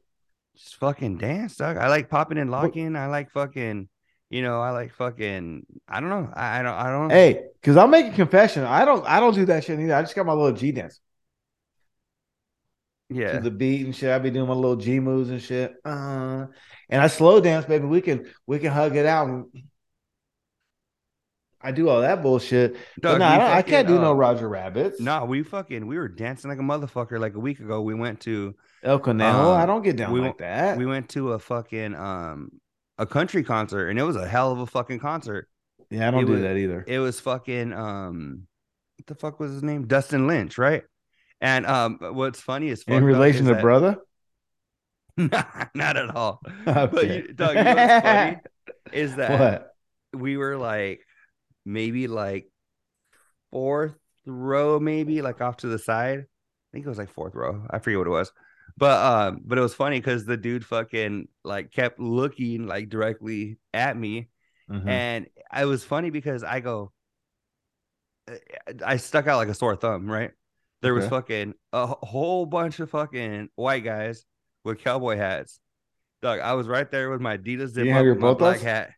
just 0.56 0.76
fucking 0.76 1.18
dance, 1.18 1.56
dog. 1.56 1.78
I 1.78 1.88
like 1.88 2.10
popping 2.10 2.38
and 2.38 2.52
locking. 2.52 2.96
I 2.96 3.08
like 3.08 3.32
fucking, 3.32 3.88
you 4.30 4.42
know, 4.42 4.60
I 4.60 4.72
like 4.72 4.94
fucking. 4.94 5.66
I 5.88 6.00
don't 6.00 6.10
know. 6.10 6.30
I, 6.34 6.60
I 6.60 6.62
don't. 6.64 6.74
I 6.74 6.90
don't. 6.92 7.10
Hey, 7.10 7.44
because 7.62 7.78
I'll 7.78 7.88
make 7.88 8.08
a 8.08 8.16
confession. 8.16 8.64
I 8.64 8.84
don't. 8.86 9.06
I 9.06 9.20
don't 9.20 9.34
do 9.34 9.46
that 9.46 9.64
shit 9.64 9.80
either. 9.80 9.96
I 9.96 10.02
just 10.02 10.16
got 10.16 10.26
my 10.26 10.34
little 10.34 10.52
G 10.52 10.72
dance 10.72 11.00
yeah. 13.12 13.34
to 13.34 13.40
the 13.40 13.52
beat 13.52 13.86
and 13.86 13.96
shit. 13.96 14.10
I 14.12 14.20
be 14.20 14.32
doing 14.32 14.48
my 14.48 14.54
little 14.54 14.76
G 14.76 15.00
moves 15.00 15.30
and 15.30 15.42
shit. 15.42 15.76
Uh, 15.86 16.46
and 16.90 17.02
I 17.02 17.08
slow 17.08 17.40
dance, 17.40 17.66
baby. 17.66 17.86
We 17.86 18.02
can 18.02 18.26
we 18.48 18.60
can 18.60 18.72
hug 18.72 18.96
it 18.96 19.06
out. 19.06 19.28
And 19.28 19.46
I 21.64 21.72
do 21.72 21.90
all 21.90 22.02
that 22.02 22.24
bullshit. 22.24 22.76
No, 23.04 23.12
I, 23.14 23.18
don't- 23.18 23.24
I 23.24 23.62
can't 23.62 23.88
do 23.88 24.00
no 24.00 24.12
uh, 24.12 24.14
Roger 24.14 24.50
Rabbits. 24.50 25.00
No, 25.00 25.26
we 25.26 25.44
fucking 25.44 25.86
we 25.86 25.98
were 25.98 26.08
dancing 26.08 26.50
like 26.50 26.60
a 26.60 26.64
motherfucker 26.64 27.20
like 27.20 27.36
a 27.36 27.40
week 27.40 27.60
ago. 27.60 27.82
We 27.82 27.94
went 27.94 28.22
to 28.22 28.56
El 28.84 29.00
Conejo. 29.00 29.52
Um, 29.52 29.62
I 29.62 29.66
don't 29.68 29.84
get 29.84 29.96
down 29.96 30.12
we 30.12 30.22
like 30.22 30.40
that. 30.40 30.78
we 30.78 30.86
went 30.88 31.10
to 31.10 31.34
a 31.34 31.40
fucking 31.40 31.94
um 31.94 32.52
a 32.98 33.06
country 33.06 33.44
concert 33.44 33.90
and 33.90 34.00
it 34.00 34.04
was 34.04 34.16
a 34.16 34.28
hell 34.28 34.52
of 34.52 34.60
a 34.60 34.66
fucking 34.66 35.00
concert. 35.00 35.48
yeah, 35.92 36.08
I 36.08 36.12
don't 36.12 36.24
it 36.24 36.26
do 36.28 36.34
was- 36.34 36.42
that 36.42 36.58
either. 36.58 36.84
It 36.88 37.00
was 37.00 37.20
fucking 37.20 37.74
um 37.74 38.48
what 38.98 39.06
the 39.08 39.16
fuck 39.16 39.40
was 39.40 39.52
his 39.52 39.64
name? 39.64 39.86
Dustin 39.88 40.28
Lynch, 40.28 40.58
right? 40.58 40.84
And 41.42 41.66
um 41.66 41.98
what's 42.02 42.40
funny 42.40 42.70
is 42.70 42.84
In 42.88 43.04
relation 43.04 43.46
to 43.48 43.56
brother. 43.56 43.98
not, 45.18 45.98
at 45.98 46.16
all. 46.16 46.42
But 46.66 47.08
Okay. 47.08 47.08
you, 47.10 47.34
dog, 47.34 47.58
you 47.60 47.66
know 47.66 47.78
what's 47.78 47.96
funny 48.02 48.38
is 48.92 49.16
that 49.16 49.38
what? 49.40 49.76
we 50.14 50.38
were 50.38 50.58
like 50.58 51.02
maybe 51.66 52.08
like 52.08 52.48
fourth 53.52 53.96
row, 54.26 54.80
maybe 54.80 55.22
like 55.22 55.42
off 55.42 55.58
to 55.58 55.68
the 55.68 55.80
side. 55.80 56.20
I 56.20 56.70
think 56.74 56.86
it 56.86 56.90
was 56.90 56.98
like 56.98 57.10
fourth 57.10 57.36
row. 57.36 57.66
I 57.70 57.80
forget 57.80 57.98
what 58.00 58.08
it 58.08 58.12
was. 58.12 58.32
But 58.78 59.00
um, 59.06 59.42
but 59.46 59.58
it 59.58 59.62
was 59.62 59.74
funny 59.74 60.00
because 60.00 60.26
the 60.26 60.38
dude 60.38 60.66
fucking 60.66 61.28
like 61.44 61.72
kept 61.72 62.00
looking 62.00 62.68
like 62.68 62.90
directly 62.90 63.58
at 63.74 63.98
me. 63.98 64.30
Mhm. 64.68 64.88
And 64.88 65.28
I 65.52 65.66
was 65.66 65.84
funny 65.84 66.10
because 66.10 66.44
I 66.44 66.60
go, 66.62 66.92
I 68.86 68.98
stuck 68.98 69.28
out 69.28 69.38
like 69.38 69.50
a 69.50 69.54
sore 69.54 69.76
thumb, 69.76 70.10
right? 70.10 70.32
There 70.82 70.94
was 70.94 71.06
Okay. 71.06 71.10
fucking 71.16 71.54
a 71.74 71.88
whole 71.88 72.46
bunch 72.46 72.80
of 72.80 72.90
fucking 72.90 73.50
white 73.56 73.84
guys 73.84 74.26
with 74.64 74.80
cowboy 74.80 75.18
hats. 75.18 75.60
Doug, 76.22 76.40
I 76.40 76.54
was 76.54 76.68
right 76.68 76.90
there 76.90 77.10
with 77.10 77.22
my 77.22 77.38
Adidas 77.38 77.70
zip 77.70 77.88
you 77.88 77.96
up 77.96 78.04
your 78.04 78.16
my 78.16 78.34
black 78.34 78.60
hat. 78.62 78.92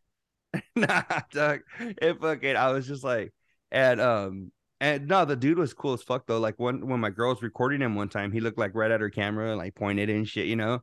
nah, 0.76 1.04
Doug, 1.32 1.62
it 1.80 2.19
fucking. 2.22 2.56
I 2.56 2.72
was 2.72 2.88
just 2.88 3.04
like, 3.04 3.34
and 3.72 4.00
um, 4.02 4.52
and 4.82 5.08
no, 5.08 5.26
the 5.26 5.36
dude 5.36 5.58
was 5.58 5.74
cool 5.74 5.93
as 5.93 6.04
fuck 6.04 6.28
though. 6.28 6.39
Like 6.39 6.56
when 6.58 6.88
when 6.88 7.00
my 7.00 7.10
girl 7.10 7.30
was 7.30 7.41
recording 7.41 7.82
him 7.82 7.96
one 7.96 8.10
time, 8.10 8.32
he 8.32 8.39
looked 8.39 8.58
like 8.58 8.76
right 8.76 8.91
at 8.91 9.02
her 9.02 9.10
camera, 9.10 9.50
and, 9.50 9.58
like 9.58 9.76
pointed 9.76 10.10
and 10.10 10.28
shit, 10.28 10.48
you 10.48 10.56
know. 10.56 10.80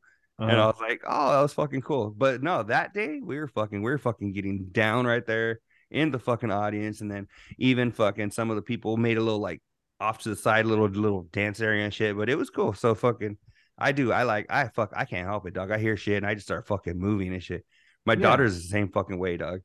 And 0.47 0.59
I 0.59 0.67
Uh-huh. 0.67 0.73
was 0.73 0.81
like, 0.81 1.03
oh, 1.07 1.33
that 1.33 1.43
was 1.43 1.53
fucking 1.53 1.83
cool. 1.83 2.11
But 2.17 2.43
no, 2.43 2.63
that 2.65 2.95
day 2.95 3.21
we 3.23 3.39
were 3.39 3.49
fucking, 3.49 3.83
we 3.83 3.91
were 3.91 3.99
fucking 3.99 4.33
getting 4.33 4.69
down 4.73 5.07
right 5.07 5.25
there 5.27 5.61
in 5.91 6.11
the 6.11 6.19
fucking 6.19 6.51
audience. 6.51 7.03
And 7.03 7.11
then 7.11 7.29
even 7.59 7.93
fucking 7.93 8.31
some 8.31 8.49
of 8.51 8.57
the 8.57 8.63
people 8.63 8.97
made 8.97 9.19
a 9.19 9.23
little 9.23 9.39
like 9.41 9.61
off 10.01 10.19
to 10.21 10.31
the 10.31 10.37
side, 10.37 10.67
little 10.67 10.89
little 10.89 11.29
dance 11.33 11.61
area 11.61 11.85
and 11.85 11.93
shit. 11.95 12.17
But 12.17 12.29
it 12.29 12.37
was 12.37 12.51
cool. 12.51 12.73
So 12.73 12.95
fucking 12.95 13.37
I 13.79 13.93
do. 13.93 14.13
I 14.13 14.25
like 14.25 14.47
I 14.51 14.69
fuck 14.69 14.93
I 14.97 15.05
can't 15.05 15.27
help 15.29 15.47
it, 15.47 15.55
dog. 15.55 15.71
I 15.71 15.79
hear 15.79 15.97
shit 15.97 16.17
and 16.17 16.27
I 16.27 16.35
just 16.35 16.47
start 16.47 16.67
fucking 16.67 16.99
moving 16.99 17.33
and 17.33 17.43
shit. 17.43 17.65
My 18.07 18.15
Yeah. 18.15 18.21
daughter's 18.21 18.55
the 18.55 18.69
same 18.69 18.89
fucking 18.89 19.19
way, 19.19 19.37
dog. 19.37 19.61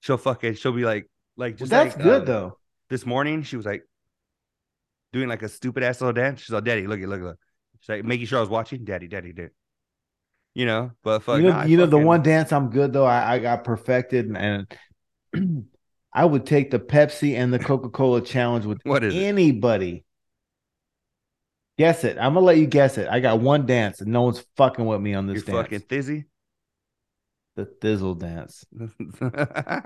She'll 0.00 0.18
fucking 0.18 0.54
she'll 0.54 0.72
be 0.72 0.84
like 0.84 1.10
like 1.36 1.54
Well, 1.54 1.58
just 1.58 1.70
that's 1.70 1.96
like, 1.96 2.04
good 2.04 2.20
um, 2.22 2.26
though. 2.26 2.58
This 2.88 3.04
morning 3.06 3.42
she 3.42 3.56
was 3.56 3.66
like 3.66 3.84
doing 5.12 5.28
like 5.28 5.42
a 5.42 5.48
stupid 5.48 5.82
ass 5.82 6.00
little 6.00 6.12
dance. 6.12 6.40
She's 6.40 6.50
like, 6.50 6.64
Daddy, 6.64 6.86
look 6.86 7.00
at 7.00 7.08
look 7.08 7.20
at 7.20 7.24
look. 7.26 7.38
She's 7.80 7.88
like 7.88 8.04
making 8.04 8.26
sure 8.26 8.38
I 8.38 8.40
was 8.40 8.50
watching. 8.50 8.84
Daddy, 8.84 9.08
daddy, 9.08 9.32
did. 9.32 9.50
You 10.54 10.66
know, 10.66 10.90
but 11.02 11.20
fuck, 11.20 11.38
you 11.38 11.44
know, 11.44 11.50
nah, 11.50 11.64
you 11.64 11.76
know 11.78 11.86
the 11.86 11.98
one 11.98 12.22
dance 12.22 12.52
I'm 12.52 12.68
good 12.68 12.92
though. 12.92 13.06
I, 13.06 13.34
I 13.34 13.38
got 13.38 13.64
perfected, 13.64 14.26
and, 14.26 14.66
and 15.34 15.66
I 16.12 16.24
would 16.24 16.44
take 16.46 16.70
the 16.70 16.78
Pepsi 16.78 17.34
and 17.36 17.52
the 17.52 17.58
Coca 17.58 17.88
Cola 17.88 18.20
challenge 18.20 18.66
with 18.66 18.80
What 18.84 19.02
is 19.04 19.14
it? 19.14 19.18
anybody. 19.18 20.04
Guess 21.78 22.04
it. 22.04 22.18
I'm 22.18 22.34
gonna 22.34 22.44
let 22.46 22.58
you 22.58 22.66
guess 22.66 22.98
it. 22.98 23.08
I 23.08 23.20
got 23.20 23.40
one 23.40 23.64
dance, 23.66 24.00
and 24.02 24.12
no 24.12 24.22
one's 24.22 24.44
fucking 24.56 24.84
with 24.84 25.00
me 25.00 25.14
on 25.14 25.26
this 25.26 25.36
You're 25.46 25.56
dance. 25.56 25.56
fucking 25.64 25.80
thizzy. 25.80 26.24
The 27.56 27.66
Thizzle 27.66 28.18
dance. 28.18 28.64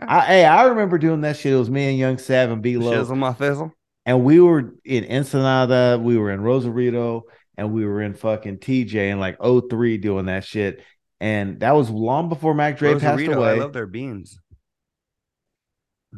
I, 0.09 0.21
hey, 0.27 0.45
I 0.45 0.65
remember 0.67 0.99
doing 0.99 1.21
that 1.23 1.37
shit. 1.37 1.53
It 1.53 1.57
was 1.57 1.71
me 1.71 1.89
and 1.89 1.99
Young 1.99 2.19
Sav 2.19 2.51
and 2.51 2.63
B 2.63 2.77
Low, 2.77 2.93
Shizzle 2.93 3.17
my 3.17 3.33
fizzle. 3.35 3.73
and 4.05 4.23
we 4.25 4.41
were 4.41 4.75
in 4.85 5.05
Ensenada, 5.05 5.99
we 6.01 6.17
were 6.19 6.31
in 6.31 6.41
Rosarito, 6.43 7.25
and 7.57 7.73
we 7.73 7.85
were 7.85 8.03
in 8.03 8.15
fucking 8.15 8.59
TJ 8.59 9.11
in 9.11 9.19
like 9.21 9.39
03 9.43 9.99
doing 9.99 10.27
that 10.27 10.45
shit. 10.45 10.83
And 11.21 11.59
that 11.61 11.73
was 11.75 11.89
long 11.91 12.29
before 12.29 12.53
Mac 12.55 12.79
Dre 12.79 12.99
passed 13.01 13.27
away. 13.27 13.49
I 13.51 13.55
love 13.55 13.73
their 13.73 13.87
beans. 13.87 14.39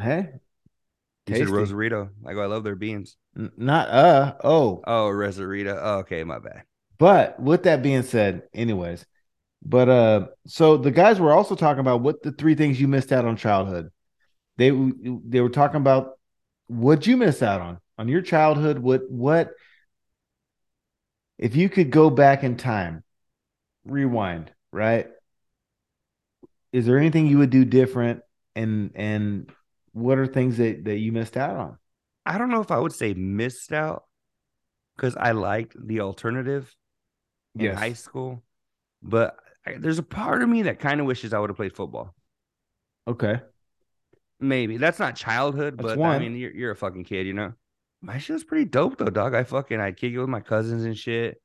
Hey, 0.01 0.29
You 1.27 1.37
said 1.37 1.49
Rosarito. 1.49 2.11
I 2.27 2.33
go, 2.35 2.43
I 2.43 2.47
love 2.47 2.65
their 2.65 2.77
beans. 2.77 3.17
N- 3.37 3.53
not 3.57 3.89
uh 3.89 4.35
oh. 4.45 4.83
Oh, 4.87 5.11
Rosarito. 5.11 5.79
Oh, 5.81 5.99
okay, 5.99 6.25
my 6.25 6.39
bad. 6.39 6.65
But 6.99 7.41
with 7.41 7.63
that 7.65 7.83
being 7.83 8.03
said, 8.03 8.43
anyways, 8.53 9.07
but 9.63 9.89
uh, 9.89 10.27
so 10.47 10.77
the 10.77 10.91
guys 10.91 11.21
were 11.21 11.33
also 11.33 11.55
talking 11.55 11.81
about 11.81 12.01
what 12.01 12.23
the 12.23 12.33
three 12.33 12.55
things 12.55 12.81
you 12.81 12.89
missed 12.89 13.13
out 13.13 13.25
on 13.25 13.37
childhood. 13.37 13.91
They 14.57 14.71
they 14.71 15.41
were 15.41 15.51
talking 15.51 15.81
about 15.81 16.19
what 16.67 17.07
you 17.07 17.17
miss 17.17 17.43
out 17.43 17.61
on 17.61 17.79
on 17.99 18.09
your 18.09 18.23
childhood. 18.23 18.79
What 18.79 19.09
what 19.09 19.53
if 21.39 21.55
you 21.55 21.69
could 21.69 21.91
go 21.91 22.11
back 22.11 22.43
in 22.43 22.57
time, 22.57 23.05
rewind, 23.85 24.53
right? 24.73 25.07
Is 26.73 26.87
there 26.87 26.99
anything 26.99 27.27
you 27.27 27.39
would 27.39 27.51
do 27.51 27.65
different? 27.65 28.23
And 28.57 28.91
and 28.97 29.53
what 29.99 30.19
are 30.19 30.27
things 30.27 30.57
that 30.59 30.85
that 30.85 30.99
you 30.99 31.13
missed 31.13 31.37
out 31.37 31.57
on? 31.57 31.79
I 32.25 32.39
don't 32.39 32.51
know 32.51 32.61
if 32.61 32.71
I 32.71 32.79
would 32.79 32.93
say 32.93 33.15
missed 33.15 33.73
out 33.73 34.05
because 34.97 35.17
I 35.17 35.33
liked 35.33 35.75
the 35.79 36.01
alternative 36.01 36.75
in 37.59 37.67
Yes. 37.67 37.79
high 37.79 37.93
school, 37.95 38.43
but 39.03 39.37
I, 39.67 39.75
there's 39.79 39.99
a 39.99 40.03
part 40.03 40.43
of 40.43 40.49
me 40.49 40.63
that 40.63 40.79
kind 40.79 41.01
of 41.01 41.07
wishes 41.07 41.33
I 41.33 41.39
would 41.39 41.51
have 41.51 41.57
played 41.57 41.75
football. 41.75 42.15
Okay. 43.07 43.41
Maybe 44.41 44.77
that's 44.77 44.99
not 44.99 45.17
childhood, 45.17 45.79
That's 45.79 45.97
but 45.97 46.05
I 46.05 46.19
mean, 46.19 46.37
you're, 46.37 46.53
you're 46.53 46.71
a 46.71 46.77
fucking 46.77 47.05
kid, 47.05 47.27
you 47.27 47.33
know. 47.33 47.55
My 48.01 48.19
shit 48.19 48.35
was 48.35 48.45
pretty 48.45 48.67
dope 48.67 48.97
though, 48.99 49.07
dog. 49.07 49.35
I 49.35 49.43
fucking 49.43 49.81
I'd 49.81 49.97
kick 49.97 50.13
it 50.13 50.19
with 50.19 50.29
my 50.29 50.41
cousins 50.41 50.85
and 50.85 50.97
shit. 50.97 51.41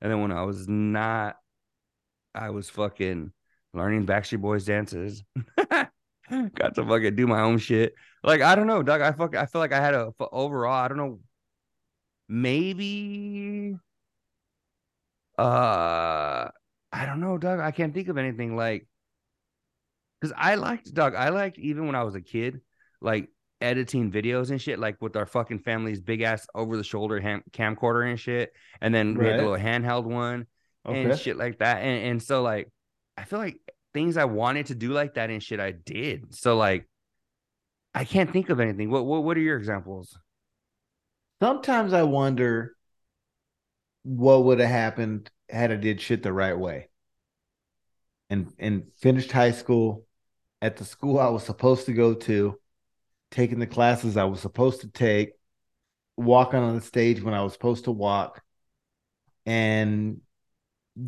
And 0.00 0.10
then 0.12 0.20
when 0.20 0.30
I 0.30 0.42
was 0.42 0.68
not, 0.68 1.36
I 2.34 2.50
was 2.50 2.70
fucking 2.70 3.32
learning 3.74 4.06
Backstreet 4.06 4.40
Boys 4.40 4.64
dances. 4.64 5.24
Got 6.30 6.74
to 6.76 6.84
fucking 6.86 7.16
do 7.16 7.26
my 7.26 7.40
own 7.40 7.58
shit. 7.58 7.94
Like 8.22 8.40
I 8.40 8.54
don't 8.54 8.66
know, 8.66 8.82
Doug. 8.82 9.00
I 9.00 9.12
fuck. 9.12 9.34
I 9.34 9.46
feel 9.46 9.60
like 9.60 9.72
I 9.72 9.80
had 9.80 9.94
a 9.94 10.12
overall. 10.20 10.72
I 10.72 10.88
don't 10.88 10.96
know. 10.96 11.18
Maybe. 12.28 13.76
Uh, 15.38 16.48
I 16.92 17.06
don't 17.06 17.20
know, 17.20 17.38
Doug. 17.38 17.60
I 17.60 17.70
can't 17.70 17.94
think 17.94 18.08
of 18.08 18.18
anything 18.18 18.56
like. 18.56 18.86
Because 20.20 20.34
I 20.38 20.54
liked, 20.54 20.92
Doug. 20.94 21.14
I 21.16 21.30
liked 21.30 21.58
even 21.58 21.86
when 21.86 21.96
I 21.96 22.04
was 22.04 22.14
a 22.14 22.20
kid, 22.20 22.60
like 23.00 23.28
editing 23.60 24.12
videos 24.12 24.50
and 24.50 24.60
shit, 24.60 24.78
like 24.78 25.00
with 25.02 25.16
our 25.16 25.26
fucking 25.26 25.58
family's 25.60 26.00
big 26.00 26.22
ass 26.22 26.46
over 26.54 26.76
the 26.76 26.84
shoulder 26.84 27.18
ham- 27.20 27.42
camcorder 27.52 28.08
and 28.08 28.20
shit, 28.20 28.52
and 28.80 28.94
then 28.94 29.18
we 29.18 29.26
had 29.26 29.40
the 29.40 29.42
little 29.48 29.58
handheld 29.58 30.04
one 30.04 30.46
Okay. 30.86 31.04
and 31.04 31.18
shit 31.18 31.36
like 31.36 31.58
that. 31.58 31.78
And 31.78 32.04
and 32.10 32.22
so 32.22 32.42
like 32.42 32.70
I 33.16 33.24
feel 33.24 33.38
like 33.40 33.58
things 33.94 34.16
I 34.16 34.24
wanted 34.24 34.66
to 34.66 34.74
do 34.74 34.92
like 34.92 35.14
that 35.14 35.30
and 35.30 35.42
shit 35.42 35.60
I 35.60 35.72
did. 35.72 36.34
So 36.34 36.56
like 36.56 36.88
I 37.94 38.04
can't 38.04 38.32
think 38.32 38.50
of 38.50 38.60
anything. 38.60 38.90
What 38.90 39.04
what 39.06 39.24
what 39.24 39.36
are 39.36 39.40
your 39.40 39.58
examples? 39.58 40.18
Sometimes 41.40 41.92
I 41.92 42.04
wonder 42.04 42.76
what 44.04 44.44
would 44.44 44.60
have 44.60 44.70
happened 44.70 45.30
had 45.48 45.70
I 45.70 45.76
did 45.76 46.00
shit 46.00 46.22
the 46.22 46.32
right 46.32 46.58
way. 46.58 46.88
And 48.30 48.52
and 48.58 48.84
finished 49.00 49.32
high 49.32 49.50
school 49.50 50.06
at 50.62 50.76
the 50.76 50.84
school 50.84 51.18
I 51.18 51.28
was 51.28 51.44
supposed 51.44 51.86
to 51.86 51.92
go 51.92 52.14
to, 52.14 52.58
taking 53.30 53.58
the 53.58 53.66
classes 53.66 54.16
I 54.16 54.24
was 54.24 54.40
supposed 54.40 54.82
to 54.82 54.88
take, 54.88 55.32
walking 56.16 56.60
on 56.60 56.76
the 56.76 56.80
stage 56.80 57.22
when 57.22 57.34
I 57.34 57.42
was 57.42 57.52
supposed 57.52 57.84
to 57.84 57.90
walk, 57.90 58.40
and 59.44 60.20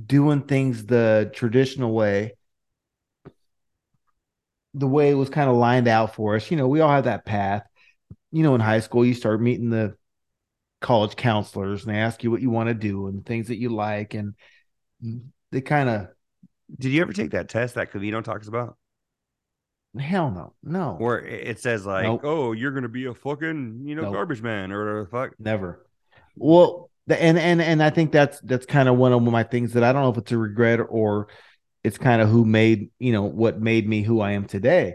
doing 0.06 0.42
things 0.42 0.84
the 0.84 1.30
traditional 1.34 1.94
way. 1.94 2.34
The 4.74 4.86
way 4.86 5.10
it 5.10 5.14
was 5.14 5.30
kind 5.30 5.48
of 5.48 5.56
lined 5.56 5.88
out 5.88 6.14
for 6.14 6.36
us. 6.36 6.50
You 6.50 6.56
know, 6.56 6.68
we 6.68 6.80
all 6.80 6.90
have 6.90 7.04
that 7.04 7.24
path. 7.24 7.64
You 8.32 8.42
know, 8.42 8.54
in 8.54 8.60
high 8.60 8.80
school, 8.80 9.06
you 9.06 9.14
start 9.14 9.40
meeting 9.40 9.70
the 9.70 9.96
college 10.80 11.16
counselors 11.16 11.84
and 11.86 11.94
they 11.94 11.98
ask 11.98 12.22
you 12.22 12.30
what 12.30 12.42
you 12.42 12.50
want 12.50 12.68
to 12.68 12.74
do 12.74 13.06
and 13.06 13.24
things 13.24 13.48
that 13.48 13.56
you 13.56 13.70
like 13.70 14.12
and 14.12 14.34
they 15.50 15.62
kind 15.62 15.88
of 15.88 16.08
Did 16.78 16.90
you 16.92 17.00
ever 17.00 17.12
take 17.14 17.30
that 17.30 17.48
test 17.48 17.76
that 17.76 17.90
Covino 17.90 18.22
talks 18.22 18.48
about? 18.48 18.76
Hell 19.98 20.30
no, 20.32 20.54
no, 20.64 20.96
Where 20.98 21.24
it 21.24 21.60
says 21.60 21.86
like, 21.86 22.02
Nope. 22.02 22.22
"Oh, 22.24 22.50
you're 22.52 22.72
gonna 22.72 22.88
be 22.88 23.04
a 23.06 23.14
fucking 23.14 23.82
you 23.86 23.94
know 23.94 24.02
Nope. 24.02 24.12
garbage 24.14 24.42
man" 24.42 24.72
or 24.72 24.80
whatever 24.80 25.04
the 25.04 25.08
fuck. 25.08 25.30
never. 25.38 25.86
Well, 26.36 26.90
the, 27.06 27.22
and 27.22 27.38
and 27.38 27.62
and 27.62 27.80
I 27.80 27.90
think 27.90 28.10
that's 28.10 28.40
that's 28.40 28.66
kind 28.66 28.88
of 28.88 28.96
one 28.96 29.12
of 29.12 29.22
my 29.22 29.44
things 29.44 29.74
that 29.74 29.84
I 29.84 29.92
don't 29.92 30.02
know 30.02 30.10
if 30.10 30.18
it's 30.18 30.32
a 30.32 30.36
regret 30.38 30.80
or 30.88 31.28
it's 31.85 31.99
kind 31.99 32.20
of 32.22 32.28
who 32.28 32.45
made 32.45 32.91
you 32.99 33.12
know 33.12 33.22
what 33.22 33.61
made 33.61 33.89
me 33.89 34.03
who 34.03 34.20
I 34.20 34.32
am 34.32 34.47
today. 34.47 34.95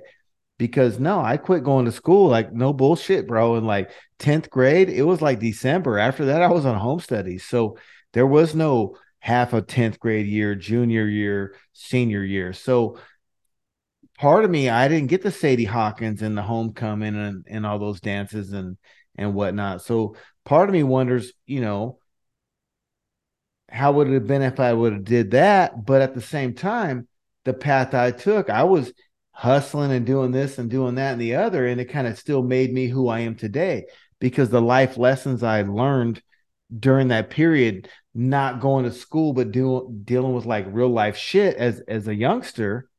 Because 0.58 1.00
no, 1.00 1.22
I 1.22 1.38
quit 1.38 1.64
going 1.64 1.86
to 1.86 1.92
school 1.92 2.28
like 2.28 2.52
no 2.52 2.74
bullshit, 2.74 3.28
bro. 3.28 3.56
In 3.56 3.66
like 3.66 3.92
tenth 4.18 4.50
grade, 4.50 4.90
it 4.90 5.04
was 5.04 5.22
like 5.22 5.40
December. 5.40 5.98
After 6.00 6.26
that, 6.26 6.42
I 6.42 6.48
was 6.48 6.66
on 6.66 6.78
home 6.78 7.00
studies, 7.00 7.46
so 7.46 7.78
there 8.12 8.28
was 8.28 8.56
no 8.56 8.98
half 9.20 9.54
a 9.54 9.62
tenth 9.62 10.00
grade 10.00 10.28
year, 10.28 10.56
junior 10.56 11.08
year, 11.08 11.56
senior 11.74 12.24
year. 12.24 12.52
So 12.52 13.00
part 14.18 14.44
of 14.44 14.52
me, 14.52 14.70
I 14.70 14.88
didn't 14.88 15.10
get 15.10 15.22
the 15.22 15.32
Sadie 15.32 15.66
Hawkins 15.66 16.22
and 16.22 16.38
the 16.38 16.42
homecoming 16.42 17.16
and 17.16 17.46
and 17.48 17.66
all 17.66 17.80
those 17.80 18.02
dances 18.02 18.52
and 18.52 18.78
and 19.16 19.34
whatnot. 19.34 19.82
So 19.82 20.16
part 20.46 20.70
of 20.70 20.74
me 20.74 20.84
wonders, 20.84 21.32
you 21.46 21.62
know, 21.62 21.99
how 23.72 23.92
would 23.94 24.08
it 24.08 24.14
have 24.14 24.28
been 24.28 24.42
if 24.42 24.60
I 24.60 24.74
would 24.74 24.94
have 24.94 25.04
did 25.04 25.32
that? 25.32 25.86
But 25.86 26.02
at 26.02 26.14
the 26.14 26.22
same 26.22 26.54
time, 26.54 27.08
the 27.46 27.54
path 27.54 27.94
I 27.94 28.12
took, 28.12 28.50
I 28.50 28.64
was 28.64 28.94
hustling 29.32 29.92
and 29.92 30.06
doing 30.06 30.32
this 30.32 30.58
and 30.58 30.70
doing 30.70 30.96
that 30.96 31.14
and 31.14 31.22
the 31.22 31.36
other, 31.36 31.66
and 31.66 31.80
it 31.80 31.86
kind 31.86 32.08
of 32.08 32.18
still 32.18 32.44
made 32.44 32.74
me 32.74 32.88
who 32.88 33.08
I 33.08 33.22
am 33.22 33.36
today 33.36 33.86
because 34.20 34.50
the 34.50 34.62
life 34.62 34.98
lessons 34.98 35.44
I 35.44 35.62
learned 35.62 36.22
during 36.78 37.08
that 37.08 37.30
period, 37.30 37.90
not 38.14 38.60
going 38.60 38.86
to 38.86 38.92
school 38.92 39.34
but 39.34 39.52
doing 39.52 40.02
dealing 40.04 40.34
with 40.34 40.46
like 40.46 40.66
real 40.70 40.90
life 40.90 41.18
shit 41.18 41.56
as 41.58 41.82
as 41.88 42.08
a 42.08 42.16
youngster, 42.16 42.90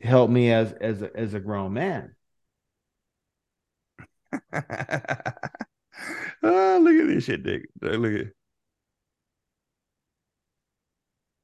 helped 0.00 0.32
me 0.32 0.50
as 0.50 0.72
as 0.72 1.02
a, 1.02 1.16
as 1.16 1.34
a 1.34 1.40
grown 1.40 1.74
man. 1.74 2.14
oh, 4.32 4.38
look 6.82 6.96
at 6.96 7.06
this 7.06 7.24
shit, 7.24 7.42
Dick. 7.42 7.68
Look 7.80 8.14
at 8.14 8.26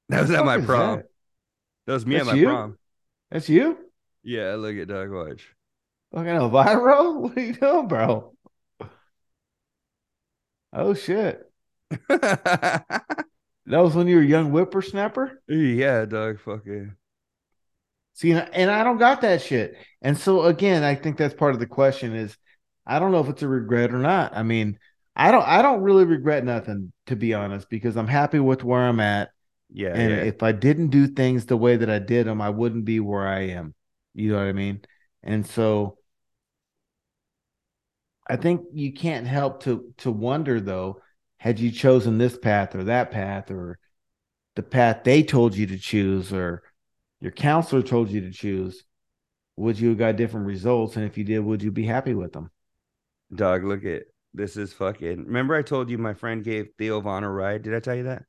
that 0.08 0.22
was 0.22 0.30
at 0.30 0.44
my 0.44 0.58
prom. 0.58 0.96
that? 0.98 1.06
That 1.86 1.92
was 1.94 2.06
me 2.06 2.16
That's 2.16 2.28
at 2.28 2.32
my 2.34 2.38
you? 2.38 2.46
prom. 2.46 2.78
That's 3.30 3.48
you? 3.48 3.78
Yeah, 4.22 4.54
look 4.54 4.76
at 4.76 4.88
Doug 4.88 5.10
Watch. 5.10 5.54
Fucking 6.12 6.28
Elvira? 6.28 7.12
What 7.18 7.36
are 7.36 7.40
you 7.40 7.52
doing, 7.52 7.88
bro? 7.88 8.34
Oh 10.72 10.94
shit. 10.94 11.50
That 13.68 13.82
was 13.82 13.94
when 13.94 14.08
you 14.08 14.16
were 14.16 14.22
a 14.22 14.26
young 14.26 14.50
whippersnapper? 14.50 15.42
yeah, 15.46 16.06
Doug. 16.06 16.40
Fucking. 16.40 16.94
See, 18.14 18.32
and 18.32 18.70
I 18.70 18.82
don't 18.82 18.96
got 18.98 19.20
that 19.20 19.42
shit. 19.42 19.76
And 20.00 20.16
so 20.16 20.44
again, 20.44 20.82
I 20.82 20.94
think 20.94 21.18
that's 21.18 21.34
part 21.34 21.52
of 21.52 21.60
the 21.60 21.66
question 21.66 22.14
is 22.16 22.36
I 22.86 22.98
don't 22.98 23.12
know 23.12 23.20
if 23.20 23.28
it's 23.28 23.42
a 23.42 23.48
regret 23.48 23.92
or 23.92 23.98
not. 23.98 24.34
I 24.34 24.42
mean, 24.42 24.78
I 25.14 25.30
don't 25.30 25.46
I 25.46 25.60
don't 25.60 25.82
really 25.82 26.04
regret 26.04 26.44
nothing, 26.44 26.92
to 27.06 27.16
be 27.16 27.34
honest, 27.34 27.68
because 27.68 27.96
I'm 27.96 28.06
happy 28.08 28.38
with 28.40 28.64
where 28.64 28.80
I'm 28.88 29.00
at. 29.00 29.30
Yeah, 29.70 29.94
And 29.94 30.10
yeah. 30.10 30.16
if 30.22 30.42
I 30.42 30.52
didn't 30.52 30.88
do 30.88 31.06
things 31.06 31.46
the 31.46 31.56
way 31.56 31.76
that 31.76 31.90
I 31.90 31.98
did 31.98 32.26
them, 32.26 32.40
I 32.40 32.50
wouldn't 32.50 32.84
be 32.84 33.00
where 33.00 33.26
I 33.26 33.48
am. 33.48 33.74
You 34.14 34.32
know 34.32 34.38
what 34.38 34.46
I 34.48 34.52
mean? 34.52 34.82
And 35.22 35.46
so 35.46 35.98
I 38.28 38.36
think 38.36 38.62
you 38.72 38.92
can't 38.92 39.26
help 39.26 39.62
to 39.64 39.92
to 39.98 40.10
wonder 40.12 40.60
though, 40.60 41.02
had 41.38 41.58
you 41.58 41.70
chosen 41.70 42.18
this 42.18 42.36
path 42.38 42.74
or 42.74 42.84
that 42.84 43.10
path 43.10 43.50
or 43.50 43.78
the 44.56 44.62
path 44.64 45.04
they 45.04 45.22
told 45.22 45.56
you 45.56 45.66
to 45.68 45.78
choose 45.78 46.32
or 46.32 46.62
your 47.20 47.32
counselor 47.32 47.82
told 47.82 48.10
you 48.10 48.22
to 48.22 48.30
choose, 48.32 48.84
would 49.56 49.78
you 49.80 49.90
have 49.90 49.98
got 49.98 50.16
different 50.16 50.46
results? 50.46 50.96
And 50.96 51.04
if 51.06 51.18
you 51.18 51.24
did, 51.24 51.40
would 51.40 51.62
you 51.62 51.72
be 51.72 51.86
happy 51.86 52.14
with 52.14 52.32
them? 52.32 52.50
Dog, 53.34 53.64
look 53.64 53.84
at 53.86 54.02
this 54.34 54.56
is 54.58 54.72
fucking. 54.74 55.24
Remember, 55.24 55.54
I 55.54 55.62
told 55.62 55.88
you 55.90 55.96
my 55.98 56.12
friend 56.14 56.44
gave 56.44 56.68
Theo 56.76 57.00
Von 57.00 57.24
a 57.24 57.30
ride. 57.30 57.62
Did 57.62 57.74
I 57.74 57.80
tell 57.80 57.94
you 57.94 58.04
that? 58.04 58.24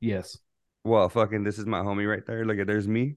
Yes. 0.00 0.38
Well, 0.84 1.08
fucking, 1.08 1.44
this 1.44 1.58
is 1.58 1.66
my 1.66 1.80
homie 1.80 2.08
right 2.08 2.24
there. 2.26 2.44
Look 2.44 2.58
at 2.58 2.66
there's 2.66 2.88
me. 2.88 3.16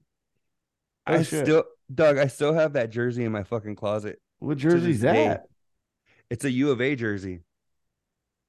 Oh, 1.06 1.14
I 1.14 1.22
shit. 1.22 1.44
still, 1.46 1.64
Doug, 1.92 2.18
I 2.18 2.26
still 2.26 2.52
have 2.54 2.74
that 2.74 2.90
jersey 2.90 3.24
in 3.24 3.32
my 3.32 3.44
fucking 3.44 3.76
closet. 3.76 4.20
What 4.40 4.58
jersey's 4.58 5.00
day. 5.00 5.28
that? 5.28 5.44
It's 6.30 6.44
a 6.44 6.50
U 6.50 6.70
of 6.70 6.80
A 6.80 6.94
jersey. 6.96 7.40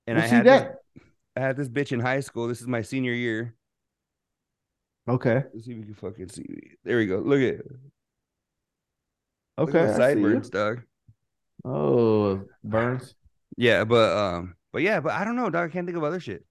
And 0.07 0.17
I 0.17 0.27
see 0.27 0.35
had 0.35 0.45
that. 0.45 0.75
this, 0.95 1.03
I 1.35 1.39
had 1.41 1.57
this 1.57 1.69
bitch 1.69 1.91
in 1.91 1.99
high 1.99 2.19
school. 2.19 2.47
This 2.47 2.61
is 2.61 2.67
my 2.67 2.81
senior 2.81 3.13
year. 3.13 3.55
Okay. 5.07 5.43
Let's 5.53 5.65
see 5.65 5.71
if 5.73 5.77
we 5.77 5.83
can 5.83 5.95
fucking 5.95 6.29
see. 6.29 6.45
There 6.83 6.97
we 6.97 7.05
go. 7.07 7.17
Look 7.19 7.41
at 7.41 7.61
Okay. 9.57 9.79
at 9.79 9.83
I 9.83 9.87
the 9.87 9.93
see 9.93 9.97
sideburns, 9.99 10.45
you. 10.47 10.51
dog. 10.51 10.81
Oh, 11.65 12.41
Burns. 12.63 13.15
Yeah, 13.57 13.83
but 13.83 14.17
um, 14.17 14.55
but 14.71 14.81
yeah, 14.81 14.99
but 14.99 15.13
I 15.13 15.23
don't 15.23 15.35
know, 15.35 15.49
dog. 15.49 15.69
I 15.69 15.71
can't 15.71 15.85
think 15.85 15.97
of 15.97 16.03
other 16.03 16.19
shit. 16.19 16.43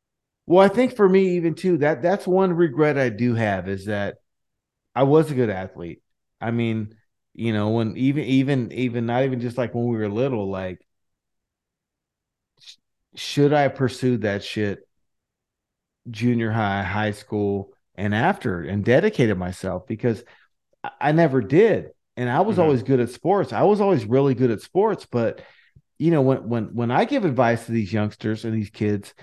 Well, 0.47 0.65
I 0.65 0.69
think 0.69 0.97
for 0.97 1.09
me, 1.09 1.37
even 1.37 1.55
too, 1.55 1.79
that 1.79 2.03
that's 2.03 2.27
one 2.27 2.53
regret 2.53 2.99
I 2.99 3.09
do 3.09 3.35
have 3.35 3.69
is 3.69 3.87
that 3.87 4.17
I 4.95 5.05
was 5.05 5.31
a 5.31 5.35
good 5.35 5.51
athlete. 5.51 6.03
I 6.41 6.53
mean, 6.53 6.97
you 7.35 7.53
know, 7.53 7.71
when 7.71 7.97
even 7.97 8.25
even 8.25 8.73
even 8.73 9.07
not 9.07 9.25
even 9.25 9.41
just 9.41 9.59
like 9.59 9.75
when 9.75 9.89
we 9.89 9.99
were 9.99 10.09
little, 10.11 10.51
like 10.51 10.81
sh- 12.61 12.77
should 13.15 13.53
I 13.53 13.69
pursue 13.69 14.17
that 14.19 14.43
shit 14.45 14.87
junior 16.11 16.51
high, 16.51 16.83
high 16.83 17.13
school, 17.13 17.73
and 17.95 18.15
after 18.15 18.63
and 18.63 18.85
dedicated 18.85 19.39
myself 19.39 19.87
because 19.87 20.25
I, 20.85 20.91
I 21.01 21.13
never 21.13 21.41
did. 21.43 21.91
And 22.17 22.31
I 22.31 22.41
was 22.43 22.59
Mhm. 22.59 22.61
always 22.61 22.83
good 22.83 23.01
at 23.01 23.11
sports. 23.11 23.53
I 23.53 23.63
was 23.65 23.81
always 23.81 24.05
really 24.07 24.35
good 24.35 24.51
at 24.51 24.63
sports, 24.63 25.07
but 25.11 25.43
you 25.99 26.11
know, 26.13 26.23
when 26.23 26.49
when 26.49 26.65
when 26.75 26.91
I 26.93 27.05
give 27.07 27.25
advice 27.25 27.67
to 27.67 27.73
these 27.73 27.93
youngsters 27.93 28.45
and 28.45 28.55
these 28.55 28.71
kids, 28.71 29.15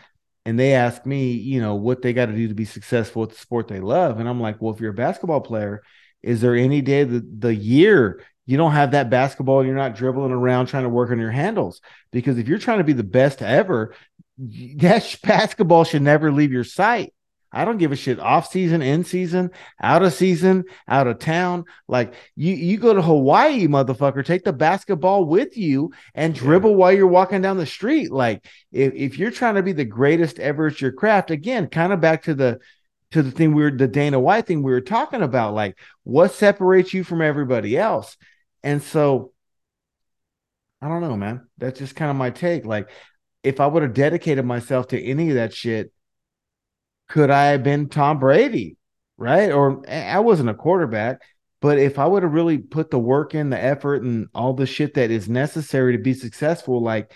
and 0.50 0.60
they 0.60 0.74
ask 0.74 1.06
me, 1.06 1.32
you 1.32 1.62
know, 1.62 1.76
what 1.76 2.02
they 2.02 2.12
got 2.12 2.26
to 2.26 2.36
do 2.36 2.48
to 2.48 2.56
be 2.56 2.66
successful 2.66 3.22
at 3.22 3.30
the 3.30 3.36
sport 3.36 3.68
they 3.68 3.80
love. 3.80 4.20
And 4.20 4.28
I'm 4.28 4.42
like, 4.42 4.60
well, 4.60 4.74
if 4.74 4.82
you're 4.82 4.90
a 4.90 4.96
basketball 4.96 5.42
player, 5.42 5.84
is 6.24 6.42
there 6.42 6.56
any 6.56 6.82
day 6.82 7.04
the, 7.04 7.24
the 7.38 7.54
year 7.54 8.24
you 8.48 8.58
don't 8.58 8.72
have 8.72 8.92
that 8.92 9.12
basketball 9.12 9.64
you're 9.64 9.76
not 9.76 9.96
dribbling 9.96 10.32
around 10.32 10.66
trying 10.66 10.84
to 10.84 10.90
work 10.90 11.12
on 11.12 11.20
your 11.20 11.30
handles? 11.30 11.82
Because 12.12 12.40
if 12.40 12.48
you're 12.48 12.58
trying 12.58 12.80
to 12.80 12.84
be 12.84 12.94
the 12.94 13.04
best 13.04 13.44
ever, 13.44 13.94
that 14.38 15.18
basketball 15.22 15.84
should 15.84 16.02
never 16.02 16.32
leave 16.32 16.52
your 16.52 16.64
sight. 16.64 17.14
I 17.52 17.66
don't 17.66 17.78
give 17.78 17.92
a 17.92 17.96
shit 17.96 18.20
off 18.20 18.52
season, 18.52 18.82
in 18.82 19.04
season, 19.04 19.52
out 19.82 20.04
of 20.04 20.14
season, 20.14 20.66
out 20.88 21.08
of 21.08 21.20
town. 21.20 21.66
Like 21.88 22.14
you, 22.36 22.54
you 22.54 22.78
go 22.78 22.94
to 22.94 23.02
Hawaii, 23.02 23.68
motherfucker. 23.68 24.24
Take 24.24 24.44
the 24.44 24.54
basketball 24.54 25.26
with 25.26 25.58
you 25.58 25.92
and 26.14 26.36
Yeah. 26.36 26.42
dribble 26.44 26.76
while 26.76 26.92
you're 26.92 27.08
walking 27.08 27.42
down 27.42 27.58
the 27.58 27.66
street. 27.66 28.12
Like 28.12 28.46
if, 28.72 28.94
if 28.94 29.18
you're 29.18 29.32
trying 29.32 29.56
to 29.56 29.64
be 29.64 29.74
the 29.74 29.86
greatest 29.86 30.40
ever 30.40 30.68
at 30.68 30.80
your 30.82 30.92
craft, 30.92 31.32
again, 31.32 31.68
kind 31.68 31.92
of 31.94 32.00
back 32.02 32.24
to 32.24 32.36
the 32.36 32.60
to 33.12 33.24
the 33.24 33.32
thing 33.32 33.56
we 33.56 33.64
were 33.64 33.72
the 33.72 33.88
Dana 33.88 34.20
White 34.20 34.46
thing 34.46 34.62
we 34.62 34.72
were 34.72 34.82
talking 34.82 35.24
about, 35.24 35.56
like 35.56 35.78
what 36.04 36.32
separates 36.34 36.94
you 36.94 37.04
from 37.04 37.22
everybody 37.22 37.76
else. 37.78 38.16
And 38.62 38.84
so 38.84 39.34
I 40.82 40.88
don't 40.88 41.02
know, 41.02 41.18
man. 41.18 41.48
That's 41.58 41.80
just 41.80 41.96
kind 41.96 42.12
of 42.12 42.18
my 42.18 42.30
take. 42.30 42.66
Like 42.66 42.90
if 43.44 43.60
I 43.60 43.68
would 43.68 43.84
have 43.84 43.94
dedicated 43.94 44.46
myself 44.46 44.90
to 44.90 45.02
any 45.02 45.30
of 45.30 45.36
that 45.36 45.54
shit, 45.54 45.92
could 47.10 47.30
I 47.30 47.48
have 47.48 47.64
been 47.64 47.90
Tom 47.90 48.20
Brady? 48.20 48.78
Right. 49.18 49.52
Or 49.52 49.84
eh, 49.88 50.10
I 50.10 50.20
wasn't 50.20 50.50
a 50.50 50.54
quarterback, 50.54 51.22
but 51.60 51.78
if 51.78 52.00
I 52.00 52.06
would 52.06 52.24
have 52.24 52.32
really 52.32 52.58
put 52.58 52.90
the 52.90 53.00
work 53.00 53.36
in, 53.36 53.50
the 53.50 53.62
effort, 53.62 54.02
and 54.04 54.30
all 54.34 54.54
the 54.54 54.66
shit 54.66 54.94
that 54.94 55.12
is 55.12 55.28
necessary 55.28 55.98
to 55.98 56.02
be 56.02 56.14
successful, 56.14 56.82
like 56.82 57.12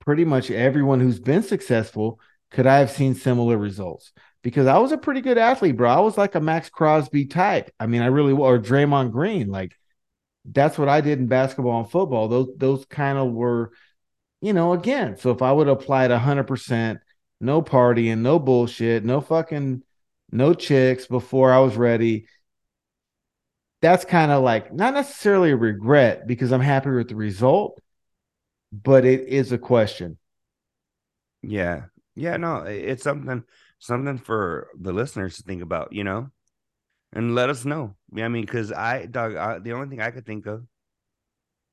pretty 0.00 0.24
much 0.24 0.50
everyone 0.50 1.00
who's 1.00 1.20
been 1.20 1.42
successful, 1.42 2.20
could 2.50 2.66
I 2.66 2.78
have 2.78 2.90
seen 2.90 3.14
similar 3.14 3.56
results? 3.56 4.12
Because 4.42 4.66
I 4.66 4.78
was 4.78 4.92
a 4.92 4.98
pretty 4.98 5.20
good 5.20 5.38
athlete, 5.38 5.76
bro. 5.76 5.90
I 5.90 6.00
was 6.00 6.18
like 6.18 6.34
a 6.34 6.40
Maxx 6.40 6.68
Crosby 6.68 7.26
type. 7.26 7.70
I 7.80 7.86
mean, 7.86 8.02
I 8.02 8.06
really 8.06 8.32
or 8.32 8.58
Draymond 8.58 9.12
Green. 9.12 9.48
Like 9.48 9.74
that's 10.44 10.78
what 10.78 10.88
I 10.88 11.00
did 11.00 11.18
in 11.18 11.26
basketball 11.26 11.80
and 11.80 11.90
football. 11.90 12.28
Those 12.28 12.48
those 12.56 12.84
kind 12.86 13.18
of 13.18 13.32
were, 13.32 13.72
you 14.40 14.52
know, 14.52 14.72
again. 14.72 15.16
So 15.16 15.30
if 15.30 15.42
I 15.42 15.52
would 15.52 15.66
have 15.66 15.78
applied 15.80 16.10
hundred 16.10 16.44
percent, 16.44 17.00
no 17.40 17.62
partying, 17.62 18.18
no 18.18 18.38
bullshit, 18.38 19.04
no 19.04 19.20
fucking, 19.20 19.82
no 20.30 20.54
chicks 20.54 21.06
before 21.06 21.52
I 21.52 21.60
was 21.60 21.76
ready. 21.76 22.26
That's 23.80 24.04
kind 24.04 24.32
of 24.32 24.42
like 24.42 24.72
not 24.72 24.94
necessarily 24.94 25.50
a 25.52 25.56
regret 25.56 26.26
because 26.26 26.52
I'm 26.52 26.60
happy 26.60 26.90
with 26.90 27.08
the 27.08 27.14
result, 27.16 27.80
but 28.72 29.04
it 29.04 29.28
is 29.28 29.52
a 29.52 29.58
question. 29.58 30.18
Yeah, 31.42 31.86
yeah. 32.14 32.36
No, 32.36 32.62
it's 32.62 33.02
something 33.02 33.44
something 33.78 34.18
for 34.18 34.68
the 34.78 34.92
listeners 34.92 35.36
to 35.36 35.42
think 35.42 35.62
about, 35.62 35.92
you 35.92 36.04
know, 36.04 36.30
and 37.12 37.34
let 37.34 37.50
us 37.50 37.64
know. 37.64 37.96
Yeah, 38.14 38.26
I 38.26 38.28
mean, 38.28 38.44
because 38.46 38.72
I, 38.72 39.06
dog, 39.06 39.36
I, 39.36 39.58
the 39.60 39.72
only 39.74 39.88
thing 39.88 40.00
I 40.02 40.10
could 40.12 40.26
think 40.26 40.46
of. 40.46 40.66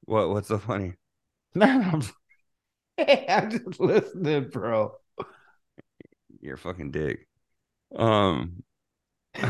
What? 0.06 0.30
What's 0.30 0.48
so 0.48 0.58
funny? 0.58 0.94
I'm, 1.62 2.02
I'm 3.00 3.52
just 3.52 3.80
listening, 3.80 4.50
bro. 4.50 4.96
You're 6.46 6.56
a 6.56 6.60
fucking 6.60 6.92
dick. 6.92 7.28
Um. 7.96 8.64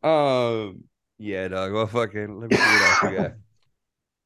um, 0.00 0.84
yeah, 1.18 1.48
dog. 1.48 1.72
Well, 1.72 1.88
fucking. 1.88 2.38
Let 2.40 2.50
me 2.50 2.56
see 2.56 2.62
what 2.62 2.82
else 2.82 3.02
we 3.02 3.16
got. 3.16 3.32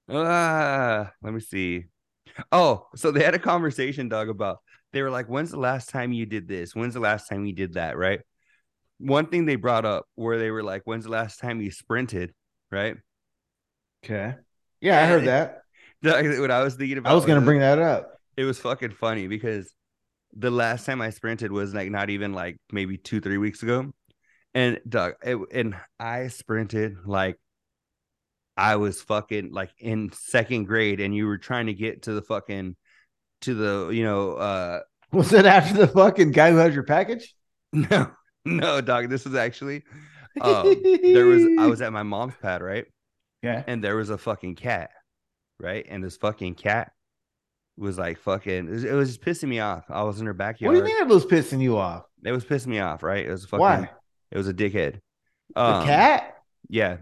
Ah, 0.08 1.12
let 1.22 1.32
me 1.32 1.40
see. 1.40 1.86
Oh, 2.52 2.88
so 2.94 3.10
they 3.10 3.24
had 3.24 3.34
a 3.34 3.38
conversation, 3.38 4.10
dog, 4.10 4.28
about 4.28 4.58
they 4.92 5.00
were 5.00 5.10
like, 5.10 5.28
"When's 5.28 5.50
the 5.50 5.58
last 5.58 5.88
time 5.88 6.12
you 6.12 6.26
did 6.26 6.46
this? 6.46 6.74
When's 6.74 6.92
the 6.92 7.00
last 7.00 7.26
time 7.26 7.46
you 7.46 7.54
did 7.54 7.72
that?" 7.74 7.96
Right. 7.96 8.20
One 8.98 9.26
thing 9.28 9.46
they 9.46 9.56
brought 9.56 9.86
up 9.86 10.04
where 10.14 10.38
they 10.38 10.50
were 10.50 10.62
like, 10.62 10.82
"When's 10.84 11.04
the 11.04 11.10
last 11.10 11.40
time 11.40 11.62
you 11.62 11.70
sprinted?" 11.70 12.34
Right. 12.70 12.96
Okay. 14.04 14.34
Yeah, 14.82 15.00
I 15.02 15.06
heard 15.06 15.24
that. 15.24 15.62
Dog, 16.02 16.26
what 16.38 16.50
I 16.50 16.62
was 16.62 16.74
thinking 16.74 16.98
about. 16.98 17.12
I 17.12 17.14
was 17.14 17.24
gonna 17.24 17.40
was- 17.40 17.46
bring 17.46 17.60
that 17.60 17.78
up. 17.78 18.12
It 18.36 18.44
was 18.44 18.58
fucking 18.58 18.90
funny 18.90 19.28
because 19.28 19.72
the 20.38 20.50
last 20.50 20.84
time 20.86 21.00
I 21.00 21.10
sprinted 21.10 21.50
was 21.50 21.74
like 21.74 21.90
not 21.90 22.10
even 22.10 22.32
like 22.32 22.58
maybe 22.70 22.98
two, 22.98 23.20
three 23.20 23.38
weeks 23.38 23.62
ago. 23.62 23.92
And 24.54 24.80
Doug, 24.88 25.14
it, 25.22 25.38
and 25.52 25.76
I 25.98 26.28
sprinted 26.28 26.96
like 27.04 27.38
I 28.56 28.76
was 28.76 29.02
fucking 29.02 29.52
like 29.52 29.70
in 29.78 30.10
second 30.12 30.64
grade, 30.64 31.00
and 31.00 31.14
you 31.14 31.26
were 31.26 31.38
trying 31.38 31.66
to 31.66 31.74
get 31.74 32.02
to 32.02 32.12
the 32.12 32.22
fucking 32.22 32.76
to 33.42 33.54
the 33.54 33.90
you 33.92 34.02
know 34.04 34.32
uh 34.32 34.80
Was 35.12 35.32
it 35.32 35.46
after 35.46 35.74
the 35.76 35.88
fucking 35.88 36.32
guy 36.32 36.50
who 36.50 36.56
has 36.56 36.74
your 36.74 36.84
package? 36.84 37.34
no 37.72 38.10
no 38.44 38.80
dog 38.80 39.10
this 39.10 39.24
was 39.24 39.34
actually 39.34 39.82
um 40.40 40.74
there 41.02 41.26
was 41.26 41.44
I 41.58 41.66
was 41.66 41.82
at 41.82 41.92
my 41.92 42.02
mom's 42.04 42.34
pad 42.40 42.62
right 42.62 42.86
Yeah. 43.42 43.62
and 43.66 43.82
there 43.82 43.96
was 43.96 44.08
a 44.08 44.16
fucking 44.16 44.54
cat 44.54 44.90
right 45.58 45.84
and 45.88 46.02
this 46.02 46.16
fucking 46.16 46.54
cat 46.54 46.92
was 47.78 47.98
like 47.98 48.18
fucking 48.18 48.68
it 48.68 48.70
was, 48.70 48.84
it 48.84 48.92
was 48.92 49.08
just 49.16 49.20
pissing 49.22 49.48
me 49.48 49.60
off 49.60 49.84
I 49.90 50.02
was 50.02 50.18
in 50.20 50.26
her 50.26 50.32
backyard 50.34 50.74
What 50.74 50.82
do 50.84 50.88
you 50.90 50.94
mean 50.96 51.02
it 51.02 51.12
was 51.12 51.26
pissing 51.26 51.60
you 51.60 51.76
off? 51.76 52.04
It 52.24 52.32
was 52.32 52.44
pissing 52.44 52.68
me 52.68 52.78
off, 52.80 53.02
right? 53.02 53.26
It 53.26 53.30
was 53.30 53.44
fucking. 53.44 53.58
Why? 53.60 53.90
It 54.30 54.36
was 54.38 54.48
a 54.48 54.54
dickhead. 54.54 55.00
The 55.54 55.60
Um, 55.60 55.84
cat? 55.86 56.34
Yeah. 56.68 56.96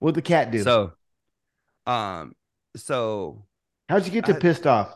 What'd 0.00 0.16
the 0.16 0.22
cat 0.22 0.50
do? 0.50 0.62
So, 0.62 0.92
um, 1.86 2.34
so 2.76 3.46
How'd 3.88 4.04
you 4.04 4.12
get 4.12 4.26
to 4.26 4.36
I- 4.36 4.38
pissed 4.38 4.66
off? 4.66 4.94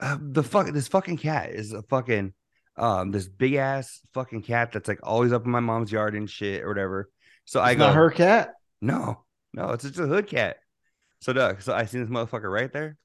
uh, 0.00 0.16
the 0.20 0.42
fuck 0.42 0.68
this 0.72 0.88
fucking 0.88 1.18
cat 1.18 1.50
is 1.50 1.72
a 1.72 1.82
fucking 1.82 2.32
um 2.76 3.10
this 3.10 3.28
big 3.28 3.54
ass 3.54 4.00
fucking 4.14 4.40
cat 4.42 4.72
that's 4.72 4.88
like 4.88 5.00
always 5.02 5.32
up 5.32 5.44
in 5.44 5.50
my 5.50 5.60
mom's 5.60 5.92
yard 5.92 6.14
and 6.14 6.30
shit 6.30 6.62
or 6.62 6.68
whatever. 6.68 7.10
So 7.44 7.60
I 7.60 7.72
It's 7.72 7.78
go, 7.78 7.86
not 7.88 7.96
her 7.96 8.10
cat. 8.10 8.54
no, 8.80 9.24
no, 9.52 9.70
it's 9.70 9.84
just 9.84 9.98
a 9.98 10.06
hood 10.06 10.26
cat. 10.26 10.56
So 11.20 11.32
Doug, 11.34 11.60
so 11.60 11.74
I 11.74 11.84
seen 11.84 12.00
this 12.00 12.08
motherfucker 12.10 12.50
right 12.50 12.72
there, 12.72 12.96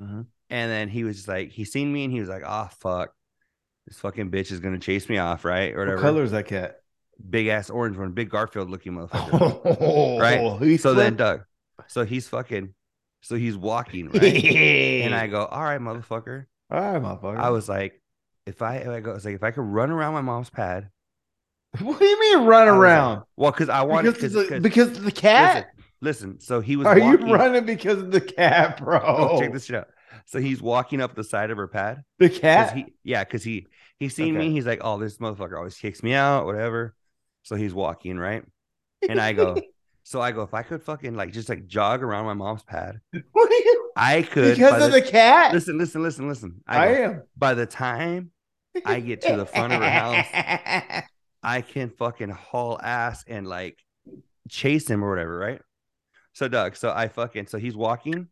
Mhm. 0.00 0.26
And 0.50 0.70
then 0.70 0.88
he 0.88 1.04
was 1.04 1.26
like, 1.28 1.50
he 1.50 1.64
seen 1.64 1.92
me 1.92 2.04
and 2.04 2.12
he 2.12 2.20
was 2.20 2.28
like, 2.28 2.42
oh 2.46 2.68
fuck, 2.80 3.12
this 3.86 3.98
fucking 3.98 4.30
bitch 4.30 4.50
is 4.52 4.60
gonna 4.60 4.78
chase 4.78 5.08
me 5.08 5.18
off, 5.18 5.44
right? 5.44 5.74
Or 5.74 5.78
whatever. 5.80 5.96
What 5.96 6.02
color 6.02 6.22
is 6.22 6.30
that 6.32 6.46
cat? 6.46 6.76
Big 7.30 7.46
ass 7.46 7.70
orange 7.70 7.96
one, 7.96 8.12
big 8.12 8.28
Garfield 8.30 8.70
looking 8.70 8.92
motherfucker. 8.94 10.20
right. 10.20 10.40
Oh, 10.40 10.56
he 10.58 10.76
so 10.76 10.94
then. 10.94 11.16
Doug, 11.16 11.42
so 11.86 12.04
he's 12.04 12.26
fucking, 12.28 12.74
so 13.22 13.36
he's 13.36 13.56
walking, 13.56 14.08
right? 14.10 14.22
and 14.24 15.14
I 15.14 15.26
go, 15.28 15.44
all 15.44 15.62
right, 15.62 15.80
motherfucker. 15.80 16.46
all 16.70 16.80
right, 16.80 17.00
motherfucker. 17.02 17.36
I 17.38 17.50
was 17.50 17.68
like, 17.68 18.00
if 18.46 18.62
I, 18.62 18.78
I 18.80 19.00
go, 19.00 19.12
I 19.12 19.14
was 19.14 19.24
like, 19.24 19.36
if 19.36 19.42
I 19.44 19.52
could 19.52 19.62
run 19.62 19.90
around 19.90 20.12
my 20.14 20.20
mom's 20.22 20.50
pad, 20.50 20.90
what 21.80 21.98
do 21.98 22.04
you 22.04 22.20
mean 22.20 22.38
run 22.46 22.66
was 22.66 22.72
like- 22.72 22.78
around? 22.80 23.22
well, 23.36 23.50
because 23.52 23.68
I 23.68 23.82
wanted, 23.82 24.14
Because, 24.14 24.32
because, 24.32 24.48
the, 24.50 24.60
because 24.60 24.98
the 25.00 25.12
cat? 25.12 25.68
listen, 26.00 26.30
listen, 26.30 26.40
so 26.40 26.60
he 26.60 26.74
was 26.76 26.86
Are 26.86 26.98
walking, 26.98 27.28
you 27.28 27.34
running 27.34 27.64
because 27.64 27.98
of 27.98 28.10
the 28.10 28.20
cat, 28.20 28.78
bro? 28.78 29.00
Oh, 29.04 29.40
check 29.40 29.52
this 29.52 29.66
shit 29.66 29.76
out. 29.76 29.88
So 30.26 30.40
he's 30.40 30.60
walking 30.62 31.00
up 31.00 31.14
the 31.14 31.24
side 31.24 31.50
of 31.50 31.56
her 31.56 31.68
pad. 31.68 32.02
The 32.18 32.28
'cause 32.28 32.38
cat? 32.40 32.76
He, 32.76 32.94
yeah, 33.02 33.24
because 33.24 33.42
he 33.44 33.66
he 33.98 34.08
seen 34.08 34.36
Okay. 34.36 34.48
me. 34.48 34.52
He's 34.52 34.66
like, 34.66 34.80
oh, 34.82 34.98
this 34.98 35.18
motherfucker 35.18 35.56
always 35.56 35.76
kicks 35.76 36.02
me 36.02 36.14
out, 36.14 36.46
whatever. 36.46 36.94
So 37.42 37.56
he's 37.56 37.74
walking 37.74 38.18
right, 38.18 38.42
and 39.08 39.20
I 39.20 39.32
go, 39.34 39.60
so 40.02 40.20
I 40.20 40.32
go, 40.32 40.42
if 40.42 40.54
I 40.54 40.62
could 40.62 40.82
fucking 40.82 41.14
like 41.14 41.32
just 41.32 41.48
like 41.48 41.66
jog 41.66 42.02
around 42.02 42.24
my 42.26 42.34
mom's 42.34 42.62
pad, 42.62 43.00
What 43.32 43.50
are 43.50 43.54
you? 43.54 43.90
I 43.96 44.22
could. 44.22 44.56
Because 44.56 44.84
of 44.84 44.92
the 44.92 45.02
cat? 45.02 45.52
listen, 45.52 45.78
listen, 45.78 46.02
listen, 46.02 46.28
listen. 46.28 46.60
I, 46.66 46.76
I, 46.76 46.86
go, 46.94 47.02
am. 47.04 47.22
by 47.36 47.54
the 47.54 47.66
time 47.66 48.30
I 48.84 49.00
get 49.00 49.20
to 49.22 49.36
the 49.36 49.46
front 49.46 49.72
of 49.72 49.80
her 49.80 49.88
house, 49.88 50.26
I 51.42 51.60
can 51.60 51.90
fucking 51.90 52.30
haul 52.30 52.80
ass 52.82 53.24
and 53.28 53.46
like 53.46 53.78
chase 54.48 54.88
him 54.88 55.04
or 55.04 55.10
whatever, 55.10 55.38
right? 55.38 55.60
So 56.32 56.48
Doug, 56.48 56.76
so 56.76 56.90
I 56.90 57.08
fucking 57.08 57.46
so 57.46 57.58
he's 57.58 57.76
walking 57.76 58.28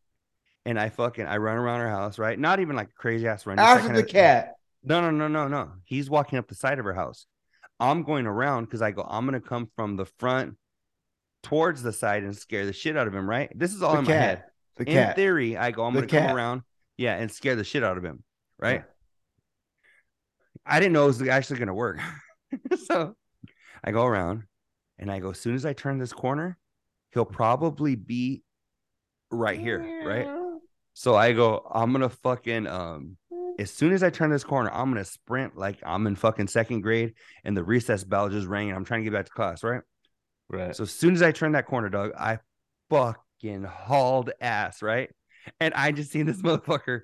and 0.65 0.79
I 0.79 0.89
fucking 0.89 1.27
I 1.27 1.37
run 1.39 1.57
around 1.57 1.81
her 1.81 1.91
house, 1.91 2.19
right? 2.19 2.39
Not 2.39 2.61
even 2.61 2.77
like 2.77 2.95
crazy 2.95 3.27
ass 3.27 3.47
run. 3.47 3.57
just 3.59 3.75
that 3.75 3.91
After 3.91 3.97
the 3.97 4.05
cat. 4.07 4.55
No, 4.85 5.01
no, 5.01 5.11
no, 5.11 5.29
no, 5.29 5.49
no. 5.49 5.71
He's 5.85 6.11
walking 6.11 6.39
up 6.39 6.49
the 6.49 6.55
side 6.55 6.79
of 6.79 6.85
her 6.85 6.95
house. 6.95 7.27
I'm 7.81 8.03
going 8.03 8.27
around 8.27 8.65
because 8.65 8.83
I 8.83 8.91
go, 8.93 9.07
I'm 9.09 9.25
gonna 9.25 9.41
come 9.41 9.69
from 9.77 9.97
the 9.97 10.07
front 10.19 10.57
towards 11.43 11.83
the 11.83 11.93
side 11.93 12.23
and 12.23 12.37
scare 12.37 12.67
the 12.67 12.73
shit 12.73 12.97
out 12.97 13.07
of 13.09 13.15
him, 13.15 13.29
right? 13.29 13.51
This 13.55 13.75
is 13.75 13.83
all 13.83 13.93
The 13.95 13.99
in 14.01 14.05
my 14.05 14.13
head. 14.13 14.39
cat. 14.39 14.49
The 14.77 14.85
in 14.89 14.93
cat. 14.95 15.17
theory, 15.17 15.57
I 15.57 15.71
go, 15.71 15.85
I'm 15.85 15.95
The 15.95 16.07
gonna 16.07 16.23
come 16.27 16.37
around, 16.37 16.63
yeah, 16.97 17.15
and 17.17 17.31
scare 17.31 17.57
the 17.57 17.65
shit 17.65 17.83
out 17.85 17.99
of 17.99 18.05
him, 18.05 18.23
right? 18.59 18.81
Yeah. 18.81 18.83
I 20.65 20.79
didn't 20.81 20.93
know 20.93 21.05
it 21.05 21.09
was 21.09 21.23
actually 21.23 21.59
gonna 21.59 21.75
work. 21.75 21.99
so 22.87 23.15
I 23.83 23.91
go 23.91 24.05
around 24.07 24.45
and 24.99 25.11
I 25.11 25.19
go, 25.19 25.31
as 25.31 25.41
soon 25.41 25.55
as 25.57 25.67
I 25.67 25.73
turn 25.73 25.99
this 25.99 26.13
corner, 26.13 26.59
he'll 27.13 27.25
probably 27.25 27.97
be 27.97 28.43
right 29.31 29.59
here, 29.59 29.81
right? 30.07 30.29
So 30.95 31.15
I 31.15 31.33
go, 31.33 31.67
I'm 31.71 31.93
gonna 31.93 32.09
fucking 32.09 32.67
um 32.67 33.17
as 33.59 33.71
soon 33.71 33.93
as 33.93 34.03
I 34.03 34.11
turn 34.11 34.31
this 34.31 34.45
corner, 34.45 34.71
I'm 34.73 34.91
gonna 34.91 35.05
sprint 35.05 35.57
like 35.57 35.79
I'm 35.85 36.07
in 36.07 36.17
fucking 36.17 36.49
second 36.49 36.81
grade 36.81 37.15
and 37.45 37.57
the 37.57 37.65
recess 37.65 38.05
bell 38.05 38.29
just 38.29 38.47
rang 38.47 38.69
and 38.69 38.77
I'm 38.77 38.85
trying 38.85 39.01
to 39.01 39.05
get 39.05 39.13
back 39.13 39.27
to 39.27 39.33
class, 39.33 39.63
right? 39.63 39.83
Right. 40.49 40.77
So 40.77 40.83
as 40.83 40.91
soon 40.91 41.15
as 41.15 41.23
I 41.23 41.33
turned 41.33 41.55
that 41.55 41.67
corner, 41.67 41.89
Doug, 41.89 42.13
I 42.19 42.39
fucking 42.91 43.65
hauled 43.65 44.31
ass, 44.41 44.83
right? 44.83 45.11
And 45.61 45.73
I 45.75 45.93
just 45.93 46.11
seen 46.11 46.27
this 46.27 46.43
motherfucker. 46.43 47.03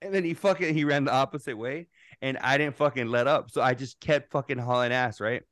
And 0.00 0.14
then 0.14 0.22
he 0.22 0.34
fucking 0.34 0.74
he 0.74 0.84
ran 0.84 1.04
the 1.04 1.12
opposite 1.12 1.56
way, 1.58 1.88
and 2.22 2.38
I 2.38 2.56
didn't 2.56 2.76
fucking 2.76 3.08
let 3.08 3.26
up. 3.26 3.50
So 3.50 3.60
I 3.60 3.74
just 3.74 3.98
kept 3.98 4.30
fucking 4.30 4.58
hauling 4.58 4.92
ass, 4.92 5.20
right? 5.20 5.42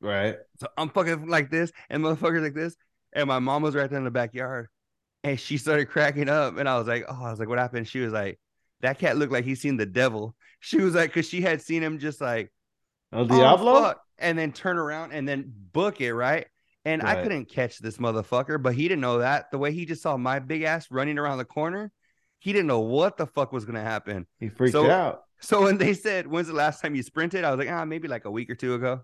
Right. 0.00 0.36
So 0.58 0.68
I'm 0.78 0.88
fucking 0.88 1.26
like 1.28 1.50
this, 1.50 1.70
and 1.90 2.02
motherfuckers 2.02 2.42
like 2.42 2.54
this, 2.54 2.76
and 3.12 3.28
my 3.28 3.40
mom 3.40 3.62
was 3.62 3.74
right 3.74 3.90
there 3.90 3.98
in 3.98 4.04
the 4.04 4.10
backyard, 4.10 4.68
and 5.24 5.38
she 5.38 5.58
started 5.58 5.86
cracking 5.86 6.28
up, 6.28 6.56
and 6.56 6.68
I 6.68 6.78
was 6.78 6.88
like, 6.88 7.04
oh, 7.08 7.24
I 7.24 7.30
was 7.30 7.38
like, 7.38 7.48
what 7.48 7.58
happened? 7.58 7.88
She 7.88 8.00
was 8.00 8.12
like, 8.12 8.38
that 8.80 8.98
cat 8.98 9.16
looked 9.16 9.32
like 9.32 9.44
he 9.44 9.54
seen 9.54 9.76
the 9.76 9.86
devil. 9.86 10.34
She 10.62 10.76
was 10.76 10.94
like, 10.94 11.08
because 11.08 11.26
she 11.26 11.40
had 11.40 11.62
seen 11.62 11.82
him 11.82 11.98
just 11.98 12.20
like 12.20 12.52
El 13.14 13.22
oh, 13.22 13.26
Diablo? 13.26 13.80
fuck, 13.80 14.02
and 14.18 14.38
then 14.38 14.52
turn 14.52 14.76
around 14.76 15.12
and 15.12 15.26
then 15.26 15.50
book 15.72 16.02
it, 16.02 16.12
right? 16.12 16.46
And 16.84 17.02
I 17.02 17.22
couldn't 17.22 17.46
catch 17.46 17.78
this 17.78 17.96
motherfucker, 17.96 18.62
but 18.62 18.74
he 18.74 18.82
didn't 18.82 19.00
know 19.00 19.20
that. 19.20 19.50
The 19.50 19.56
way 19.56 19.72
he 19.72 19.86
just 19.86 20.02
saw 20.02 20.18
my 20.18 20.38
big 20.38 20.64
ass 20.64 20.90
running 20.90 21.18
around 21.18 21.38
the 21.38 21.46
corner, 21.46 21.90
he 22.40 22.52
didn't 22.52 22.66
know 22.66 22.80
what 22.80 23.16
the 23.16 23.26
fuck 23.26 23.52
was 23.52 23.64
gonna 23.64 23.80
happen. 23.80 24.26
he 24.38 24.50
freaked 24.50 24.72
So- 24.72 24.90
out. 24.90 25.22
So 25.40 25.62
when 25.62 25.78
they 25.78 25.94
said, 25.94 26.26
"When's 26.26 26.48
the 26.48 26.52
last 26.52 26.82
time 26.82 26.94
you 26.94 27.02
sprinted?" 27.02 27.42
I 27.42 27.50
was 27.50 27.58
like, 27.58 27.74
"Ah, 27.74 27.86
maybe 27.86 28.06
like 28.06 28.26
a 28.26 28.30
week 28.30 28.50
or 28.50 28.54
two 28.54 28.74
ago." 28.74 29.00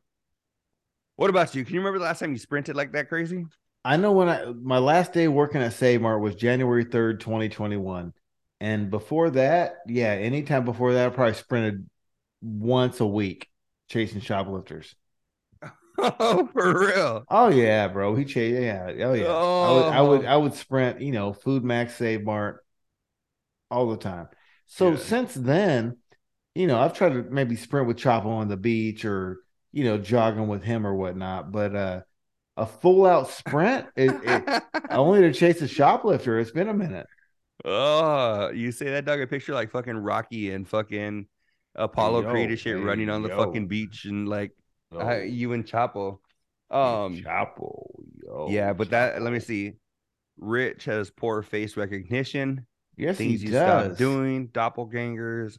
What 1.14 1.30
about 1.30 1.54
you? 1.54 1.64
Can 1.64 1.72
you 1.72 1.80
remember 1.80 1.98
the 1.98 2.04
last 2.04 2.18
time 2.18 2.32
you 2.32 2.38
sprinted 2.38 2.76
like 2.76 2.92
that 2.92 3.08
crazy? 3.08 3.46
I 3.86 3.96
know 3.96 4.10
when 4.12 4.28
I 4.28 4.46
my 4.46 4.78
last 4.78 5.12
day 5.12 5.28
working 5.28 5.62
at 5.62 5.72
Save 5.72 6.00
Mart 6.02 6.20
was 6.20 6.34
January 6.34 6.84
3rd, 6.84 7.20
2021. 7.20 8.12
And 8.60 8.90
before 8.90 9.30
that, 9.30 9.76
yeah, 9.86 10.08
anytime 10.12 10.64
before 10.64 10.94
that, 10.94 11.06
I 11.06 11.14
probably 11.14 11.34
sprinted 11.34 11.88
once 12.42 13.00
a 13.00 13.06
week 13.06 13.48
chasing 13.88 14.20
shoplifters. 14.20 14.94
Oh, 15.98 16.48
for 16.52 16.78
real? 16.78 17.24
Oh 17.30 17.48
yeah, 17.48 17.88
bro. 17.88 18.14
He 18.14 18.24
chased 18.24 18.60
yeah, 18.60 18.92
oh 19.06 19.14
yeah. 19.14 19.38
I 19.62 19.70
would 19.72 19.86
I 19.88 20.02
would 20.02 20.24
I 20.26 20.36
would 20.36 20.54
sprint, 20.54 21.00
you 21.00 21.12
know, 21.12 21.32
FoodMaxx, 21.32 21.92
Save 21.92 22.24
Mart 22.24 22.64
all 23.70 23.88
the 23.90 23.96
time. 23.96 24.28
So 24.66 24.92
Yeah. 24.92 24.96
since 24.96 25.34
then, 25.34 25.96
you 26.54 26.66
know, 26.66 26.78
I've 26.78 26.94
tried 26.94 27.14
to 27.14 27.22
maybe 27.22 27.56
sprint 27.56 27.86
with 27.86 27.96
Chapo 27.98 28.26
on 28.26 28.48
the 28.48 28.56
beach 28.56 29.04
or 29.04 29.38
you 29.72 29.84
know, 29.84 29.98
jogging 29.98 30.48
with 30.48 30.62
him 30.62 30.86
or 30.86 30.94
whatnot, 30.94 31.52
but 31.52 31.74
uh 31.76 32.00
a 32.56 32.66
full 32.66 33.06
out 33.06 33.28
sprint, 33.30 33.86
it, 33.96 34.10
it, 34.24 34.62
only 34.90 35.20
to 35.20 35.32
chase 35.32 35.60
a 35.62 35.68
shoplifter. 35.68 36.38
It's 36.38 36.50
been 36.50 36.68
a 36.68 36.74
minute. 36.74 37.06
oh, 37.64 38.50
you 38.50 38.72
say 38.72 38.90
that, 38.90 39.04
Doug? 39.04 39.20
I 39.20 39.26
picture 39.26 39.54
like 39.54 39.70
fucking 39.70 39.96
Rocky 39.96 40.52
and 40.52 40.68
fucking 40.68 41.26
Apollo 41.74 42.22
Yo, 42.22 42.30
Creed 42.30 42.58
shit 42.58 42.76
hey, 42.76 42.82
running 42.82 43.10
on 43.10 43.22
the 43.22 43.28
yo. 43.28 43.36
fucking 43.36 43.68
beach 43.68 44.04
and 44.04 44.28
like 44.28 44.52
uh, 44.94 45.18
you 45.18 45.52
and 45.52 45.66
Chapo. 45.66 46.18
Um, 46.70 47.16
Chapo, 47.16 47.84
yo, 48.24 48.48
yeah, 48.50 48.72
but 48.72 48.90
that 48.90 49.22
let 49.22 49.32
me 49.32 49.40
see. 49.40 49.74
Rich 50.38 50.84
has 50.86 51.10
poor 51.10 51.42
face 51.42 51.76
recognition. 51.76 52.66
Yes, 52.96 53.18
things 53.18 53.40
he 53.40 53.48
you 53.48 53.52
does. 53.52 53.86
stop 53.86 53.98
doing. 53.98 54.48
Doppelgangers. 54.48 55.58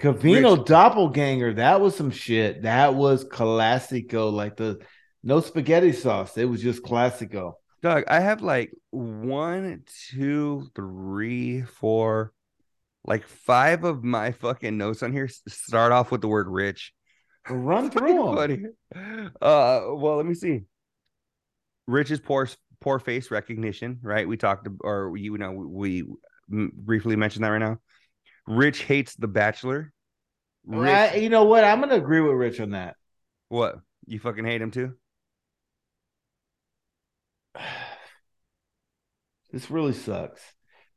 Covino 0.00 0.56
Rich- 0.56 0.66
doppelganger. 0.66 1.54
That 1.54 1.80
was 1.80 1.96
some 1.96 2.10
shit. 2.10 2.62
That 2.62 2.94
was 2.94 3.24
classico. 3.24 4.32
Like 4.32 4.56
the 4.56 4.80
no 5.22 5.40
spaghetti 5.40 5.92
sauce. 5.92 6.36
It 6.36 6.44
was 6.46 6.62
just 6.62 6.82
classico. 6.82 7.54
Doug, 7.82 8.04
I 8.08 8.20
have 8.20 8.42
like 8.42 8.72
one, 8.90 9.84
two, 10.10 10.68
three, 10.74 11.62
four, 11.62 12.32
like 13.04 13.26
five 13.26 13.84
of 13.84 14.02
my 14.02 14.32
fucking 14.32 14.76
notes 14.76 15.02
on 15.02 15.12
here 15.12 15.28
start 15.48 15.92
off 15.92 16.10
with 16.10 16.20
the 16.20 16.28
word 16.28 16.48
rich. 16.48 16.92
Run 17.48 17.90
through 17.92 18.14
them. 18.14 18.36
Funny. 18.36 18.62
Uh, 19.40 19.80
well, 19.94 20.16
let 20.16 20.26
me 20.26 20.34
see. 20.34 20.62
Rich's 21.86 22.20
poor 22.20 22.48
poor 22.80 22.98
face 22.98 23.30
recognition, 23.30 23.98
right? 24.02 24.28
We 24.28 24.36
talked, 24.36 24.68
or 24.80 25.16
you 25.16 25.38
know, 25.38 25.52
we 25.52 26.04
briefly 26.48 27.16
mentioned 27.16 27.44
that 27.44 27.50
right 27.50 27.58
now. 27.58 27.78
Rich 28.46 28.82
hates 28.82 29.14
The 29.14 29.28
Bachelor. 29.28 29.92
Rich, 30.66 30.90
I, 30.90 31.14
you 31.16 31.28
know 31.30 31.44
what? 31.44 31.64
I'm 31.64 31.80
gonna 31.80 31.94
agree 31.94 32.20
with 32.20 32.32
Rich 32.34 32.60
on 32.60 32.70
that. 32.70 32.96
what? 33.48 33.76
You 34.06 34.18
fucking 34.18 34.44
hate 34.44 34.60
him 34.62 34.70
too? 34.70 34.94
This 39.50 39.70
really 39.70 39.92
sucks 39.92 40.42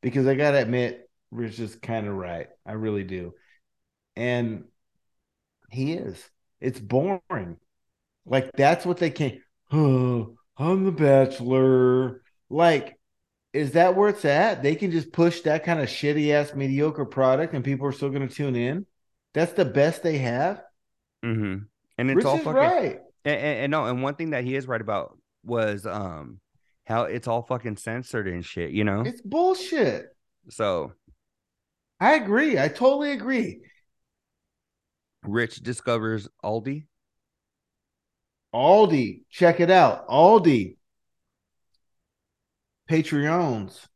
because 0.01 0.27
I 0.27 0.35
gotta 0.35 0.61
admit, 0.61 1.09
Rich 1.31 1.59
is 1.59 1.75
kind 1.75 2.07
of 2.07 2.15
right. 2.15 2.47
I 2.65 2.73
really 2.73 3.03
do, 3.03 3.33
and 4.15 4.65
he 5.69 5.93
is. 5.93 6.23
It's 6.59 6.79
boring. 6.79 7.57
Like 8.25 8.51
that's 8.53 8.85
what 8.85 8.97
they 8.97 9.09
can. 9.09 9.41
Oh, 9.71 10.35
I'm 10.57 10.83
the 10.83 10.91
Bachelor. 10.91 12.21
Like, 12.49 12.99
is 13.53 13.71
that 13.71 13.95
where 13.95 14.09
it's 14.09 14.25
at? 14.25 14.61
They 14.61 14.75
can 14.75 14.91
just 14.91 15.13
push 15.13 15.41
that 15.41 15.63
kind 15.63 15.79
of 15.79 15.87
shitty 15.87 16.31
ass 16.31 16.53
mediocre 16.53 17.05
product, 17.05 17.53
and 17.53 17.63
people 17.63 17.87
are 17.87 17.93
still 17.93 18.09
going 18.09 18.27
to 18.27 18.33
tune 18.33 18.55
in. 18.55 18.85
That's 19.33 19.53
the 19.53 19.65
best 19.65 20.03
they 20.03 20.17
have. 20.17 20.61
Mm-hmm. 21.23 21.63
And 21.97 22.09
it's 22.09 22.17
Rich 22.17 22.25
all 22.25 22.37
fucking 22.37 22.53
right. 22.53 22.99
And, 23.23 23.35
and, 23.35 23.59
and 23.59 23.71
no, 23.71 23.85
and 23.85 24.03
one 24.03 24.15
thing 24.15 24.31
that 24.31 24.43
he 24.43 24.55
is 24.55 24.67
right 24.67 24.81
about 24.81 25.17
was 25.43 25.85
um 25.85 26.40
how 26.85 27.03
it's 27.03 27.27
all 27.27 27.41
fucking 27.43 27.77
censored 27.77 28.27
and 28.27 28.43
shit, 28.45 28.71
you 28.71 28.83
know. 28.83 29.01
It's 29.01 29.21
bullshit. 29.21 30.07
so 30.49 30.93
I 31.99 32.15
agree. 32.15 32.57
I 32.59 32.67
totally 32.67 33.11
agree. 33.11 33.61
Rich 35.23 35.57
discovers 35.57 36.27
Aldi. 36.43 36.85
Aldi, 38.53 39.21
check 39.29 39.59
it 39.59 39.69
out. 39.71 40.07
Aldi, 40.09 40.75
Patreons, 42.89 43.87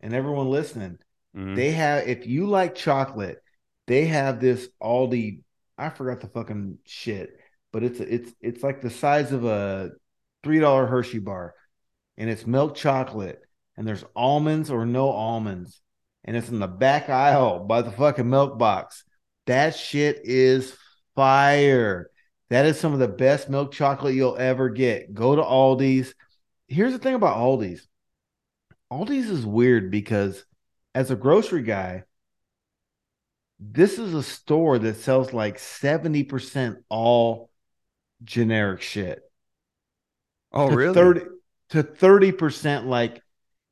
and 0.00 0.14
everyone 0.14 0.48
listening. 0.50 0.98
Mhm. 1.36 1.56
They 1.56 1.72
have, 1.72 2.06
if 2.06 2.26
you 2.26 2.46
like 2.46 2.74
chocolate, 2.74 3.42
they 3.86 4.06
have 4.06 4.40
this 4.40 4.68
Aldi. 4.80 5.40
I 5.78 5.90
forgot 5.90 6.20
the 6.20 6.28
fucking 6.28 6.78
shit, 6.84 7.38
but 7.72 7.82
it's 7.82 7.98
it's 8.00 8.32
it's 8.40 8.62
like 8.62 8.80
the 8.80 8.90
size 8.90 9.32
of 9.32 9.44
a 9.44 9.90
three 10.44 10.60
dollar 10.60 10.86
Hershey 10.86 11.18
bar, 11.18 11.54
and 12.16 12.30
it's 12.30 12.46
milk 12.46 12.74
chocolate, 12.74 13.40
and 13.76 13.86
there's 13.86 14.04
almonds 14.14 14.70
or 14.70 14.86
no 14.86 15.10
almonds, 15.10 15.80
and 16.24 16.36
it's 16.36 16.48
in 16.48 16.58
the 16.58 16.66
back 16.66 17.08
aisle 17.08 17.60
by 17.60 17.82
the 17.82 17.92
fucking 17.92 18.28
milk 18.28 18.58
box. 18.58 19.04
That 19.46 19.76
shit 19.76 20.20
is 20.24 20.76
fire. 21.14 22.10
That 22.50 22.66
is 22.66 22.78
some 22.78 22.92
of 22.92 22.98
the 22.98 23.08
best 23.08 23.48
milk 23.48 23.72
chocolate 23.72 24.14
you'll 24.14 24.36
ever 24.36 24.68
get. 24.68 25.12
Go 25.12 25.36
to 25.36 25.42
Aldi's. 25.42 26.14
Here's 26.68 26.92
the 26.92 26.98
thing 26.98 27.14
about 27.14 27.36
Aldi's. 27.36 27.86
Aldi's 28.92 29.30
is 29.30 29.44
weird 29.44 29.90
because 29.90 30.44
as 30.94 31.10
a 31.10 31.16
grocery 31.16 31.62
guy, 31.62 32.04
this 33.58 33.98
is 33.98 34.14
a 34.14 34.22
store 34.22 34.78
that 34.78 34.96
sells 34.96 35.32
like 35.32 35.58
70% 35.58 36.76
all 36.88 37.50
generic 38.22 38.82
shit. 38.82 39.20
oh, 40.52 40.68
really? 40.70 40.94
30 40.94 41.20
to 41.70 41.82
30% 41.82 42.86
like 42.86 43.22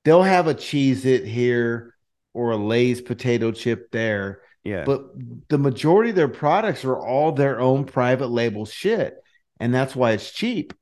they'll 0.04 0.22
have 0.22 0.46
a 0.46 0.54
cheese 0.54 1.04
it 1.04 1.24
here 1.24 1.94
or 2.32 2.50
a 2.50 2.56
Lay's 2.56 3.00
potato 3.00 3.52
chip 3.52 3.90
there. 3.90 4.40
yeah. 4.64 4.84
But 4.84 5.06
the 5.48 5.58
majority 5.58 6.10
of 6.10 6.16
their 6.16 6.28
products 6.28 6.84
are 6.84 6.98
all 6.98 7.32
their 7.32 7.60
own 7.60 7.84
private 7.84 8.28
label 8.28 8.66
shit. 8.66 9.16
And 9.60 9.72
that's 9.72 9.94
why 9.94 10.12
it's 10.12 10.32
cheap. 10.32 10.74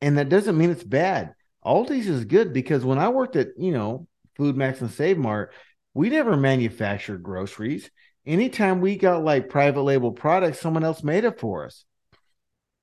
And 0.00 0.18
that 0.18 0.28
doesn't 0.28 0.58
mean 0.58 0.70
it's 0.70 0.82
bad. 0.84 1.34
Aldi's 1.64 2.08
is 2.08 2.24
good 2.24 2.52
because 2.52 2.84
when 2.84 2.98
I 2.98 3.08
worked 3.08 3.36
at, 3.36 3.48
you 3.56 3.72
know, 3.72 4.06
FoodMaxx 4.38 4.80
and 4.80 4.90
Save 4.90 5.18
Mart, 5.18 5.52
we 5.94 6.10
never 6.10 6.36
manufactured 6.36 7.22
groceries. 7.22 7.90
Anytime 8.26 8.80
we 8.80 8.96
got 8.96 9.24
like 9.24 9.48
private 9.48 9.82
label 9.82 10.12
products, 10.12 10.60
someone 10.60 10.84
else 10.84 11.02
made 11.02 11.24
it 11.24 11.40
for 11.40 11.64
us, 11.64 11.84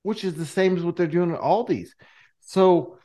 which 0.02 0.24
is 0.24 0.34
the 0.34 0.46
same 0.46 0.76
as 0.76 0.82
what 0.82 0.96
they're 0.96 1.06
doing 1.06 1.30
at 1.30 1.40
Aldi's. 1.40 1.94
So 2.40 2.98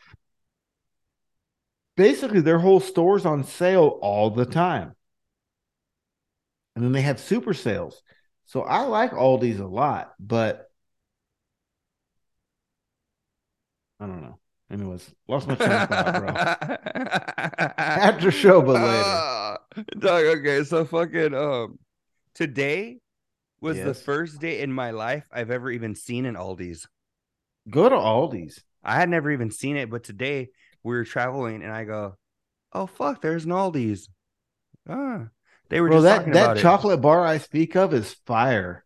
basically, 1.99 2.39
their 2.39 2.59
whole 2.59 2.79
store's 2.79 3.25
on 3.25 3.43
sale 3.43 3.99
all 4.01 4.29
the 4.29 4.45
time. 4.45 4.95
And 6.73 6.85
then 6.85 6.93
they 6.93 7.01
have 7.01 7.19
super 7.19 7.53
sales. 7.53 8.01
So 8.45 8.61
I 8.61 8.83
like 8.83 9.11
Aldi's 9.11 9.59
a 9.59 9.67
lot, 9.67 10.13
but 10.17 10.71
I 13.99 14.05
don't 14.07 14.21
know. 14.21 14.39
Anyways, 14.71 15.13
lost 15.27 15.49
my 15.49 15.55
train 15.55 15.71
of 15.71 15.89
thought, 15.89 16.15
bro. 16.15 17.67
After 17.77 18.31
show, 18.31 18.61
but 18.61 18.75
later. 18.75 19.03
Ah, 19.03 19.57
dog, 19.97 20.23
okay, 20.23 20.63
so 20.63 20.85
fucking 20.85 21.33
um 21.33 21.79
today 22.33 22.99
was 23.59 23.77
the 23.77 23.93
first 23.93 24.39
day 24.39 24.61
in 24.61 24.71
my 24.71 24.91
life 24.91 25.25
I've 25.33 25.51
ever 25.51 25.69
even 25.69 25.95
seen 25.95 26.25
an 26.25 26.35
Aldi's. 26.35 26.87
Go 27.69 27.89
to 27.89 27.95
Aldi's. 27.95 28.63
I 28.85 28.95
had 28.95 29.09
never 29.09 29.29
even 29.31 29.51
seen 29.51 29.75
it, 29.75 29.89
but 29.89 30.05
today 30.05 30.51
we 30.83 30.93
were 30.95 31.05
traveling 31.05 31.63
and 31.63 31.71
I 31.71 31.83
go, 31.83 32.15
Oh 32.71 32.85
fuck, 32.87 33.21
there's 33.21 33.45
an 33.45 33.51
Aldi's. 33.51 34.09
Ah. 34.87 35.27
They 35.69 35.81
were 35.81 35.89
Bro, 35.89 36.01
that, 36.01 36.33
that 36.33 36.57
chocolate 36.57 37.01
bar 37.01 37.25
I 37.25 37.37
speak 37.37 37.75
of 37.75 37.93
is 37.93 38.13
fire. 38.25 38.83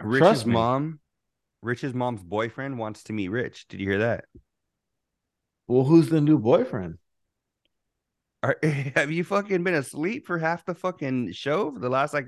Rich's 0.00 0.18
trust 0.18 0.46
me. 0.46 0.52
mom, 0.52 1.00
Rich's 1.62 1.94
mom's 1.94 2.22
boyfriend 2.22 2.78
wants 2.78 3.04
to 3.04 3.12
meet 3.12 3.28
Rich. 3.28 3.66
Did 3.68 3.80
you 3.80 3.88
hear 3.88 3.98
that? 3.98 4.26
Well, 5.66 5.84
who's 5.84 6.08
the 6.08 6.20
new 6.20 6.38
boyfriend? 6.38 6.98
Are, 8.42 8.56
have 8.94 9.10
you 9.10 9.24
fucking 9.24 9.64
been 9.64 9.74
asleep 9.74 10.26
for 10.26 10.38
half 10.38 10.64
the 10.64 10.74
fucking 10.74 11.32
show 11.32 11.72
for 11.72 11.80
the 11.80 11.90
last 11.90 12.14
like 12.14 12.26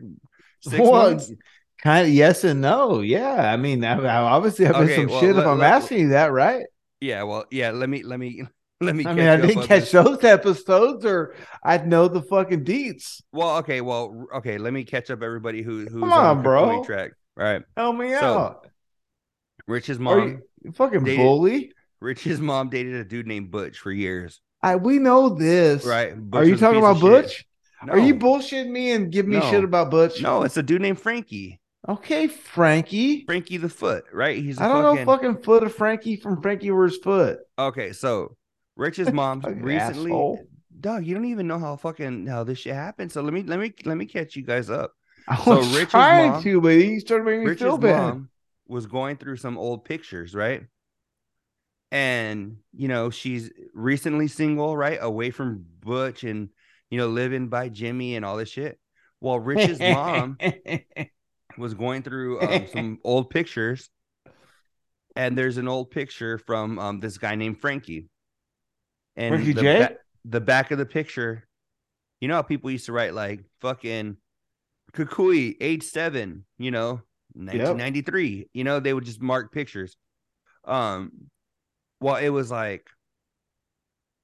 six 0.60 0.80
Well, 0.80 0.92
months? 0.92 1.32
Kind 1.82 2.08
of 2.08 2.12
yes 2.12 2.44
and 2.44 2.60
no. 2.60 3.00
Yeah. 3.00 3.52
I 3.52 3.56
mean, 3.56 3.84
I, 3.84 3.98
I 4.02 4.16
obviously 4.16 4.66
have 4.66 4.76
been 4.76 4.94
some 4.94 5.06
well, 5.06 5.20
shit 5.20 5.34
let- 5.36 5.42
if 5.42 5.46
I'm 5.46 5.58
let- 5.58 5.72
asking 5.72 5.98
you 6.00 6.08
that, 6.08 6.32
right? 6.32 6.64
Yeah, 7.00 7.22
well, 7.24 7.44
yeah. 7.50 7.70
Let 7.70 7.88
me, 7.88 8.02
let 8.02 8.18
me, 8.20 8.42
let 8.80 8.94
me. 8.94 9.04
I 9.04 9.08
catch 9.08 9.16
mean, 9.16 9.28
I 9.28 9.36
didn't 9.36 9.62
catch 9.66 9.90
this. 9.90 9.92
those 9.92 10.22
episodes 10.24 11.04
or 11.04 11.34
I'd 11.62 11.86
know 11.86 12.08
the 12.08 12.22
fucking 12.22 12.64
deets. 12.64 13.22
Well, 13.32 13.58
okay, 13.58 13.80
well, 13.80 14.26
okay. 14.36 14.58
Let 14.58 14.72
me 14.72 14.84
catch 14.84 15.10
up 15.10 15.22
everybody 15.22 15.62
who 15.62 15.80
who's 15.80 15.88
Come 16.00 16.12
on, 16.12 16.26
on, 16.26 16.36
the 16.38 16.42
bro. 16.42 16.84
Track. 16.84 17.12
All 17.38 17.44
right, 17.44 17.62
Help 17.76 17.96
me 17.96 18.10
So, 18.10 18.38
out. 18.38 18.66
Rich's 19.66 19.98
mom. 19.98 20.42
fucking 20.74 21.04
dated- 21.04 21.24
bully? 21.24 21.72
Rich's 22.00 22.40
mom 22.40 22.70
dated 22.70 22.94
a 22.94 23.04
dude 23.04 23.26
named 23.26 23.50
Butch 23.50 23.78
for 23.78 23.92
years. 23.92 24.40
I 24.62 24.76
we 24.76 24.98
know 24.98 25.28
this. 25.30 25.84
Right? 25.86 26.14
Are 26.32 26.44
you 26.44 26.56
talking 26.56 26.78
about. 26.78 27.00
Butch? 27.00 27.46
No. 27.84 27.92
Are 27.94 27.98
you 27.98 28.14
bullshitting 28.14 28.70
me 28.70 28.90
and 28.92 29.10
give 29.10 29.26
me 29.26 29.38
No. 29.38 29.50
shit 29.50 29.64
about 29.64 29.90
Butch? 29.90 30.20
No, 30.20 30.42
it's 30.42 30.56
a 30.58 30.62
dude 30.62 30.82
named 30.82 31.00
Frankie. 31.00 31.59
Okay, 31.88 32.26
Frankie. 32.28 33.24
Frankie 33.24 33.56
the 33.56 33.68
Foot, 33.68 34.04
right? 34.12 34.36
He's 34.36 34.58
a 34.58 34.64
I 34.64 34.68
don't 34.68 34.82
fucking, 34.82 35.06
know 35.06 35.12
fucking 35.16 35.42
foot 35.42 35.62
of 35.62 35.74
Frankie 35.74 36.16
from 36.16 36.40
Frankie 36.42 36.70
Where's 36.70 36.98
Foot. 36.98 37.38
Okay, 37.58 37.92
so 37.92 38.36
Rich's 38.76 39.12
mom 39.12 39.40
recently, 39.40 40.10
asshole. 40.12 40.44
dog. 40.78 41.06
You 41.06 41.14
don't 41.14 41.24
even 41.24 41.46
know 41.46 41.58
how 41.58 41.76
fucking 41.76 42.26
how 42.26 42.44
this 42.44 42.58
shit 42.58 42.74
happened. 42.74 43.10
So 43.12 43.22
let 43.22 43.32
me 43.32 43.42
let 43.42 43.58
me 43.58 43.72
let 43.84 43.96
me 43.96 44.04
catch 44.06 44.36
you 44.36 44.42
guys 44.42 44.68
up. 44.68 44.92
I 45.26 45.36
So 45.42 45.56
was 45.56 45.74
Rich's 45.74 45.90
trying 45.90 46.32
mom- 46.32 46.42
to, 46.42 46.60
but 46.60 46.72
he 46.72 46.98
started 47.00 47.24
making 47.24 47.40
me 47.40 47.46
Rich's 47.46 47.62
feel 47.62 47.78
bad. 47.78 47.96
mom 47.96 48.30
was 48.68 48.86
going 48.86 49.16
through 49.16 49.36
some 49.36 49.56
old 49.56 49.84
pictures, 49.84 50.34
right? 50.34 50.62
And 51.90 52.58
you 52.72 52.88
know, 52.88 53.10
she's 53.10 53.50
recently 53.74 54.28
single, 54.28 54.76
right? 54.76 54.98
Away 55.00 55.30
from 55.30 55.64
Butch 55.80 56.24
and 56.24 56.50
you 56.90 56.98
know, 56.98 57.08
living 57.08 57.48
by 57.48 57.68
Jimmy 57.68 58.16
and 58.16 58.24
all 58.24 58.36
this 58.36 58.48
shit. 58.50 58.78
Well, 59.20 59.38
Rich's 59.40 59.78
mom 59.80 60.36
was 61.60 61.74
going 61.74 62.02
through 62.02 62.40
um, 62.42 62.66
some 62.72 62.98
old 63.04 63.30
pictures, 63.30 63.90
and 65.16 65.36
there's 65.36 65.58
an 65.58 65.68
old 65.68 65.90
picture 65.90 66.38
from 66.38 66.78
um, 66.78 67.00
this 67.00 67.18
guy 67.18 67.34
named 67.34 67.60
Frankie. 67.60 68.08
And 69.16 69.34
Frankie 69.34 69.52
the, 69.52 69.60
J? 69.60 69.78
ba- 69.78 69.96
the 70.24 70.40
back 70.40 70.70
of 70.70 70.78
the 70.78 70.86
picture, 70.86 71.46
you 72.20 72.28
know 72.28 72.34
how 72.34 72.42
people 72.42 72.70
used 72.70 72.86
to 72.86 72.92
write 72.92 73.14
like 73.14 73.40
fucking 73.60 74.16
Cucuy, 74.92 75.56
age 75.60 75.84
seven, 75.84 76.44
you 76.58 76.70
know, 76.70 77.02
1993. 77.34 78.48
You 78.52 78.64
know, 78.64 78.80
they 78.80 78.92
would 78.92 79.04
just 79.04 79.20
mark 79.20 79.52
pictures. 79.52 79.96
Um, 80.64 81.30
well, 82.00 82.16
it 82.16 82.30
was 82.30 82.50
like 82.50 82.88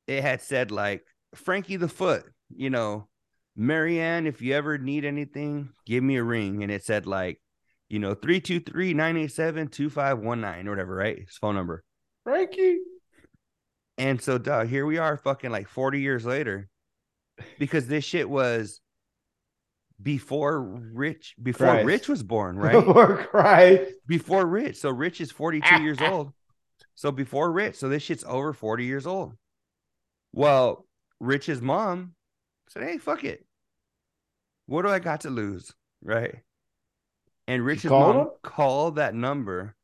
it 0.07 0.23
had 0.23 0.43
said 0.43 0.71
like 0.71 1.05
Frankie 1.35 1.77
the 1.77 1.89
Foot, 1.89 2.25
you 2.55 2.71
know, 2.71 3.09
Marianne, 3.57 4.27
if 4.27 4.43
you 4.43 4.55
ever 4.55 4.77
need 4.79 5.05
anything, 5.05 5.71
give 5.87 6.05
me 6.05 6.17
a 6.17 6.23
ring. 6.23 6.63
And 6.63 6.71
it 6.71 6.85
said 6.85 7.07
like, 7.07 7.41
you 7.89 7.99
know, 7.99 8.15
323-987-2519 8.15 10.67
or 10.67 10.71
whatever, 10.71 10.95
right? 10.95 11.19
His 11.21 11.39
phone 11.41 11.55
number. 11.55 11.83
Frankie. 12.25 12.81
And 13.99 14.21
so 14.21 14.37
duh, 14.39 14.65
here 14.65 14.85
we 14.85 14.99
are 14.99 15.17
fucking 15.17 15.51
like 15.51 15.69
40 15.69 16.01
years 16.01 16.27
later. 16.27 16.69
Because 17.59 17.87
this 17.87 18.05
shit 18.05 18.29
was 18.29 18.81
before 20.03 20.61
Rich 20.61 21.35
before 21.43 21.69
Christ. 21.69 21.87
Rich 21.87 22.09
was 22.09 22.23
born, 22.23 22.59
right? 22.59 22.85
For 22.85 23.25
Christ. 23.25 23.93
before 24.07 24.47
Rich. 24.47 24.77
So 24.77 24.91
Rich 24.91 25.21
is 25.21 25.33
42 25.33 25.83
years 25.83 25.99
old. 26.01 26.33
So 26.95 27.13
before 27.13 27.53
Rich. 27.53 27.77
So 27.77 27.89
this 27.89 28.03
shit's 28.03 28.25
over 28.27 28.53
40 28.53 28.85
years 28.85 29.07
old. 29.07 29.35
Well, 30.33 30.87
Rich's 31.21 31.63
mom 31.63 32.15
said, 32.69 32.83
Hey, 32.83 32.99
fuck 32.99 33.25
it. 33.25 33.46
What 34.67 34.83
do 34.83 34.89
I 34.89 34.99
got 34.99 35.23
to 35.23 35.31
lose? 35.31 35.73
Right. 36.03 36.37
And 37.49 37.65
Rich's 37.65 37.89
called 37.89 38.17
mom 38.17 38.25
him? 38.27 38.31
called 38.43 38.97
that 38.97 39.15
number 39.15 39.75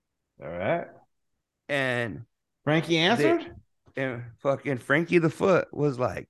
All 0.42 0.48
right. 0.50 0.86
and 1.68 2.24
Frankie 2.64 2.98
answered? 2.98 3.54
and 3.96 4.22
fucking 4.42 4.78
Frankie 4.78 5.18
the 5.18 5.30
Foot 5.30 5.68
was 5.72 5.98
like, 5.98 6.28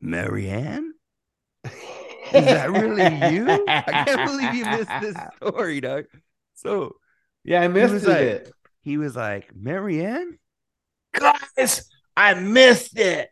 Marianne? 0.00 0.92
Is 1.64 1.72
that 2.32 2.70
really 2.70 3.34
you? 3.34 3.46
I 3.68 4.04
can't 4.06 4.26
believe 4.30 4.54
you 4.54 4.64
missed 4.64 4.90
this 5.00 5.16
story, 5.36 5.80
dog. 5.80 6.04
So 6.54 6.96
Yeah, 7.44 7.60
I 7.60 7.68
missed 7.68 7.92
was 7.94 8.04
it. 8.04 8.44
like- 8.46 8.52
he 8.80 8.96
was 8.96 9.14
like, 9.14 9.54
Marianne? 9.54 10.38
Guys, 11.14 11.88
I 12.16 12.34
missed 12.34 12.98
it. 12.98 13.28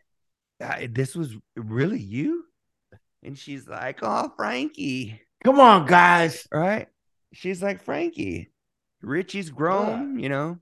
I- 0.61 0.87
this 0.89 1.15
was 1.15 1.35
really 1.57 1.99
you? 1.99 2.45
And 3.23 3.37
she's 3.37 3.67
like, 3.67 3.99
oh, 4.01 4.31
Frankie. 4.35 5.21
Come 5.43 5.59
on, 5.59 5.85
guys. 5.85 6.47
Right? 6.51 6.87
She's 7.33 7.61
like, 7.61 7.81
Frankie. 7.83 8.49
Richie's 9.01 9.49
grown, 9.49 10.19
you 10.19 10.29
know. 10.29 10.59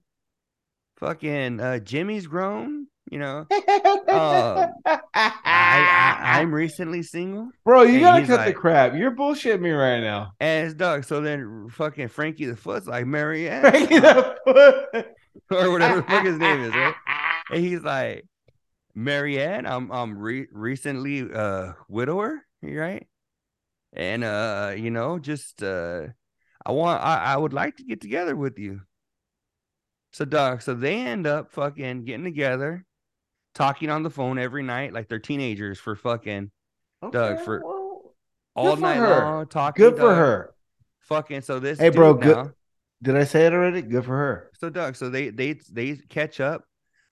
Fucking 0.97 1.59
uh, 1.59 1.79
Jimmy's 1.79 2.27
grown, 2.27 2.87
you 3.09 3.19
know. 3.19 3.45
I, 3.51 4.69
I, 5.15 6.39
I'm 6.39 6.53
recently 6.53 7.03
single. 7.03 7.49
Bro, 7.63 7.83
you 7.83 8.01
gotta 8.01 8.25
cut 8.25 8.45
the 8.45 8.53
crap. 8.53 8.93
You're 8.95 9.15
bullshitting 9.15 9.61
me 9.61 9.71
right 9.71 9.99
now. 9.99 10.33
And 10.39 10.67
it's 10.67 10.75
Doug. 10.75 11.05
So 11.05 11.21
then 11.21 11.67
fucking 11.69 12.09
Frankie 12.09 12.45
the 12.45 12.55
Foot's 12.55 12.87
like, 12.87 13.05
Marianne. 13.05 13.61
Frankie 13.61 13.99
the 13.99 14.37
foot. 14.45 15.05
or 15.51 15.71
whatever 15.71 15.97
the 15.97 16.03
fuck 16.07 16.25
his 16.25 16.37
name 16.39 16.61
is, 16.61 16.73
right? 16.73 16.95
And 17.51 17.63
he's 17.63 17.81
like, 17.81 18.25
Marianne, 18.95 19.65
I'm 19.65 19.91
I'm 19.91 20.17
re- 20.17 20.47
recently 20.51 21.31
uh 21.31 21.73
widower, 21.87 22.45
right? 22.61 23.07
And 23.93 24.23
uh, 24.23 24.73
you 24.77 24.91
know, 24.91 25.19
just 25.19 25.63
uh 25.63 26.07
I 26.65 26.71
want 26.71 27.03
I, 27.03 27.33
I 27.33 27.37
would 27.37 27.53
like 27.53 27.77
to 27.77 27.83
get 27.83 28.01
together 28.01 28.35
with 28.35 28.59
you. 28.59 28.81
So 30.13 30.25
Doc, 30.25 30.61
so 30.61 30.73
they 30.73 30.95
end 31.01 31.27
up 31.27 31.51
fucking 31.51 32.03
getting 32.05 32.23
together, 32.23 32.85
talking 33.55 33.89
on 33.89 34.03
the 34.03 34.09
phone 34.09 34.39
every 34.39 34.63
night, 34.63 34.91
like 34.93 35.07
they're 35.07 35.19
teenagers 35.19 35.79
for 35.79 35.95
fucking 35.95 36.51
Doug, 37.11 37.41
for- 37.45 37.61
well, 37.63 38.15
all 38.55 38.75
for 38.75 38.81
night 38.81 38.97
her. 38.97 39.19
long, 39.21 39.47
talking. 39.47 39.83
good 39.85 39.95
for 39.95 40.01
Doug. 40.09 40.17
her. 40.17 40.53
Fucking 41.01 41.41
so 41.41 41.59
this 41.59 41.79
Hey, 41.79 41.89
bro, 41.89 42.13
good- 42.15 42.35
now- 42.35 42.51
Did 43.01 43.15
I 43.17 43.23
say 43.23 43.45
it 43.45 43.53
already? 43.53 43.81
Good 43.81 44.03
for 44.05 44.17
her. 44.17 44.51
so 44.55 44.69
Doug, 44.69 44.95
so 44.95 45.09
they 45.09 45.29
they 45.29 45.53
they 45.71 45.95
catch 46.09 46.39
up, 46.39 46.63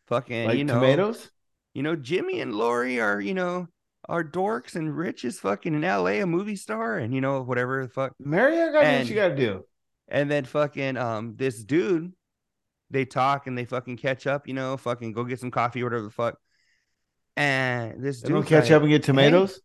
fucking 0.08 0.48
like 0.48 0.58
you 0.58 0.64
know 0.66 0.74
tomatoes? 0.76 1.32
you 1.74 1.84
know, 1.84 1.96
Jimmy 1.96 2.42
and 2.42 2.54
Lori 2.56 3.00
are, 3.00 3.22
you 3.22 3.34
know, 3.36 3.68
are 4.10 4.24
dorks 4.24 4.76
and 4.76 4.96
Rich 4.96 5.26
is 5.26 5.40
fucking 5.40 5.74
in 5.74 5.82
LA, 5.82 6.22
a 6.22 6.26
movie 6.26 6.56
star, 6.56 6.98
and 6.98 7.14
you 7.14 7.22
know, 7.22 7.42
whatever 7.42 7.84
the 7.84 7.90
fuck. 7.90 8.14
Marianne 8.20 8.72
gotta 8.72 8.72
do 8.72 8.78
what 8.78 8.86
And- 8.86 9.10
you 9.10 9.16
gotta 9.16 9.36
do. 9.36 9.66
And 10.08 10.32
then 10.32 10.46
fucking 10.46 10.96
um 10.98 11.36
this 11.36 11.62
dude, 11.64 12.14
they 12.90 13.04
talk 13.04 13.48
and 13.48 13.58
they 13.58 13.66
fucking 13.66 13.98
catch 13.98 14.26
up, 14.26 14.48
you 14.48 14.54
know, 14.54 14.78
fucking 14.78 15.12
go 15.12 15.24
get 15.26 15.40
some 15.40 15.52
coffee 15.52 15.82
or 15.82 15.86
whatever 15.86 16.04
the 16.04 16.12
fuck. 16.12 16.38
And 17.36 18.02
this 18.04 18.22
dude 18.22 18.46
catch 18.48 18.72
up 18.72 18.82
and 18.82 18.90
get 18.90 19.04
tomatoes. 19.04 19.60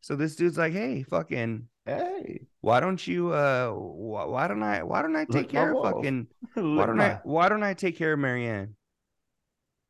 So 0.00 0.16
this 0.16 0.36
dude's 0.36 0.58
like, 0.58 0.72
hey, 0.72 1.02
fucking, 1.04 1.68
Hey, 1.86 2.40
why 2.62 2.80
don't 2.80 3.06
you 3.06 3.30
uh 3.32 3.68
why, 3.70 4.24
why 4.24 4.48
don't 4.48 4.62
I 4.62 4.82
why 4.82 5.02
don't 5.02 5.14
I 5.16 5.26
take 5.26 5.52
my 5.52 5.60
care 5.60 5.74
of 5.76 5.82
fucking 5.94 6.26
why 6.54 6.86
don't 6.86 6.98
I 7.00 7.20
why 7.22 7.48
don't 7.50 7.62
I 7.62 7.74
take 7.74 7.96
care 7.98 8.14
of 8.14 8.18
Marianne? 8.18 8.74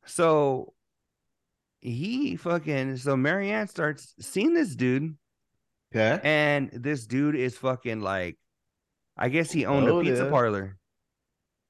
So 0.05 0.73
he 1.85 2.35
fucking 2.35 2.97
so 2.97 3.15
Marianne 3.17 3.67
starts 3.67 4.13
seeing 4.19 4.53
this 4.53 4.75
dude, 4.75 5.15
Okay. 5.93 6.21
and 6.23 6.69
this 6.71 7.05
dude 7.05 7.35
is 7.35 7.57
fucking 7.57 8.01
like, 8.01 8.37
I 9.17 9.29
guess 9.29 9.51
he 9.51 9.65
owned 9.65 9.87
a 9.89 9.93
Oh, 9.93 9.99
pizza 9.99 10.25
yeah. 10.25 10.29
parlor, 10.31 10.77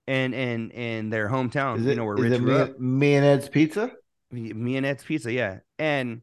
and 0.07 0.33
in 0.33 0.71
in 0.71 1.09
their 1.09 1.29
hometown, 1.29 1.79
Is 1.79 1.85
you 1.87 1.95
it, 1.95 1.95
know 1.95 2.05
where 2.05 2.17
is 2.17 2.23
Rich 2.23 2.31
it 2.31 2.41
grew 2.41 2.57
me, 2.57 2.61
up, 2.61 2.79
me 2.79 3.15
and 3.15 3.25
Ed's 3.25 3.49
pizza? 3.49 3.91
me, 4.31 4.77
and 4.77 4.85
Ed's 4.85 5.03
Pizza, 5.03 5.31
yeah, 5.31 5.59
and 5.79 6.21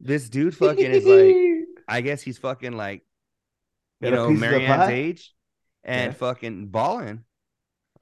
this 0.00 0.28
dude 0.28 0.56
fucking 0.56 0.90
is 0.92 1.06
like, 1.06 1.40
I 1.86 2.00
guess 2.00 2.22
he's 2.22 2.38
fucking 2.38 2.72
like, 2.72 3.04
you 4.00 4.10
Got 4.10 4.12
know, 4.12 4.26
piece 4.26 4.40
of 4.42 4.50
the 4.50 4.60
Marianne's 4.60 4.88
age, 4.88 5.34
and 5.84 6.12
Okay. 6.12 6.16
fucking 6.16 6.68
balling. 6.68 7.24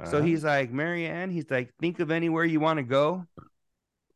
So 0.05 0.19
Uh-huh. 0.19 0.23
he's 0.23 0.45
like, 0.45 0.71
Marianne, 0.73 1.31
he's 1.31 1.51
like, 1.51 1.75
think 1.81 2.01
of 2.01 2.11
anywhere 2.11 2.45
you 2.45 2.61
want 2.61 2.79
to 2.79 2.83
go. 2.85 3.27